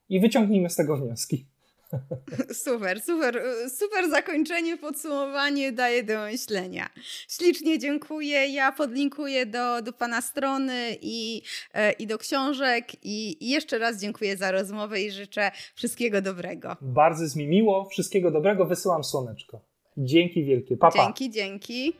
I 0.10 0.20
wyciągnijmy 0.20 0.70
z 0.70 0.76
tego 0.76 0.98
wnioski. 0.98 1.46
Super, 2.66 3.02
super, 3.02 3.42
super 3.70 4.10
zakończenie, 4.10 4.78
podsumowanie 4.78 5.72
daje 5.72 6.04
do 6.04 6.22
myślenia. 6.22 6.90
Ślicznie 7.28 7.80
dziękuję. 7.80 8.48
Ja 8.48 8.72
podlinkuję 8.72 9.46
do, 9.46 9.82
do 9.82 9.94
Pana 9.94 10.22
strony 10.22 10.98
i, 11.02 11.42
e, 11.74 11.92
i 11.92 12.08
do 12.08 12.18
książek. 12.18 12.86
I, 13.04 13.46
I 13.46 13.50
jeszcze 13.50 13.78
raz 13.78 14.02
dziękuję 14.02 14.38
za 14.38 14.52
rozmowę 14.52 15.02
i 15.02 15.12
życzę 15.12 15.52
wszystkiego 15.76 16.22
dobrego. 16.22 16.76
Bardzo 16.82 17.24
jest 17.24 17.36
mi 17.36 17.48
miło. 17.48 17.86
Wszystkiego 17.86 18.32
dobrego. 18.32 18.66
Wysyłam 18.66 19.04
słoneczko. 19.04 19.62
Dzięki 19.98 20.44
wielkie. 20.44 20.78
Papa. 20.78 20.98
Pa. 20.98 21.06
Dzięki, 21.06 21.30
dzięki. 21.30 21.94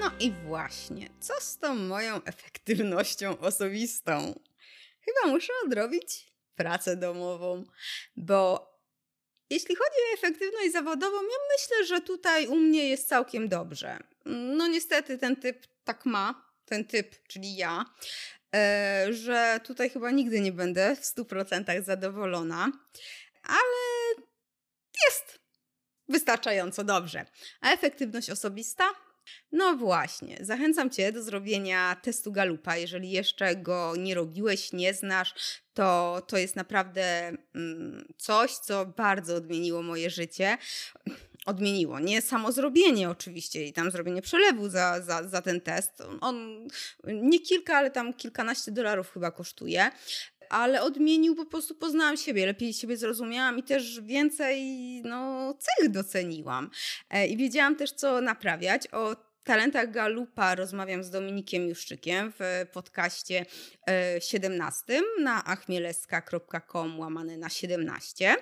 No 0.00 0.10
i 0.20 0.30
właśnie, 0.30 1.10
co 1.20 1.40
z 1.40 1.58
tą 1.58 1.74
moją 1.74 2.24
efektywnością 2.24 3.38
osobistą? 3.38 4.40
Chyba 5.00 5.34
muszę 5.34 5.52
odrobić 5.66 6.32
pracę 6.54 6.96
domową, 6.96 7.64
bo 8.16 8.68
jeśli 9.50 9.76
chodzi 9.76 9.96
o 10.10 10.14
efektywność 10.14 10.72
zawodową, 10.72 11.16
ja 11.16 11.38
myślę, 11.56 11.86
że 11.86 12.00
tutaj 12.00 12.46
u 12.46 12.56
mnie 12.56 12.88
jest 12.88 13.08
całkiem 13.08 13.48
dobrze. 13.48 13.98
No 14.26 14.66
niestety 14.66 15.18
ten 15.18 15.36
typ 15.36 15.66
tak 15.84 16.06
ma, 16.06 16.52
ten 16.64 16.84
typ, 16.84 17.26
czyli 17.28 17.56
ja, 17.56 17.84
e, 18.54 19.06
że 19.10 19.60
tutaj 19.64 19.90
chyba 19.90 20.10
nigdy 20.10 20.40
nie 20.40 20.52
będę 20.52 20.96
w 20.96 21.00
100% 21.00 21.82
zadowolona, 21.82 22.72
ale 23.42 24.24
jest 25.04 25.38
wystarczająco 26.08 26.84
dobrze. 26.84 27.26
A 27.60 27.72
efektywność 27.72 28.30
osobista? 28.30 28.84
No 29.52 29.76
właśnie, 29.76 30.36
zachęcam 30.40 30.90
Cię 30.90 31.12
do 31.12 31.22
zrobienia 31.22 31.96
testu 32.02 32.32
Galupa. 32.32 32.76
Jeżeli 32.76 33.10
jeszcze 33.10 33.56
go 33.56 33.94
nie 33.98 34.14
robiłeś, 34.14 34.72
nie 34.72 34.94
znasz, 34.94 35.34
to, 35.74 36.22
to 36.28 36.38
jest 36.38 36.56
naprawdę 36.56 37.32
mm, 37.54 38.12
coś, 38.16 38.54
co 38.54 38.86
bardzo 38.86 39.34
odmieniło 39.34 39.82
moje 39.82 40.10
życie. 40.10 40.58
Odmieniło. 41.46 42.00
Nie 42.00 42.22
samo 42.22 42.52
zrobienie 42.52 43.10
oczywiście 43.10 43.64
i 43.64 43.72
tam 43.72 43.90
zrobienie 43.90 44.22
przelewu 44.22 44.68
za, 44.68 45.02
za, 45.02 45.28
za 45.28 45.42
ten 45.42 45.60
test. 45.60 46.02
On 46.20 46.66
nie 47.06 47.40
kilka, 47.40 47.76
ale 47.76 47.90
tam 47.90 48.14
kilkanaście 48.14 48.72
dolarów 48.72 49.12
chyba 49.12 49.30
kosztuje 49.30 49.90
ale 50.50 50.82
odmienił 50.82 51.34
po 51.34 51.46
prostu, 51.46 51.74
poznałam 51.74 52.16
siebie, 52.16 52.46
lepiej 52.46 52.72
siebie 52.72 52.96
zrozumiałam 52.96 53.58
i 53.58 53.62
też 53.62 54.00
więcej 54.00 54.62
no, 55.04 55.54
cech 55.54 55.88
doceniłam. 55.88 56.70
E, 57.10 57.26
I 57.26 57.36
wiedziałam 57.36 57.76
też, 57.76 57.92
co 57.92 58.20
naprawiać. 58.20 58.86
O 58.92 59.16
talentach 59.44 59.90
Galupa 59.90 60.54
rozmawiam 60.54 61.04
z 61.04 61.10
Dominikiem 61.10 61.68
Juszczykiem 61.68 62.32
w 62.38 62.66
podcaście 62.72 63.46
17 64.20 64.98
e, 64.98 65.22
na 65.22 65.44
achmieleska.com 65.44 67.00
łamane 67.00 67.36
na 67.36 67.48
17. 67.48 68.36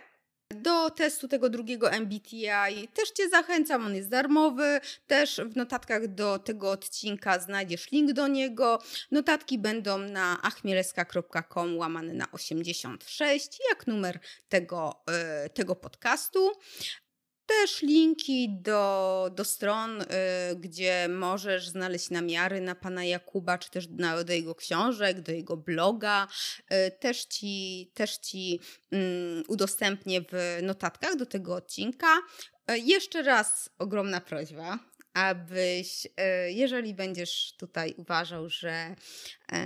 Do 0.51 0.90
testu 0.90 1.28
tego 1.28 1.51
drugiego 1.51 1.90
MBTI 1.92 2.88
też 2.94 3.11
Cię 3.11 3.28
zachęcam, 3.28 3.86
on 3.86 3.94
jest 3.94 4.09
darmowy. 4.09 4.80
Też 5.07 5.40
w 5.47 5.57
notatkach 5.57 6.09
do 6.09 6.38
tego 6.38 6.70
odcinka 6.70 7.38
znajdziesz 7.38 7.90
link 7.90 8.12
do 8.12 8.28
niego. 8.28 8.78
Notatki 9.11 9.59
będą 9.59 9.99
na 9.99 10.42
achmieleska.com 10.42 11.78
łamane 11.78 12.12
na 12.14 12.30
86, 12.32 13.59
jak 13.70 13.86
numer 13.86 14.18
tego, 14.49 15.03
yy, 15.42 15.51
tego 15.51 15.76
podcastu. 15.76 16.53
Też 17.47 17.82
linki 17.82 18.49
do, 18.62 19.30
do 19.34 19.44
stron, 19.44 20.03
y, 20.03 20.07
gdzie 20.57 21.09
możesz 21.09 21.68
znaleźć 21.68 22.11
namiary 22.11 22.61
na 22.61 22.74
pana 22.74 23.05
Jakuba, 23.05 23.59
czy 23.59 23.70
też 23.70 23.88
na, 23.88 24.24
do 24.24 24.32
jego 24.32 24.55
książek, 24.55 25.20
do 25.20 25.32
jego 25.32 25.57
bloga. 25.57 26.28
Y, 26.72 26.90
też 26.90 27.24
ci, 27.24 27.90
też 27.94 28.16
ci 28.16 28.61
y, 28.94 29.42
udostępnię 29.49 30.20
w 30.20 30.59
notatkach 30.62 31.16
do 31.16 31.26
tego 31.26 31.55
odcinka. 31.55 32.16
Y, 32.70 32.78
jeszcze 32.78 33.22
raz 33.22 33.70
ogromna 33.78 34.20
prośba, 34.20 34.78
abyś, 35.14 36.07
y, 36.07 36.11
jeżeli 36.53 36.94
będziesz 36.94 37.55
tutaj 37.59 37.94
uważał, 37.97 38.49
że 38.49 38.94
y, 39.53 39.57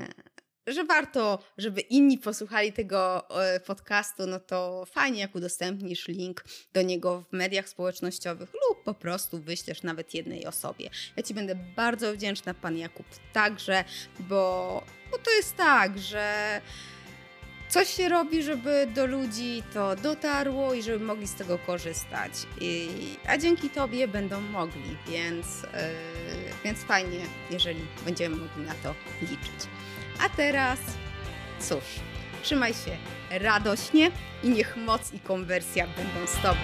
że 0.73 0.85
warto, 0.85 1.39
żeby 1.59 1.81
inni 1.81 2.19
posłuchali 2.19 2.73
tego 2.73 3.31
e, 3.41 3.61
podcastu, 3.61 4.27
no 4.27 4.41
to 4.41 4.87
fajnie, 4.87 5.21
jak 5.21 5.35
udostępnisz 5.35 6.09
link 6.09 6.45
do 6.73 6.83
niego 6.83 7.25
w 7.31 7.33
mediach 7.33 7.69
społecznościowych 7.69 8.53
lub 8.53 8.85
po 8.85 8.95
prostu 8.95 9.39
wyślesz 9.39 9.83
nawet 9.83 10.15
jednej 10.15 10.47
osobie. 10.47 10.91
Ja 11.17 11.23
Ci 11.23 11.35
będę 11.35 11.55
bardzo 11.77 12.13
wdzięczna, 12.13 12.55
Pan 12.55 12.77
Jakub, 12.77 13.07
także, 13.33 13.85
bo, 14.21 14.83
bo 15.11 15.19
to 15.19 15.31
jest 15.31 15.57
tak, 15.57 15.99
że 15.99 16.61
coś 17.71 17.89
się 17.89 18.09
robi, 18.09 18.43
żeby 18.43 18.89
do 18.95 19.07
ludzi 19.07 19.63
to 19.75 19.97
dotarło 19.97 20.75
i 20.75 20.83
żeby 20.83 21.05
mogli 21.05 21.29
z 21.29 21.35
tego 21.35 21.59
korzystać. 21.59 22.33
I, 22.61 22.89
a 23.27 23.39
dzięki 23.39 23.71
Tobie 23.71 24.09
będą 24.09 24.41
mogli, 24.41 24.97
więc, 25.09 25.63
yy, 25.63 25.69
więc 26.65 26.79
fajnie, 26.79 27.21
jeżeli 27.51 27.81
będziemy 28.05 28.37
mogli 28.37 28.63
na 28.63 28.75
to 28.75 28.95
liczyć. 29.21 29.69
A 30.25 30.29
teraz, 30.29 30.79
cóż, 31.61 31.85
trzymaj 32.43 32.75
się 32.75 32.97
radośnie 33.31 34.11
i 34.43 34.49
niech 34.49 34.77
moc 34.77 35.13
i 35.13 35.21
konwersja 35.21 35.87
będą 35.87 36.27
z 36.27 36.43
Tobą. 36.43 36.61